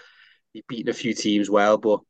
He's 0.51 0.63
beaten 0.67 0.89
a 0.89 0.93
few 0.93 1.13
teams 1.13 1.49
well, 1.49 1.77
but 1.77 2.01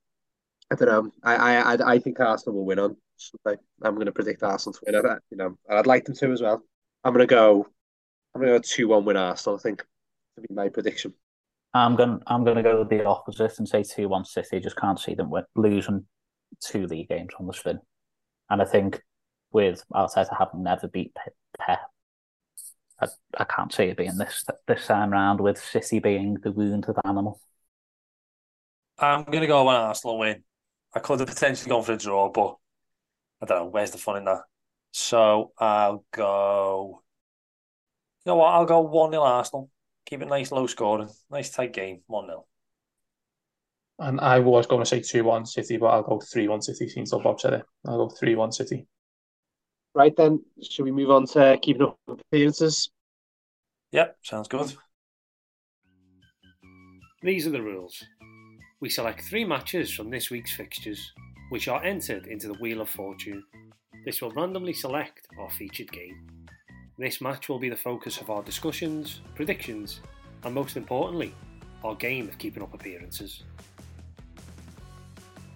I 0.71 0.75
don't 0.77 0.87
know. 0.87 1.11
I 1.21 1.35
I 1.57 1.91
I, 1.93 1.99
think 1.99 2.19
Arsenal 2.19 2.55
will 2.55 2.65
win 2.65 2.79
on. 2.79 2.97
I'm 3.45 3.93
going 3.93 4.07
to 4.07 4.11
predict 4.11 4.41
Arsenal 4.41 4.73
to 4.73 4.79
win. 4.83 4.95
I, 4.95 5.17
you 5.29 5.37
know, 5.37 5.55
and 5.69 5.77
I'd 5.77 5.85
like 5.85 6.05
them 6.05 6.15
to 6.15 6.31
as 6.31 6.41
well. 6.41 6.63
I'm 7.03 7.13
going 7.13 7.27
to 7.27 7.27
go. 7.27 7.67
I'm 8.33 8.41
going 8.41 8.53
to 8.53 8.59
go 8.59 8.63
two 8.63 8.87
one 8.87 9.05
win 9.05 9.17
Arsenal. 9.17 9.57
I 9.57 9.61
think 9.61 9.79
to 10.35 10.41
be 10.41 10.53
my 10.53 10.69
prediction. 10.69 11.13
I'm 11.73 11.95
going. 11.95 12.19
to 12.19 12.23
I'm 12.27 12.43
going 12.43 12.57
to 12.57 12.63
go 12.63 12.83
the 12.83 13.05
opposite 13.05 13.59
and 13.59 13.67
say 13.67 13.83
two 13.83 14.09
one 14.09 14.25
City. 14.25 14.59
Just 14.59 14.77
can't 14.77 14.99
see 14.99 15.13
them 15.15 15.29
win, 15.29 15.43
losing 15.55 16.05
two 16.59 16.87
league 16.87 17.09
games 17.09 17.33
on 17.39 17.47
the 17.47 17.53
spin, 17.53 17.79
and 18.49 18.61
I 18.61 18.65
think 18.65 19.01
with 19.51 19.83
Arteta 19.93 20.37
having 20.37 20.63
never 20.63 20.87
beat 20.87 21.13
Pe- 21.15 21.31
Pep, 21.59 21.79
I, 22.99 23.07
I 23.37 23.43
can't 23.43 23.73
see 23.73 23.85
it 23.85 23.97
being 23.97 24.17
this 24.17 24.45
this 24.67 24.87
time 24.87 25.11
round 25.11 25.39
with 25.39 25.63
City 25.63 25.99
being 25.99 26.35
the 26.43 26.51
wounded 26.51 26.95
animal. 27.05 27.39
I'm 28.97 29.23
going 29.23 29.41
to 29.41 29.47
go 29.47 29.67
on 29.67 29.75
Arsenal 29.75 30.19
win. 30.19 30.43
I 30.95 30.99
could 30.99 31.19
have 31.19 31.27
potentially 31.29 31.69
gone 31.69 31.83
for 31.83 31.93
a 31.93 31.97
draw, 31.97 32.29
but 32.29 32.57
I 33.41 33.45
don't 33.45 33.59
know. 33.59 33.65
Where's 33.65 33.91
the 33.91 33.97
fun 33.97 34.17
in 34.17 34.25
that? 34.25 34.41
So 34.93 35.51
I'll 35.57 36.05
go. 36.13 37.01
You 38.25 38.31
know 38.31 38.35
what? 38.37 38.53
I'll 38.53 38.65
go 38.65 38.81
1 38.81 39.11
0 39.11 39.23
Arsenal. 39.23 39.69
Keep 40.05 40.21
it 40.21 40.27
nice, 40.27 40.51
low 40.51 40.67
scoring. 40.67 41.09
Nice 41.31 41.49
tight 41.49 41.73
game. 41.73 42.01
1 42.05 42.27
0. 42.27 42.45
And 43.99 44.19
I 44.21 44.39
was 44.39 44.67
going 44.67 44.81
to 44.81 44.85
say 44.85 45.01
2 45.01 45.23
1 45.23 45.47
City, 45.47 45.77
but 45.77 45.87
I'll 45.87 46.03
go 46.03 46.19
3 46.19 46.47
1 46.47 46.61
City 46.61 46.87
since 46.87 47.11
Bob 47.11 47.41
said 47.41 47.53
it. 47.53 47.65
I'll 47.87 48.07
go 48.07 48.15
3 48.15 48.35
1 48.35 48.51
City. 48.51 48.85
Right 49.95 50.15
then, 50.15 50.43
should 50.61 50.85
we 50.85 50.91
move 50.91 51.09
on 51.09 51.25
to 51.27 51.57
keeping 51.61 51.83
up 51.83 51.97
appearances? 52.07 52.91
Yep, 53.91 54.17
sounds 54.21 54.47
good. 54.47 54.75
These 57.23 57.47
are 57.47 57.51
the 57.51 57.61
rules. 57.61 58.03
We 58.79 58.89
select 58.89 59.21
three 59.21 59.45
matches 59.45 59.91
from 59.91 60.11
this 60.11 60.29
week's 60.29 60.53
fixtures, 60.53 61.13
which 61.49 61.67
are 61.67 61.83
entered 61.83 62.27
into 62.27 62.47
the 62.47 62.55
Wheel 62.55 62.81
of 62.81 62.89
Fortune. 62.89 63.43
This 64.05 64.21
will 64.21 64.31
randomly 64.31 64.73
select 64.73 65.27
our 65.39 65.49
featured 65.49 65.91
game. 65.91 66.27
This 66.97 67.21
match 67.21 67.47
will 67.47 67.59
be 67.59 67.69
the 67.69 67.75
focus 67.75 68.19
of 68.19 68.29
our 68.29 68.43
discussions, 68.43 69.21
predictions, 69.33 70.01
and 70.43 70.53
most 70.53 70.75
importantly, 70.75 71.33
our 71.83 71.95
game 71.95 72.27
of 72.27 72.37
keeping 72.37 72.61
up 72.61 72.73
appearances. 72.73 73.43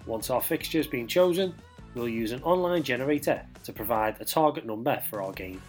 Once 0.06 0.30
our 0.30 0.42
fixture 0.42 0.78
has 0.78 0.88
been 0.88 1.08
chosen, 1.08 1.54
we'll 1.94 2.08
use 2.08 2.32
an 2.32 2.42
online 2.44 2.84
generator 2.84 3.46
to 3.64 3.74
provide 3.74 4.16
a 4.22 4.26
target 4.26 4.66
number 4.66 5.02
for 5.10 5.22
our 5.22 5.34
game. 5.34 5.62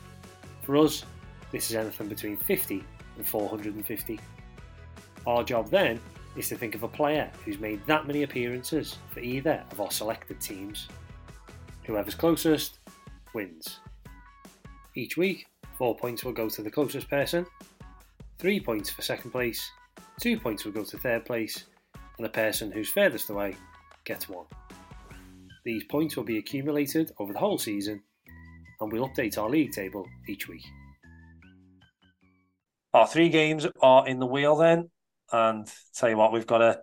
For 0.62 0.76
us, 0.76 1.04
this 1.50 1.70
is 1.70 1.76
anything 1.76 2.08
between 2.08 2.36
50 2.36 2.84
and 3.16 3.26
450. 3.26 4.20
Our 5.26 5.42
job 5.42 5.68
then 5.68 6.00
is 6.36 6.48
to 6.48 6.56
think 6.56 6.76
of 6.76 6.84
a 6.84 6.88
player 6.88 7.28
who's 7.44 7.58
made 7.58 7.84
that 7.86 8.06
many 8.06 8.22
appearances 8.22 8.96
for 9.10 9.18
either 9.20 9.64
of 9.72 9.80
our 9.80 9.90
selected 9.90 10.40
teams. 10.40 10.86
Whoever's 11.88 12.14
closest 12.14 12.78
wins. 13.34 13.80
Each 14.94 15.16
week, 15.16 15.46
four 15.76 15.96
points 15.96 16.22
will 16.22 16.32
go 16.32 16.48
to 16.48 16.62
the 16.62 16.70
closest 16.70 17.08
person, 17.08 17.46
three 18.38 18.60
points 18.60 18.90
for 18.90 19.02
second 19.02 19.30
place, 19.30 19.70
two 20.20 20.38
points 20.38 20.64
will 20.64 20.72
go 20.72 20.84
to 20.84 20.98
third 20.98 21.24
place, 21.24 21.64
and 21.94 22.24
the 22.24 22.30
person 22.30 22.70
who's 22.70 22.90
furthest 22.90 23.30
away 23.30 23.56
gets 24.04 24.28
one. 24.28 24.44
These 25.64 25.84
points 25.84 26.14
will 26.14 26.24
be 26.24 26.38
accumulated 26.38 27.10
over 27.18 27.32
the 27.32 27.38
whole 27.38 27.58
season, 27.58 28.02
and 28.80 28.92
we'll 28.92 29.08
update 29.08 29.38
our 29.38 29.48
league 29.48 29.72
table 29.72 30.06
each 30.28 30.46
week. 30.46 30.64
Our 32.92 33.06
three 33.06 33.30
games 33.30 33.66
are 33.80 34.06
in 34.06 34.18
the 34.18 34.26
wheel 34.26 34.56
then. 34.56 34.90
And 35.32 35.66
tell 35.94 36.08
you 36.08 36.16
what, 36.16 36.32
we've 36.32 36.46
got 36.46 36.62
a 36.62 36.82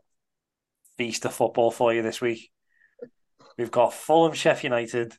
feast 0.97 1.25
of 1.25 1.33
football 1.33 1.71
for 1.71 1.93
you 1.93 2.01
this 2.01 2.21
week. 2.21 2.51
We've 3.57 3.71
got 3.71 3.93
Fulham, 3.93 4.33
Sheffield 4.33 4.71
United, 4.71 5.15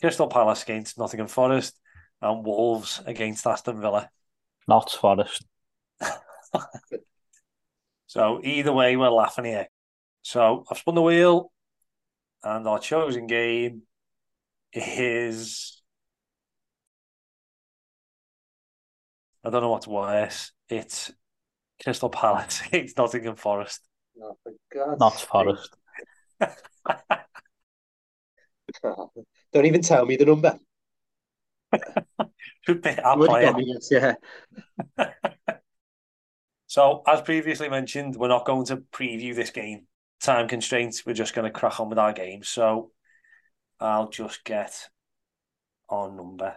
Crystal 0.00 0.28
Palace 0.28 0.62
against 0.62 0.98
Nottingham 0.98 1.28
Forest, 1.28 1.78
and 2.20 2.44
Wolves 2.44 3.02
against 3.06 3.46
Aston 3.46 3.80
Villa. 3.80 4.10
Not 4.68 4.90
Forest. 4.90 5.44
So 8.14 8.40
either 8.44 8.72
way, 8.72 8.96
we're 8.96 9.10
laughing 9.10 9.44
here. 9.44 9.66
So 10.22 10.64
I've 10.70 10.78
spun 10.78 10.94
the 10.94 11.02
wheel, 11.02 11.50
and 12.44 12.64
our 12.68 12.78
chosen 12.78 13.26
game 13.26 13.82
is. 14.72 15.82
I 19.42 19.50
don't 19.50 19.62
know 19.62 19.70
what's 19.70 19.88
worse. 19.88 20.52
It's 20.68 21.10
Crystal 21.82 22.08
Palace 22.08 22.62
against 22.66 22.96
Nottingham 22.96 23.34
Forest. 23.34 23.80
Oh, 24.22 24.38
for 24.44 24.52
God's 24.72 25.00
Not. 25.00 25.20
Forest. 25.20 25.76
Don't 29.52 29.66
even 29.66 29.82
tell 29.82 30.06
me 30.06 30.16
the 30.16 30.26
number. 30.26 30.58
Should 32.66 32.82
be 32.82 32.90
our 33.00 33.16
You 33.16 33.22
already 33.22 33.28
player. 33.32 33.46
got 33.46 33.56
me, 33.56 33.64
yes, 33.66 33.88
yeah. 33.90 34.14
So, 36.66 37.02
as 37.06 37.20
previously 37.20 37.68
mentioned, 37.68 38.16
we're 38.16 38.28
not 38.28 38.46
going 38.46 38.66
to 38.66 38.78
preview 38.78 39.34
this 39.34 39.50
game. 39.50 39.86
Time 40.20 40.48
constraints, 40.48 41.04
we're 41.06 41.12
just 41.12 41.34
going 41.34 41.44
to 41.44 41.56
crack 41.56 41.78
on 41.78 41.88
with 41.88 41.98
our 41.98 42.12
game. 42.12 42.42
So, 42.42 42.90
I'll 43.80 44.08
just 44.08 44.44
get 44.44 44.88
our 45.88 46.10
number. 46.10 46.56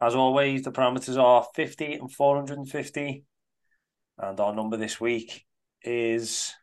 As 0.00 0.14
always, 0.14 0.62
the 0.62 0.72
parameters 0.72 1.20
are 1.20 1.46
50 1.54 1.94
and 1.94 2.12
450. 2.12 3.24
And 4.18 4.38
our 4.38 4.54
number 4.54 4.76
this 4.76 5.00
week 5.00 5.46
is 5.82 6.54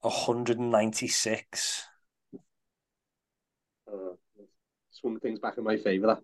196. 0.00 1.84
Uh, 3.86 4.14
swung 5.02 5.20
things 5.20 5.38
back 5.38 5.58
in 5.58 5.64
my 5.64 5.76
favour. 5.76 6.06
That. 6.06 6.18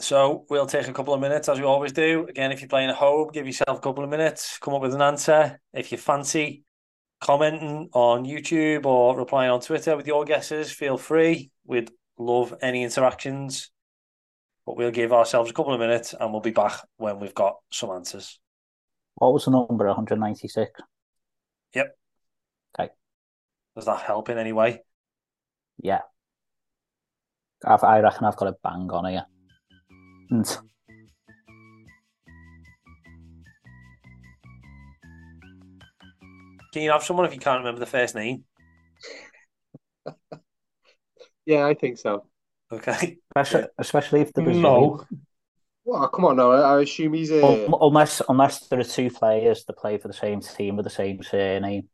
So 0.00 0.46
we'll 0.48 0.66
take 0.66 0.88
a 0.88 0.92
couple 0.92 1.14
of 1.14 1.20
minutes 1.20 1.48
as 1.48 1.58
we 1.58 1.66
always 1.66 1.92
do. 1.92 2.26
Again, 2.28 2.50
if 2.50 2.60
you're 2.60 2.68
playing 2.68 2.90
at 2.90 2.96
home, 2.96 3.30
give 3.32 3.46
yourself 3.46 3.78
a 3.78 3.80
couple 3.80 4.02
of 4.02 4.10
minutes, 4.10 4.58
come 4.58 4.74
up 4.74 4.82
with 4.82 4.94
an 4.94 5.02
answer. 5.02 5.60
If 5.72 5.92
you 5.92 5.98
fancy 5.98 6.64
commenting 7.20 7.88
on 7.92 8.24
YouTube 8.24 8.86
or 8.86 9.16
replying 9.16 9.50
on 9.50 9.60
Twitter 9.60 9.96
with 9.96 10.06
your 10.06 10.24
guesses, 10.24 10.72
feel 10.72 10.96
free. 10.96 11.50
We'd 11.64 11.90
love 12.18 12.54
any 12.60 12.82
interactions. 12.82 13.70
But 14.66 14.76
we'll 14.76 14.90
give 14.90 15.12
ourselves 15.12 15.50
a 15.50 15.54
couple 15.54 15.74
of 15.74 15.80
minutes 15.80 16.14
and 16.18 16.32
we'll 16.32 16.40
be 16.40 16.50
back 16.50 16.80
when 16.96 17.20
we've 17.20 17.34
got 17.34 17.56
some 17.70 17.90
answers. 17.90 18.40
What 19.16 19.32
was 19.32 19.44
the 19.44 19.50
number? 19.50 19.86
196. 19.86 20.72
Yep. 21.74 21.96
Okay. 22.78 22.90
Does 23.76 23.84
that 23.84 24.00
help 24.00 24.28
in 24.28 24.38
any 24.38 24.52
way? 24.52 24.82
Yeah. 25.80 26.00
I've, 27.66 27.82
I 27.84 28.00
reckon 28.00 28.24
I've 28.24 28.36
got 28.36 28.48
a 28.48 28.56
bang 28.62 28.90
on 28.90 29.10
here. 29.10 29.26
And 30.30 30.46
Can 36.72 36.82
you 36.82 36.90
have 36.90 37.04
someone 37.04 37.24
if 37.24 37.32
you 37.32 37.38
can't 37.38 37.60
remember 37.60 37.78
the 37.78 37.86
first 37.86 38.14
name? 38.14 38.44
Yeah, 41.46 41.66
I 41.66 41.74
think 41.74 41.98
so. 41.98 42.24
Okay. 42.72 43.18
especially, 43.36 43.68
especially 43.76 44.20
if 44.22 44.32
there 44.32 44.44
was 44.44 44.56
No, 44.56 45.04
Well, 45.84 46.08
come 46.08 46.24
on 46.24 46.36
now. 46.36 46.52
I, 46.52 46.76
I 46.76 46.80
assume 46.80 47.12
he's 47.12 47.30
a. 47.30 47.44
Un- 47.44 47.74
unless 47.82 48.22
unless 48.28 48.66
there 48.68 48.80
are 48.80 48.84
two 48.84 49.10
players 49.10 49.64
that 49.66 49.76
play 49.76 49.98
for 49.98 50.08
the 50.08 50.14
same 50.14 50.40
team 50.40 50.76
with 50.76 50.84
the 50.84 50.90
same 50.90 51.22
surname. 51.22 51.88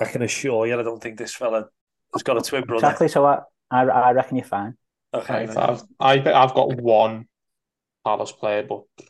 I 0.00 0.06
can 0.06 0.22
assure 0.22 0.66
you, 0.66 0.78
I 0.78 0.82
don't 0.82 1.02
think 1.02 1.18
this 1.18 1.34
fella 1.34 1.68
has 2.14 2.22
got 2.22 2.38
a 2.38 2.40
twin 2.40 2.64
brother. 2.64 2.86
Exactly. 2.86 3.08
So 3.08 3.26
I, 3.26 3.40
I 3.70 3.82
I 3.82 4.10
reckon 4.12 4.36
you're 4.38 4.46
fine. 4.46 4.74
Okay. 5.14 5.48
I've, 5.48 5.56
I've, 5.56 5.82
I 6.00 6.32
I've 6.32 6.54
got 6.54 6.80
one 6.80 7.26
Palace 8.04 8.32
player, 8.32 8.62
but 8.62 8.82
do 8.98 9.04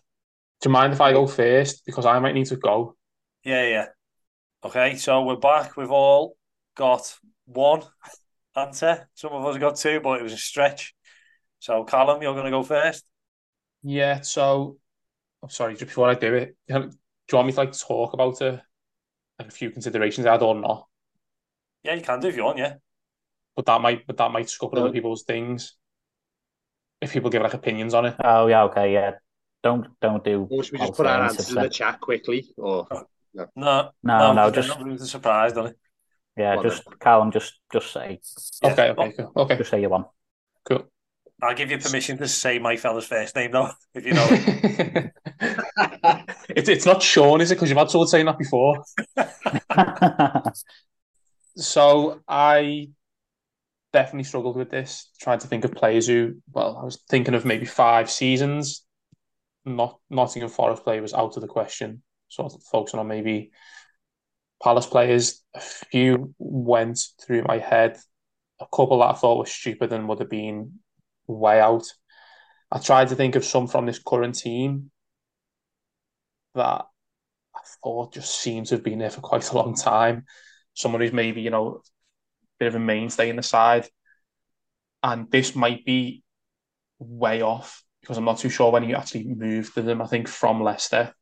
you 0.65 0.71
mind 0.71 0.93
if 0.93 1.01
I 1.01 1.13
go 1.13 1.27
first? 1.27 1.85
Because 1.87 2.07
I 2.07 2.19
might 2.19 2.35
need 2.35 2.47
to 2.47 2.57
go. 2.57 2.97
Yeah, 3.45 3.67
yeah. 3.69 3.87
Okay, 4.65 4.97
so 4.97 5.23
we're 5.23 5.37
back. 5.37 5.77
We've 5.77 5.91
all 5.91 6.37
got 6.75 7.17
one 7.47 7.83
answer. 8.57 9.09
Some 9.15 9.33
of 9.33 9.45
us 9.47 9.59
got 9.59 9.77
two, 9.77 10.01
but 10.01 10.21
it 10.21 10.25
was 10.25 10.33
a 10.33 10.39
stretch. 10.39 10.95
So, 11.61 11.85
Callum, 11.85 12.23
you're 12.23 12.35
going 12.35 12.45
to 12.45 12.51
go 12.51 12.63
first. 12.63 13.05
Yeah, 13.83 14.21
so 14.23 14.79
I'm 15.43 15.51
sorry, 15.51 15.75
just 15.75 15.87
before 15.87 16.09
I 16.09 16.15
do 16.15 16.35
it, 16.35 16.57
do 16.67 16.75
you 16.75 16.91
want 17.33 17.47
me 17.47 17.53
to 17.53 17.59
like 17.59 17.79
talk 17.79 18.15
about 18.15 18.41
a, 18.41 18.63
few 19.51 19.71
considerations 19.71 20.27
I 20.27 20.33
had 20.33 20.43
or 20.43 20.57
not? 20.57 20.87
Yeah, 21.85 21.95
you 21.95 22.03
can 22.03 22.19
do 22.19 22.29
if 22.29 22.37
you 22.37 22.45
want, 22.45 22.59
yeah. 22.59 22.75
But 23.55 23.67
that 23.67 23.81
might 23.81 24.07
but 24.07 24.17
that 24.17 24.33
might 24.33 24.49
scupper 24.49 24.77
No. 24.77 24.85
other 24.85 24.93
people's 24.93 25.23
things. 25.23 25.77
If 27.01 27.13
people 27.13 27.31
give 27.31 27.43
like 27.43 27.55
opinions 27.55 27.95
on 27.95 28.07
it. 28.07 28.17
Oh 28.23 28.47
yeah. 28.47 28.65
Okay. 28.65 28.93
Yeah. 28.93 29.13
Don't 29.63 29.87
don't 30.01 30.25
do. 30.25 30.47
Or 30.51 30.63
should 30.63 30.73
we 30.73 30.79
just 30.79 30.95
put 30.95 31.07
our 31.07 31.23
answers 31.23 31.49
in 31.51 31.57
the 31.57 31.69
chat 31.69 32.01
quickly? 32.01 32.49
Or 32.57 32.87
No, 33.35 33.47
No, 33.57 33.91
no, 34.03 34.33
no, 34.33 34.51
just 34.51 34.69
not 34.69 34.83
room 34.83 34.97
to 34.99 35.07
surprise, 35.07 35.53
don't 35.53 35.69
it? 35.69 35.79
yeah. 36.37 36.55
Well, 36.55 36.65
Just 36.65 36.85
Callum. 37.01 37.31
Just 37.31 37.59
just 37.73 37.93
say 37.93 38.21
Yeah. 38.63 38.73
Okay, 38.73 38.91
okay, 38.91 39.13
cool. 39.17 39.33
Okay, 39.37 39.57
just 39.57 39.71
say 39.71 39.81
you 39.81 39.89
won. 39.89 40.07
cool. 40.65 40.89
I'll 41.41 41.55
give 41.55 41.71
you 41.71 41.79
permission 41.79 42.19
to 42.19 42.27
say 42.27 42.59
my 42.59 42.77
fella's 42.77 43.07
first 43.07 43.37
name, 43.37 43.53
though, 43.53 43.71
if 43.95 44.05
you 44.05 44.13
know 44.15 44.27
it. 44.29 45.13
it's 46.49 46.69
it's 46.69 46.87
not 46.87 47.01
Sean, 47.01 47.41
is 47.41 47.53
it? 47.53 47.55
Because 47.55 47.69
you've 47.69 47.79
had 47.79 47.91
someone 47.91 48.09
saying 48.09 48.27
that 48.27 48.39
before. 48.39 48.83
So 51.57 52.21
I 52.29 52.91
definitely 53.99 54.23
struggled 54.23 54.57
with 54.57 54.71
this, 54.71 55.11
trying 55.21 55.41
to 55.41 55.49
think 55.49 55.65
of 55.65 55.73
players 55.73 56.07
who, 56.07 56.37
well, 56.53 56.79
I 56.81 56.85
was 56.85 57.03
thinking 57.11 57.35
of 57.35 57.45
maybe 57.45 57.67
five 57.67 58.09
seasons. 58.09 58.85
Not 59.65 59.99
Nottingham 60.09 60.51
Forest 60.51 60.85
player 60.85 61.03
was 61.03 61.15
out 61.15 61.37
of 61.37 61.41
the 61.41 61.49
question. 61.49 62.03
Of 62.39 62.53
focusing 62.71 63.01
on 63.01 63.09
maybe 63.09 63.51
Palace 64.63 64.87
players. 64.87 65.43
A 65.55 65.61
few 65.61 66.33
went 66.39 67.01
through 67.21 67.43
my 67.43 67.59
head. 67.59 67.97
A 68.61 68.67
couple 68.67 69.01
that 69.01 69.11
I 69.11 69.15
thought 69.15 69.39
were 69.39 69.47
stupid 69.47 69.93
and 69.93 70.09
would 70.09 70.21
have 70.21 70.31
been 70.31 70.79
way 71.27 71.61
out. 71.61 71.87
I 72.71 72.79
tried 72.79 73.09
to 73.09 73.17
think 73.17 73.35
of 73.35 73.45
some 73.45 73.67
from 73.67 73.87
this 73.87 73.99
current 73.99 74.37
team 74.37 74.93
that 76.55 76.85
I 77.57 77.61
thought 77.83 78.15
just 78.15 78.41
seems 78.41 78.69
to 78.69 78.77
have 78.77 78.85
been 78.85 79.01
there 79.01 79.11
for 79.11 79.23
quite 79.23 79.51
a 79.51 79.57
long 79.57 79.75
time 79.75 80.25
someone 80.75 81.01
who's 81.01 81.13
maybe, 81.13 81.41
you 81.41 81.51
know, 81.51 81.83
bit 82.59 82.69
of 82.69 82.75
a 82.75 82.79
mainstay 82.81 83.31
in 83.31 83.37
the 83.37 83.43
side. 83.43 83.89
And 85.03 85.31
this 85.31 85.55
might 85.55 85.85
be 85.85 86.23
way 86.99 87.43
off 87.43 87.83
because 88.01 88.17
I'm 88.19 88.25
not 88.25 88.39
too 88.39 88.49
sure 88.49 88.73
when 88.73 88.83
he 88.83 88.95
actually 88.95 89.25
moved 89.25 89.75
to 89.75 89.83
them, 89.83 90.03
I 90.03 90.07
think 90.07 90.29
from 90.29 90.63
Leicester. 90.63 91.13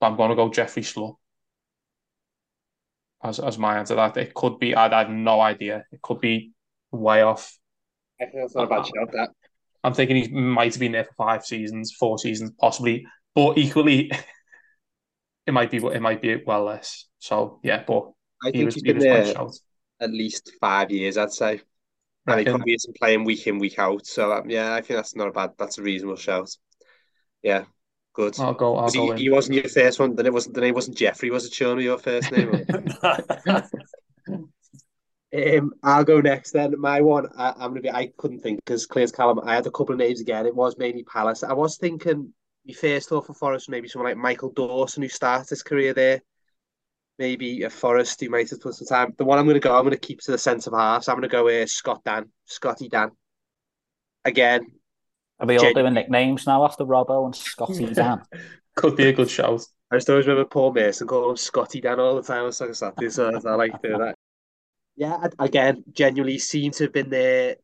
But 0.00 0.06
I'm 0.06 0.16
going 0.16 0.30
to 0.30 0.36
go 0.36 0.50
Jeffrey 0.50 0.82
Schlupp 0.82 1.16
as, 3.22 3.38
as 3.38 3.58
my 3.58 3.78
answer 3.78 3.94
to 3.94 3.96
that. 3.96 4.16
It 4.16 4.34
could 4.34 4.58
be, 4.58 4.74
I, 4.74 4.86
I 4.86 4.98
have 4.98 5.10
no 5.10 5.40
idea. 5.40 5.84
It 5.92 6.02
could 6.02 6.20
be 6.20 6.52
way 6.90 7.22
off. 7.22 7.56
I 8.20 8.24
think 8.24 8.36
that's 8.42 8.54
not 8.54 8.64
a 8.64 8.68
bad 8.68 8.86
shout. 8.86 9.12
That 9.12 9.30
I'm 9.84 9.94
thinking 9.94 10.16
he 10.16 10.28
might 10.28 10.72
have 10.72 10.80
been 10.80 10.92
there 10.92 11.04
for 11.04 11.14
five 11.16 11.44
seasons, 11.44 11.92
four 11.92 12.18
seasons, 12.18 12.50
possibly. 12.60 13.06
But 13.34 13.58
equally, 13.58 14.10
it 15.46 15.52
might 15.52 15.70
be 15.70 15.78
it 15.78 16.02
might 16.02 16.20
be 16.20 16.42
well 16.44 16.64
less. 16.64 17.06
So 17.18 17.60
yeah, 17.62 17.84
but 17.86 18.10
I 18.44 18.52
he 18.52 18.58
think 18.58 18.66
was 18.66 18.74
he's 18.74 18.82
he 18.82 18.92
been 18.92 18.96
was 18.96 19.04
there 19.04 19.34
at 20.00 20.10
least 20.10 20.52
five 20.60 20.90
years, 20.90 21.16
I'd 21.16 21.32
say. 21.32 21.60
And 22.26 22.40
he 22.40 22.44
Reckon? 22.44 22.56
probably 22.56 22.74
isn't 22.74 22.96
playing 22.96 23.24
week 23.24 23.46
in, 23.46 23.58
week 23.58 23.78
out. 23.78 24.06
So 24.06 24.32
um, 24.32 24.50
yeah, 24.50 24.74
I 24.74 24.80
think 24.80 24.98
that's 24.98 25.14
not 25.16 25.28
a 25.28 25.32
bad. 25.32 25.52
That's 25.58 25.78
a 25.78 25.82
reasonable 25.82 26.16
shout. 26.16 26.50
Yeah, 27.42 27.64
good. 28.14 28.36
I'll 28.38 28.54
go. 28.54 28.76
I'll 28.76 28.84
'Cause 28.84 28.94
go 28.94 29.12
he, 29.12 29.24
he 29.24 29.30
wasn't 29.30 29.56
your 29.56 29.68
first 29.68 30.00
one. 30.00 30.16
Then 30.16 30.26
it 30.26 30.32
wasn't. 30.32 30.54
Then 30.54 30.64
it 30.64 30.74
wasn't 30.74 30.96
Jeffrey. 30.96 31.30
Was 31.30 31.46
it 31.46 31.52
Sean? 31.54 31.80
Your 31.80 31.98
first 31.98 32.32
name? 32.32 32.66
Um, 35.34 35.72
I'll 35.82 36.04
go 36.04 36.20
next 36.20 36.52
then. 36.52 36.78
My 36.80 37.00
one, 37.00 37.26
I, 37.36 37.50
I'm 37.50 37.70
gonna 37.70 37.80
be. 37.80 37.90
I 37.90 38.12
couldn't 38.16 38.40
think 38.40 38.60
because 38.64 38.86
Claire's 38.86 39.12
Callum. 39.12 39.40
I 39.44 39.54
had 39.54 39.66
a 39.66 39.70
couple 39.70 39.92
of 39.92 39.98
names 39.98 40.20
again. 40.20 40.46
It 40.46 40.54
was 40.54 40.78
mainly 40.78 41.02
Palace. 41.02 41.42
I 41.42 41.52
was 41.52 41.76
thinking 41.76 42.32
my 42.66 42.72
first 42.74 43.08
thought 43.08 43.26
for 43.26 43.34
Forest, 43.34 43.68
maybe 43.68 43.88
someone 43.88 44.10
like 44.10 44.18
Michael 44.18 44.50
Dawson 44.52 45.02
who 45.02 45.08
started 45.08 45.48
his 45.48 45.62
career 45.62 45.92
there. 45.94 46.22
Maybe 47.18 47.62
a 47.62 47.70
Forest 47.70 48.20
who 48.20 48.28
might 48.28 48.50
have 48.50 48.60
put 48.60 48.74
some 48.74 48.86
time. 48.86 49.14
The 49.16 49.24
one 49.24 49.38
I'm 49.38 49.46
gonna 49.46 49.60
go, 49.60 49.76
I'm 49.76 49.84
gonna 49.84 49.96
keep 49.96 50.20
to 50.20 50.32
the 50.32 50.38
centre 50.38 50.70
halves. 50.76 51.06
So 51.06 51.12
I'm 51.12 51.16
gonna 51.18 51.28
go 51.28 51.48
uh, 51.48 51.66
Scott 51.66 52.02
Dann, 52.04 52.30
Scotty 52.44 52.88
Dann. 52.88 53.10
Again, 54.24 54.66
Are 55.40 55.46
we 55.46 55.54
all 55.56 55.60
Genuinely. 55.62 55.82
doing 55.82 55.94
nicknames 55.94 56.46
now 56.46 56.64
after 56.64 56.84
Robbo 56.84 57.24
and 57.24 57.34
Scotty 57.34 57.86
Dan? 57.94 58.22
Could 58.74 58.96
be 58.96 59.08
a 59.08 59.12
good 59.12 59.30
shout. 59.30 59.62
I 59.90 59.96
just 59.96 60.10
always 60.10 60.26
remember 60.26 60.48
Paul 60.48 60.74
Merson 60.74 61.06
calling 61.06 61.30
him 61.30 61.36
Scotty 61.36 61.80
Dann 61.80 62.00
all 62.00 62.16
the 62.16 62.22
time 62.22 62.44
on 62.44 62.52
Soccer 62.52 62.74
Saturday, 62.74 63.08
so 63.08 63.28
I 63.46 63.54
like 63.54 63.80
doing 63.80 64.00
that. 64.00 64.16
Yeah, 64.96 65.26
again, 65.38 65.84
genuinely 65.92 66.38
seem 66.38 66.72
to 66.72 66.84
have 66.84 66.92
been 66.92 67.08
there. 67.10 67.56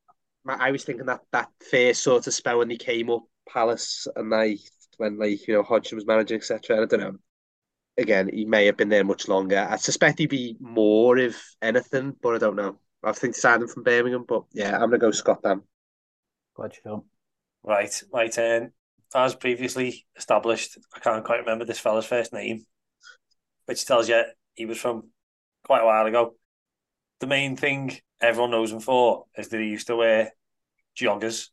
I 0.47 0.71
was 0.71 0.85
thinking 0.85 1.07
that 1.07 1.21
that 1.33 1.49
first 1.71 2.03
sort 2.03 2.27
of 2.27 2.35
spell 2.35 2.59
when 2.59 2.71
he 2.71 2.77
came 2.77 3.11
up, 3.11 3.23
Palace, 3.49 4.07
and 4.17 4.31
like 4.31 4.61
when 4.99 5.19
like 5.19 5.47
you 5.49 5.55
know 5.55 5.63
Hodgson 5.63 5.97
was 5.97 6.07
managing, 6.07 6.39
etc. 6.39 6.83
I 6.83 6.87
don't 6.87 7.01
know. 7.01 7.17
Again, 7.99 8.31
he 8.33 8.45
may 8.45 8.67
have 8.67 8.77
been 8.77 8.89
there 8.89 9.05
much 9.05 9.29
longer. 9.29 9.67
I 9.69 9.77
suspect 9.77 10.19
he'd 10.19 10.31
be 10.31 10.57
more 10.61 11.19
if 11.19 11.55
anything, 11.61 12.17
but 12.23 12.35
I 12.35 12.39
don't 12.39 12.57
know. 12.57 12.79
I 13.05 13.13
think 13.13 13.35
signed 13.35 13.63
him 13.63 13.69
from 13.69 13.83
Birmingham, 13.83 14.25
but 14.27 14.45
yeah, 14.53 14.75
I'm 14.75 14.89
gonna 14.89 14.99
go 14.99 15.11
Scott 15.11 15.43
Dann. 15.43 15.63
Glad 16.55 16.75
you 16.75 16.91
know. 16.91 17.05
Right, 17.63 18.03
my 18.13 18.29
turn. 18.29 18.73
As 19.15 19.35
previously 19.35 20.07
established, 20.17 20.79
I 20.95 21.01
can't 21.01 21.25
quite 21.25 21.41
remember 21.41 21.65
this 21.65 21.79
fella's 21.79 22.07
first 22.07 22.33
name, 22.33 22.65
which 23.67 23.85
tells 23.85 24.09
you 24.09 24.23
he 24.55 24.65
was 24.65 24.79
from 24.79 25.11
quite 25.65 25.83
a 25.83 25.85
while 25.85 26.07
ago. 26.07 26.35
The 27.21 27.27
main 27.27 27.57
thing 27.57 27.99
everyone 28.21 28.53
knows 28.53 28.73
him 28.73 28.81
for 28.81 29.27
is 29.37 29.49
that 29.49 29.61
he 29.61 29.67
used 29.67 29.89
to 29.89 29.97
wear 29.97 30.33
joggers. 30.97 31.49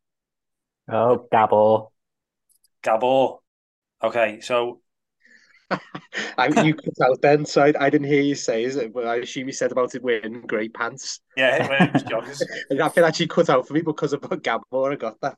Oh, 0.89 1.27
Gabor. 1.31 1.89
Gabor. 2.81 3.39
Okay, 4.01 4.39
so 4.39 4.81
I, 6.37 6.47
you 6.63 6.73
cut 6.73 7.01
out 7.03 7.21
then, 7.21 7.45
so 7.45 7.63
I, 7.63 7.73
I 7.79 7.89
didn't 7.89 8.07
hear 8.07 8.21
you 8.21 8.35
say 8.35 8.63
it, 8.63 8.93
but 8.93 9.05
I 9.05 9.17
assume 9.17 9.47
you 9.47 9.53
said 9.53 9.71
about 9.71 9.93
it 9.95 10.03
wearing 10.03 10.41
grey 10.41 10.69
pants. 10.69 11.21
yeah, 11.37 11.67
wearing 11.67 11.93
joggers. 11.93 12.41
That 12.69 12.95
bit 12.95 13.03
actually 13.03 13.27
cut 13.27 13.49
out 13.49 13.67
for 13.67 13.73
me 13.73 13.81
because 13.81 14.13
of 14.13 14.21
Gabor. 14.21 14.91
I 14.91 14.95
got 14.95 15.19
that. 15.21 15.37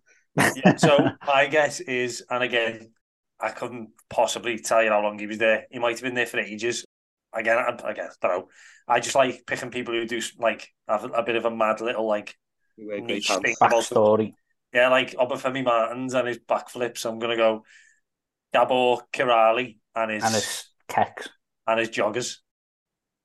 yeah, 0.56 0.78
so 0.78 1.10
my 1.28 1.48
guess 1.48 1.82
is, 1.82 2.24
and 2.30 2.44
again, 2.44 2.92
I 3.40 3.50
couldn't 3.50 3.90
possibly 4.10 4.60
tell 4.60 4.84
you 4.84 4.90
how 4.90 5.02
long 5.02 5.20
he 5.20 5.28
was 5.28 5.40
there. 5.40 5.66
He 5.72 5.80
might 5.80 5.96
have 5.96 6.02
been 6.02 6.14
there 6.14 6.26
for 6.26 6.40
ages. 6.40 6.86
Again, 7.34 7.58
I, 7.58 7.78
I 7.84 7.94
guess, 7.94 8.18
don't 8.22 8.32
know. 8.32 8.48
I 8.88 9.00
just 9.00 9.16
like 9.16 9.46
picking 9.46 9.72
people 9.72 9.94
who 9.94 10.06
do 10.06 10.22
like 10.40 10.70
have 10.88 11.04
a, 11.04 11.10
a 11.10 11.24
bit 11.24 11.36
of 11.36 11.46
a 11.46 11.52
mad 11.52 11.82
little 11.82 12.08
like 12.08 12.36
You 12.78 13.02
niche 13.02 13.30
thing 13.30 13.56
about. 13.60 13.72
Backstory. 13.72 14.34
Yeah, 14.74 14.90
like 14.90 15.12
Obafemi 15.16 15.64
Martins 15.64 16.14
and 16.14 16.28
his 16.28 16.40
backflips. 16.40 17.06
I'm 17.06 17.20
gonna 17.20 17.36
go 17.36 17.64
Gabor 18.54 19.02
Kiraly 19.12 19.78
and 19.96 20.12
his 20.12 20.24
And 20.24 20.36
his 20.36 20.66
kecks. 20.88 21.28
and 21.68 21.80
his 21.80 21.89
joggers. 21.89 22.38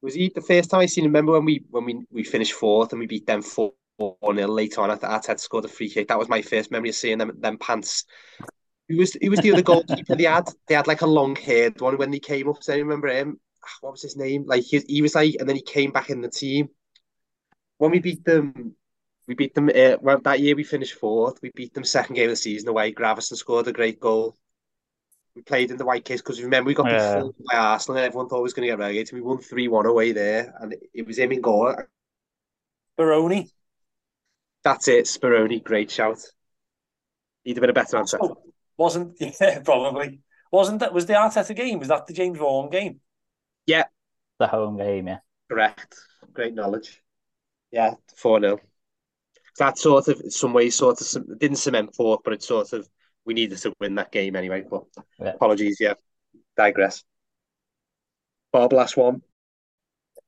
Was 0.03 0.15
he 0.15 0.31
the 0.35 0.41
first 0.41 0.71
time 0.71 0.81
I 0.81 0.87
seen 0.87 1.05
him? 1.05 1.11
Remember 1.11 1.33
when 1.33 1.45
we 1.45 1.65
when 1.71 1.85
we, 1.85 2.07
we 2.11 2.23
finished 2.25 2.53
fourth 2.53 2.93
and 2.93 3.01
we 3.01 3.07
beat 3.07 3.27
them 3.27 3.43
four 3.43 3.73
nil 3.99 4.49
later 4.49 4.83
on 4.83 4.91
after 4.91 5.07
Arteta 5.07 5.41
scored 5.41 5.65
a 5.65 5.69
free 5.69 5.89
kick. 5.89 6.09
That 6.09 6.19
was 6.19 6.29
my 6.29 6.43
first 6.43 6.71
memory 6.71 6.91
of 6.91 6.95
seeing 6.95 7.19
them 7.19 7.33
them 7.41 7.59
pants. 7.59 8.05
Who 8.89 8.99
was 8.99 9.17
who 9.21 9.31
was 9.31 9.41
the 9.41 9.53
other 9.53 9.63
goalkeeper 9.63 10.15
they 10.15 10.25
had? 10.25 10.49
They 10.69 10.75
had 10.75 10.87
like 10.87 11.03
a 11.03 11.07
long 11.07 11.35
haired 11.35 11.81
one 11.81 11.97
when 11.99 12.11
they 12.11 12.21
came 12.21 12.49
up. 12.49 12.63
So 12.63 12.75
I 12.75 12.77
remember 12.77 13.09
him. 13.09 13.41
Ah, 13.65 13.69
What 13.81 13.93
was 13.93 14.03
his 14.03 14.17
name? 14.17 14.45
Like 14.47 14.63
he, 14.63 14.79
he 14.87 15.03
was 15.03 15.15
like, 15.15 15.35
and 15.41 15.49
then 15.49 15.57
he 15.57 15.63
came 15.63 15.91
back 15.91 16.11
in 16.11 16.21
the 16.21 16.29
team. 16.29 16.69
When 17.79 17.91
we 17.91 17.99
beat 17.99 18.25
them, 18.25 18.77
we 19.27 19.35
beat 19.35 19.55
them. 19.55 19.69
Uh, 19.75 19.97
well, 20.01 20.21
that 20.21 20.41
year 20.41 20.55
we 20.55 20.63
finished 20.63 20.95
fourth. 20.95 21.39
We 21.43 21.51
beat 21.55 21.75
them 21.75 21.85
second 21.85 22.15
game 22.15 22.27
of 22.27 22.31
the 22.33 22.37
season 22.37 22.69
away. 22.69 22.93
Gravesen 22.93 23.37
scored 23.37 23.67
a 23.69 23.73
great 23.73 23.99
goal. 23.99 24.37
We 25.37 25.43
played 25.43 25.71
in 25.71 25.77
the 25.77 25.85
white 25.85 26.05
kits 26.07 26.23
because 26.23 26.43
remember 26.43 26.69
we 26.69 26.75
got 26.75 26.87
beat 26.87 26.93
Yeah. 26.93 27.21
4 27.21 27.35
by 27.53 27.59
Arsenal 27.59 27.99
and 27.99 28.07
everyone 28.07 28.29
thought 28.29 28.39
we 28.39 28.45
was 28.45 28.55
going 28.55 28.67
to 28.67 28.73
get 28.73 28.79
relegated. 28.79 29.15
We 29.15 29.21
won 29.21 29.39
three 29.39 29.69
one 29.69 29.85
away 29.85 30.13
there, 30.13 30.55
and 30.59 30.75
it 30.95 31.07
was 31.07 31.19
him 31.19 31.31
in 31.31 31.43
goal. 31.43 31.75
Baroni. 32.97 33.51
That's 34.65 34.89
it, 34.89 35.05
Speroni. 35.05 35.63
Great 35.63 35.91
shout. 35.91 36.19
He'd 37.45 37.57
have 37.59 37.61
been 37.61 37.71
a 37.71 37.75
better 37.75 37.99
answer. 37.99 38.19
Oh, 38.21 38.39
wasn't 38.79 39.17
yeah, 39.21 39.61
probably. 39.61 40.21
Wasn't 40.51 40.81
that 40.81 40.95
was 40.95 41.07
the 41.07 41.13
Arteta 41.13 41.55
game? 41.55 41.79
Was 41.79 41.89
that 41.89 42.07
the 42.07 42.15
James 42.15 42.39
Vaughan 42.39 42.71
game? 42.71 43.01
Yeah, 43.67 43.85
the 44.39 44.47
home 44.47 44.79
game, 44.79 45.09
yeah. 45.09 45.19
Correct. 45.51 45.97
Great 46.33 46.55
knowledge. 46.55 47.03
Yeah, 47.71 47.95
4 48.17 48.41
0. 48.41 48.59
That 49.59 49.79
sort 49.79 50.09
of, 50.09 50.21
in 50.21 50.31
some 50.31 50.53
ways, 50.53 50.77
sort 50.77 51.01
of 51.01 51.39
didn't 51.39 51.57
cement 51.57 51.95
fourth, 51.95 52.21
but 52.25 52.33
it 52.33 52.43
sort 52.43 52.73
of, 52.73 52.89
we 53.27 53.35
needed 53.35 53.59
to 53.59 53.73
win 53.81 53.97
that 53.97 54.13
game 54.13 54.37
anyway. 54.37 54.65
But 54.69 54.85
Yeah. 55.19 55.35
apologies, 55.35 55.79
yeah. 55.81 55.95
Digress. 56.57 57.05
Bob, 58.53 58.73
last 58.73 58.97
one. 58.97 59.23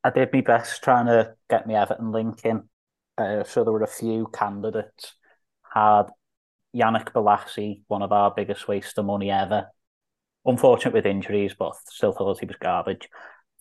I 0.04 0.10
did 0.10 0.32
my 0.32 0.42
best 0.42 0.82
trying 0.82 1.06
to 1.06 1.34
get 1.48 1.66
me 1.66 1.74
Everton 1.74 2.12
link 2.12 2.44
in. 2.44 2.68
Uh, 3.16 3.44
so 3.44 3.64
there 3.64 3.72
were 3.72 3.82
a 3.82 3.86
few 3.86 4.28
candidates. 4.32 5.14
Had 5.72 6.04
Yannick 6.74 7.12
Bolasie, 7.12 7.82
one 7.88 8.02
of 8.02 8.12
our 8.12 8.32
biggest 8.34 8.68
waste 8.68 8.98
of 8.98 9.06
money 9.06 9.30
ever. 9.30 9.68
Unfortunate 10.44 10.94
with 10.94 11.06
injuries, 11.06 11.54
but 11.58 11.74
still 11.88 12.12
thought 12.12 12.40
he 12.40 12.46
was 12.46 12.56
garbage. 12.56 13.08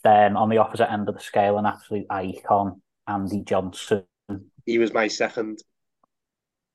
Then 0.03 0.37
on 0.37 0.49
the 0.49 0.57
opposite 0.57 0.91
end 0.91 1.09
of 1.09 1.15
the 1.15 1.21
scale, 1.21 1.57
an 1.57 1.65
absolute 1.65 2.05
icon, 2.09 2.81
Andy 3.07 3.41
Johnson. 3.43 4.03
He 4.65 4.77
was 4.77 4.93
my 4.93 5.07
second. 5.07 5.59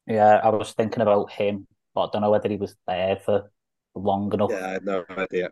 Yeah, 0.06 0.40
I 0.42 0.48
was 0.48 0.72
thinking 0.72 1.02
about 1.02 1.30
him, 1.30 1.66
but 1.94 2.02
I 2.02 2.08
don't 2.12 2.22
know 2.22 2.30
whether 2.30 2.48
he 2.48 2.56
was 2.56 2.74
there 2.86 3.16
for 3.24 3.50
long 3.94 4.32
enough. 4.32 4.50
Yeah, 4.50 4.66
I 4.66 4.70
had 4.72 4.84
no 4.84 5.04
idea. 5.10 5.50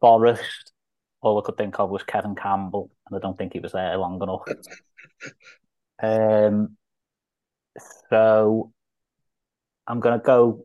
Forest, 0.00 0.72
all 1.20 1.40
I 1.40 1.44
could 1.44 1.56
think 1.56 1.78
of 1.78 1.90
was 1.90 2.02
Kevin 2.02 2.34
Campbell, 2.34 2.90
and 3.06 3.16
I 3.16 3.20
don't 3.20 3.36
think 3.36 3.52
he 3.52 3.60
was 3.60 3.72
there 3.72 3.96
long 3.96 4.20
enough. 4.22 4.42
um, 6.02 6.76
so 8.10 8.72
I'm 9.86 10.00
gonna 10.00 10.22
go. 10.24 10.64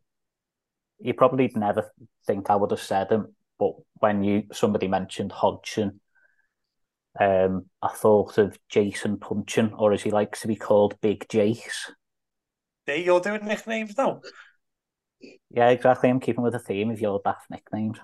You 1.00 1.14
probably 1.14 1.52
never 1.56 1.92
think 2.26 2.50
I 2.50 2.56
would 2.56 2.72
have 2.72 2.82
said 2.82 3.12
him, 3.12 3.36
but 3.60 3.74
when 3.96 4.24
you 4.24 4.44
somebody 4.52 4.88
mentioned 4.88 5.32
Hodgson, 5.32 6.00
um, 7.20 7.66
I 7.82 7.90
thought 7.90 8.38
of 8.38 8.58
Jason 8.70 9.18
Puncheon, 9.18 9.74
or 9.78 9.94
as 9.94 10.02
he 10.02 10.12
likes 10.12 10.42
to 10.42 10.48
be 10.48 10.56
called, 10.56 11.00
Big 11.02 11.28
Jace. 11.28 11.92
There 12.86 12.98
you're 12.98 13.20
doing 13.20 13.46
nicknames 13.46 13.98
now. 13.98 14.22
Yeah, 15.50 15.70
exactly. 15.70 16.10
I'm 16.10 16.20
keeping 16.20 16.44
with 16.44 16.54
the 16.54 16.60
theme 16.60 16.92
of 16.92 17.02
your 17.02 17.22
daft 17.24 17.50
nicknames. 17.50 18.00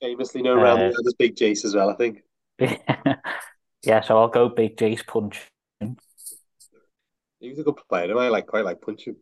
Famously 0.00 0.42
known 0.42 0.58
around 0.58 0.78
Uh, 0.80 0.88
the 0.88 0.94
world 0.94 1.06
as 1.06 1.14
Big 1.14 1.36
Jace 1.36 1.64
as 1.64 1.74
well, 1.74 1.90
I 1.90 1.94
think. 1.94 2.22
yeah, 3.82 4.00
so 4.02 4.18
I'll 4.18 4.28
go 4.28 4.48
Big 4.48 4.76
Jace 4.76 5.06
Punch. 5.06 5.50
He 7.40 7.48
was 7.50 7.58
a 7.58 7.62
good 7.62 7.76
player. 7.88 8.06
Don't 8.08 8.18
I 8.18 8.28
like 8.28 8.46
quite 8.46 8.64
like 8.64 8.80
punching. 8.80 9.16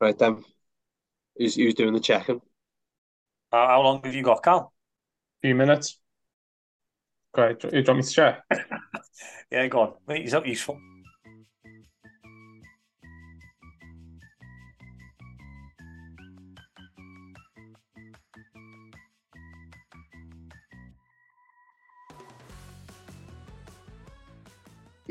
Right 0.00 0.18
then. 0.18 0.44
Who's, 1.36 1.56
who's 1.56 1.74
doing 1.74 1.94
the 1.94 2.00
checking? 2.00 2.40
How, 3.52 3.66
how 3.66 3.82
long 3.82 4.00
have 4.04 4.14
you 4.14 4.22
got, 4.22 4.42
Cal? 4.42 4.72
few 5.42 5.54
minutes. 5.54 5.98
Great. 7.32 7.60
Do 7.60 7.68
you 7.72 7.84
want 7.86 7.98
me 7.98 8.02
to 8.02 8.10
check? 8.10 8.44
Yeah, 9.50 9.66
go 9.66 9.80
on. 9.80 9.94
Mate, 10.06 10.22
He's 10.22 10.32
not 10.32 10.46
useful. 10.46 10.78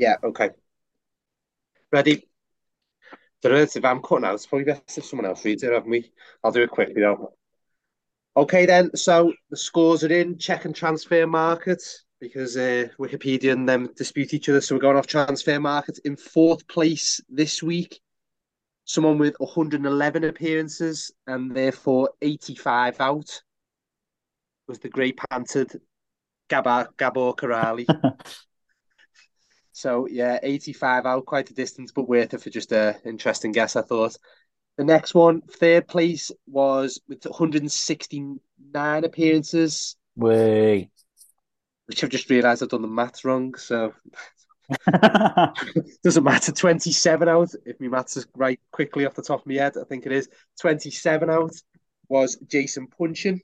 Yeah, 0.00 0.16
okay. 0.24 0.48
Ready? 1.92 2.26
Know 3.44 3.54
if 3.54 3.84
I'm 3.84 4.00
cutting 4.00 4.24
out. 4.24 4.34
It's 4.34 4.46
probably 4.46 4.64
best 4.64 4.96
if 4.96 5.04
someone 5.04 5.26
else 5.26 5.44
reads 5.44 5.62
it, 5.62 5.72
haven't 5.72 5.90
we? 5.90 6.10
I'll 6.42 6.52
do 6.52 6.62
it 6.62 6.70
quickly 6.70 7.02
though. 7.02 7.34
Okay 8.34 8.64
then, 8.64 8.96
so 8.96 9.34
the 9.50 9.58
scores 9.58 10.02
are 10.02 10.12
in. 10.12 10.38
Check 10.38 10.64
and 10.64 10.74
Transfermarkt 10.74 11.84
because 12.18 12.56
uh, 12.56 12.88
Wikipedia 12.98 13.52
and 13.52 13.68
them 13.68 13.90
dispute 13.94 14.32
each 14.32 14.48
other. 14.48 14.62
So 14.62 14.74
we're 14.74 14.80
going 14.80 14.96
off 14.96 15.06
Transfermarkt 15.06 15.98
in 16.06 16.16
fourth 16.16 16.66
place 16.66 17.20
this 17.28 17.62
week. 17.62 18.00
Someone 18.86 19.18
with 19.18 19.34
111 19.38 20.24
appearances 20.24 21.12
and 21.26 21.54
therefore 21.54 22.08
85 22.22 23.00
out 23.00 23.42
was 24.66 24.78
the 24.78 24.88
Grey 24.88 25.12
Panthered 25.12 25.78
Gabor, 26.48 26.88
Gabor 26.96 27.34
Kiraly. 27.34 27.86
So 29.80 30.06
yeah, 30.06 30.38
85 30.42 31.06
out, 31.06 31.24
quite 31.24 31.48
a 31.48 31.54
distance, 31.54 31.90
but 31.90 32.06
worth 32.06 32.34
it 32.34 32.42
for 32.42 32.50
just 32.50 32.70
a 32.70 33.00
interesting 33.06 33.50
guess, 33.50 33.76
I 33.76 33.82
thought. 33.82 34.14
The 34.76 34.84
next 34.84 35.14
one, 35.14 35.40
third 35.40 35.88
place, 35.88 36.30
was 36.46 37.00
with 37.08 37.24
169 37.24 39.04
appearances, 39.04 39.96
Way. 40.16 40.90
which 41.86 42.04
I've 42.04 42.10
just 42.10 42.28
realised 42.28 42.62
I've 42.62 42.68
done 42.68 42.82
the 42.82 42.88
maths 42.88 43.24
wrong. 43.24 43.54
So 43.54 43.94
doesn't 46.04 46.24
matter. 46.24 46.52
27 46.52 47.26
out, 47.26 47.50
if 47.64 47.80
my 47.80 47.88
maths 47.88 48.18
is 48.18 48.26
right 48.36 48.60
quickly 48.72 49.06
off 49.06 49.14
the 49.14 49.22
top 49.22 49.40
of 49.40 49.46
my 49.46 49.54
head, 49.54 49.78
I 49.80 49.84
think 49.84 50.04
it 50.04 50.12
is. 50.12 50.28
27 50.60 51.30
out 51.30 51.54
was 52.06 52.36
Jason 52.46 52.86
Puncheon. 52.86 53.40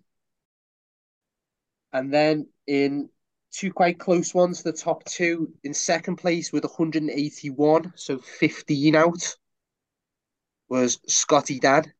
And 1.94 2.12
then 2.12 2.48
in 2.66 3.08
two 3.56 3.72
quite 3.72 3.98
close 3.98 4.34
ones, 4.34 4.62
the 4.62 4.72
top 4.72 5.04
two 5.04 5.52
in 5.64 5.72
second 5.72 6.16
place 6.16 6.52
with 6.52 6.64
181, 6.64 7.92
so 7.96 8.18
15 8.18 8.94
out, 8.94 9.36
was 10.68 10.98
Scotty 11.06 11.58
Dann. 11.58 11.92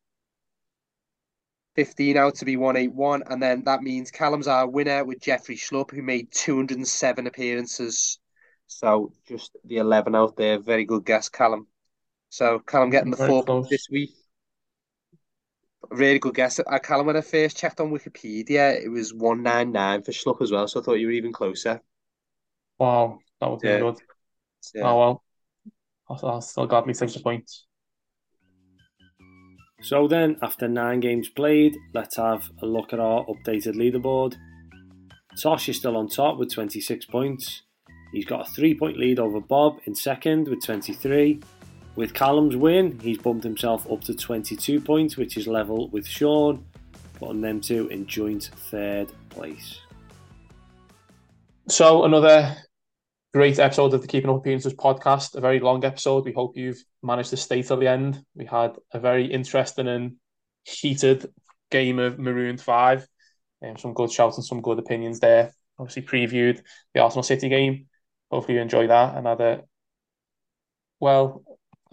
15 1.77 2.17
out 2.17 2.35
to 2.37 2.45
be 2.45 2.57
181. 2.57 3.23
And 3.27 3.43
then 3.43 3.65
that 3.65 3.83
means 3.83 4.11
Callum's 4.11 4.49
our 4.49 4.69
winner 4.69 5.05
with 5.05 5.21
Jeffrey 5.21 5.57
Schlupp, 5.57 5.91
who 5.91 6.03
made 6.03 6.33
207 6.33 7.27
appearances. 7.27 8.19
So 8.67 9.13
just 9.29 9.57
the 9.65 9.77
11 9.77 10.15
out 10.15 10.37
there. 10.37 10.59
Very 10.59 10.85
good 10.85 11.05
guess, 11.05 11.29
Callum. 11.29 11.67
So 12.31 12.59
Callum 12.61 12.91
getting 12.91 13.11
the 13.11 13.17
Very 13.17 13.31
four 13.31 13.45
close. 13.45 13.69
points 13.69 13.71
this 13.71 13.89
week. 13.91 14.11
Really 15.91 16.19
good 16.19 16.35
guess. 16.35 16.59
Uh, 16.59 16.79
Callum, 16.79 17.07
when 17.07 17.17
I 17.17 17.21
first 17.21 17.57
checked 17.57 17.81
on 17.81 17.91
Wikipedia, 17.91 18.83
it 18.83 18.89
was 18.89 19.15
199 19.15 20.03
for 20.03 20.13
Schlupp 20.13 20.43
as 20.43 20.51
well. 20.51 20.67
So 20.69 20.81
I 20.81 20.83
thought 20.83 20.95
you 20.95 21.07
were 21.07 21.13
even 21.13 21.33
closer. 21.33 21.81
Wow, 22.79 23.21
that 23.41 23.51
would 23.51 23.61
be 23.61 23.69
Yeah. 23.69 23.79
good. 23.79 23.97
Yeah. 24.75 24.83
Oh 24.85 24.99
well. 24.99 25.23
I'll, 26.09 26.21
I'll 26.29 26.41
still 26.41 26.67
gladly 26.67 26.95
take 26.95 27.13
the 27.13 27.21
points. 27.21 27.67
So 29.83 30.09
then, 30.09 30.37
after 30.43 30.69
nine 30.69 31.01
games 31.01 31.29
played, 31.29 31.77
let's 31.95 32.17
have 32.17 32.51
a 32.63 32.67
look 32.67 32.93
at 32.93 32.99
our 32.99 33.25
updated 33.27 33.75
leaderboard. 33.75 34.35
Tosh 35.41 35.69
is 35.69 35.77
still 35.77 35.97
on 35.97 36.09
top 36.09 36.39
with 36.39 36.53
26 36.53 37.07
points. 37.07 37.63
He's 38.13 38.25
got 38.25 38.49
a 38.49 38.53
three 38.53 38.75
point 38.75 38.97
lead 38.99 39.19
over 39.19 39.41
Bob 39.41 39.79
in 39.85 39.95
second 39.95 40.49
with 40.49 40.65
23. 40.65 41.41
With 41.97 42.13
Callum's 42.13 42.55
win, 42.57 43.01
he's 43.01 43.17
bumped 43.17 43.43
himself 43.43 43.91
up 43.91 44.03
to 44.03 44.15
22 44.15 44.83
points, 44.83 45.17
which 45.17 45.39
is 45.39 45.49
level 45.49 45.89
with 45.89 46.07
Sean, 46.07 46.63
putting 47.15 47.41
them 47.41 47.63
two 47.63 47.89
in 47.89 48.07
joint 48.07 48.51
third 48.71 49.11
place. 49.31 49.81
So 51.69 52.05
another 52.05 52.55
great 53.33 53.59
episode 53.59 53.95
of 53.95 54.03
the 54.03 54.09
Keeping 54.09 54.29
Up 54.29 54.37
Appearances 54.37 54.75
podcast. 54.75 55.37
A 55.37 55.41
very 55.41 55.59
long 55.59 55.85
episode. 55.87 56.27
We 56.27 56.33
hope 56.33 56.55
you've 56.55 56.85
managed 57.03 57.31
to 57.31 57.39
stay 57.39 57.63
till 57.63 57.79
the 57.79 57.89
end. 57.89 58.23
We 58.35 58.45
had 58.45 58.77
a 58.93 59.01
very 59.01 59.25
interesting 59.25 59.89
and 59.89 60.17
heated 60.65 61.33
game 61.71 61.99
of 61.99 62.19
Maroon 62.19 62.59
Five. 62.59 63.09
Um, 63.67 63.79
some 63.79 63.95
good 63.95 64.13
shouts 64.13 64.37
and 64.37 64.45
some 64.45 64.61
good 64.61 64.79
opinions 64.79 65.19
there. 65.19 65.51
Obviously 65.79 66.03
previewed 66.03 66.61
the 66.93 67.01
Arsenal 67.01 67.23
City 67.23 67.49
game. 67.49 67.87
Hopefully 68.31 68.57
you 68.57 68.61
enjoy 68.61 68.87
that. 68.87 69.17
And 69.17 69.27
had 69.27 69.41
a 69.41 69.63
well, 71.01 71.43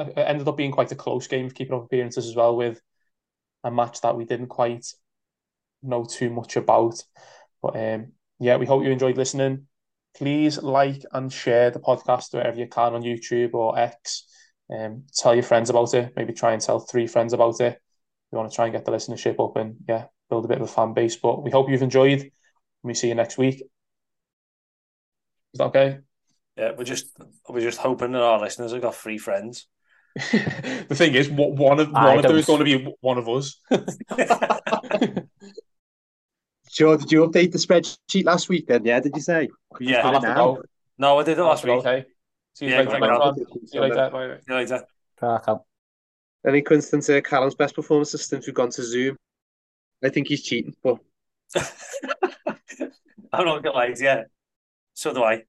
it 0.09 0.17
ended 0.17 0.47
up 0.47 0.57
being 0.57 0.71
quite 0.71 0.91
a 0.91 0.95
close 0.95 1.27
game 1.27 1.45
of 1.45 1.55
keeping 1.55 1.75
up 1.75 1.85
appearances 1.85 2.27
as 2.27 2.35
well 2.35 2.55
with 2.55 2.81
a 3.63 3.71
match 3.71 4.01
that 4.01 4.15
we 4.15 4.25
didn't 4.25 4.47
quite 4.47 4.85
know 5.81 6.05
too 6.05 6.29
much 6.29 6.55
about. 6.55 7.03
But 7.61 7.75
um, 7.75 8.11
yeah, 8.39 8.57
we 8.57 8.65
hope 8.65 8.83
you 8.83 8.91
enjoyed 8.91 9.17
listening. 9.17 9.67
Please 10.15 10.61
like 10.61 11.03
and 11.11 11.31
share 11.31 11.71
the 11.71 11.79
podcast 11.79 12.33
wherever 12.33 12.57
you 12.57 12.67
can 12.67 12.93
on 12.93 13.01
YouTube 13.01 13.53
or 13.53 13.77
X. 13.77 14.25
Um, 14.69 15.03
tell 15.15 15.33
your 15.33 15.43
friends 15.43 15.69
about 15.69 15.93
it. 15.93 16.13
Maybe 16.15 16.33
try 16.33 16.53
and 16.53 16.61
tell 16.61 16.79
three 16.79 17.07
friends 17.07 17.33
about 17.33 17.59
it. 17.61 17.79
We 18.31 18.37
want 18.37 18.49
to 18.51 18.55
try 18.55 18.65
and 18.65 18.73
get 18.73 18.85
the 18.85 18.91
listenership 18.91 19.43
up 19.43 19.55
and 19.55 19.75
yeah, 19.87 20.05
build 20.29 20.45
a 20.45 20.47
bit 20.47 20.57
of 20.57 20.63
a 20.63 20.71
fan 20.71 20.93
base. 20.93 21.15
But 21.15 21.43
we 21.43 21.51
hope 21.51 21.69
you've 21.69 21.81
enjoyed. 21.81 22.31
We 22.83 22.93
see 22.93 23.07
you 23.07 23.15
next 23.15 23.37
week. 23.37 23.61
Is 25.53 25.59
that 25.59 25.65
okay? 25.65 25.99
Yeah, 26.57 26.71
we're 26.77 26.83
just 26.83 27.07
we're 27.49 27.61
just 27.61 27.79
hoping 27.79 28.11
that 28.11 28.21
our 28.21 28.39
listeners 28.39 28.71
have 28.73 28.81
got 28.81 28.95
three 28.95 29.17
friends. 29.17 29.67
the 30.31 30.93
thing 30.95 31.15
is, 31.15 31.29
what 31.29 31.53
one 31.53 31.79
of 31.79 31.93
I 31.95 32.09
one 32.09 32.17
of 32.17 32.23
them 32.23 32.37
is 32.37 32.45
going 32.45 32.59
to 32.59 32.65
be 32.65 32.93
one 33.01 33.17
of 33.17 33.27
us. 33.27 33.59
Joe, 36.71 36.97
did 36.97 37.11
you 37.11 37.27
update 37.27 37.51
the 37.51 37.57
spreadsheet 37.57 38.25
last 38.25 38.49
week 38.49 38.67
then? 38.67 38.85
Yeah, 38.85 38.99
did 38.99 39.15
you 39.15 39.21
say? 39.21 39.49
Yeah. 39.79 40.05
I'll 40.05 40.13
have 40.13 40.21
to 40.23 40.33
go. 40.33 40.61
No, 40.97 41.19
I 41.19 41.23
did 41.23 41.37
it 41.37 41.41
I'll 41.41 41.47
last 41.47 41.61
to 41.61 41.67
week. 41.71 41.79
Okay. 41.85 42.05
See 42.53 42.65
you 42.65 42.71
Yeah, 42.71 42.81
later. 42.81 42.99
go 42.99 43.33
See 43.65 43.77
you 43.77 43.81
later. 43.81 44.09
Bye. 44.11 44.37
See 44.37 44.43
you 44.49 44.55
later. 44.55 44.83
Crack 45.17 45.47
on. 45.47 45.59
Any 46.45 46.61
coincidence 46.61 47.09
uh, 47.09 47.21
Callum's 47.21 47.55
best 47.55 47.73
performances 47.75 48.25
since 48.27 48.45
we've 48.45 48.55
gone 48.55 48.69
to 48.71 48.83
Zoom? 48.83 49.17
I 50.03 50.09
think 50.09 50.27
he's 50.27 50.43
cheating, 50.43 50.75
but 50.83 50.97
I'm 53.31 53.45
not 53.45 53.63
gonna 53.63 53.71
lie, 53.71 53.95
yeah. 53.97 54.23
So 54.93 55.13
do 55.13 55.23
I. 55.23 55.43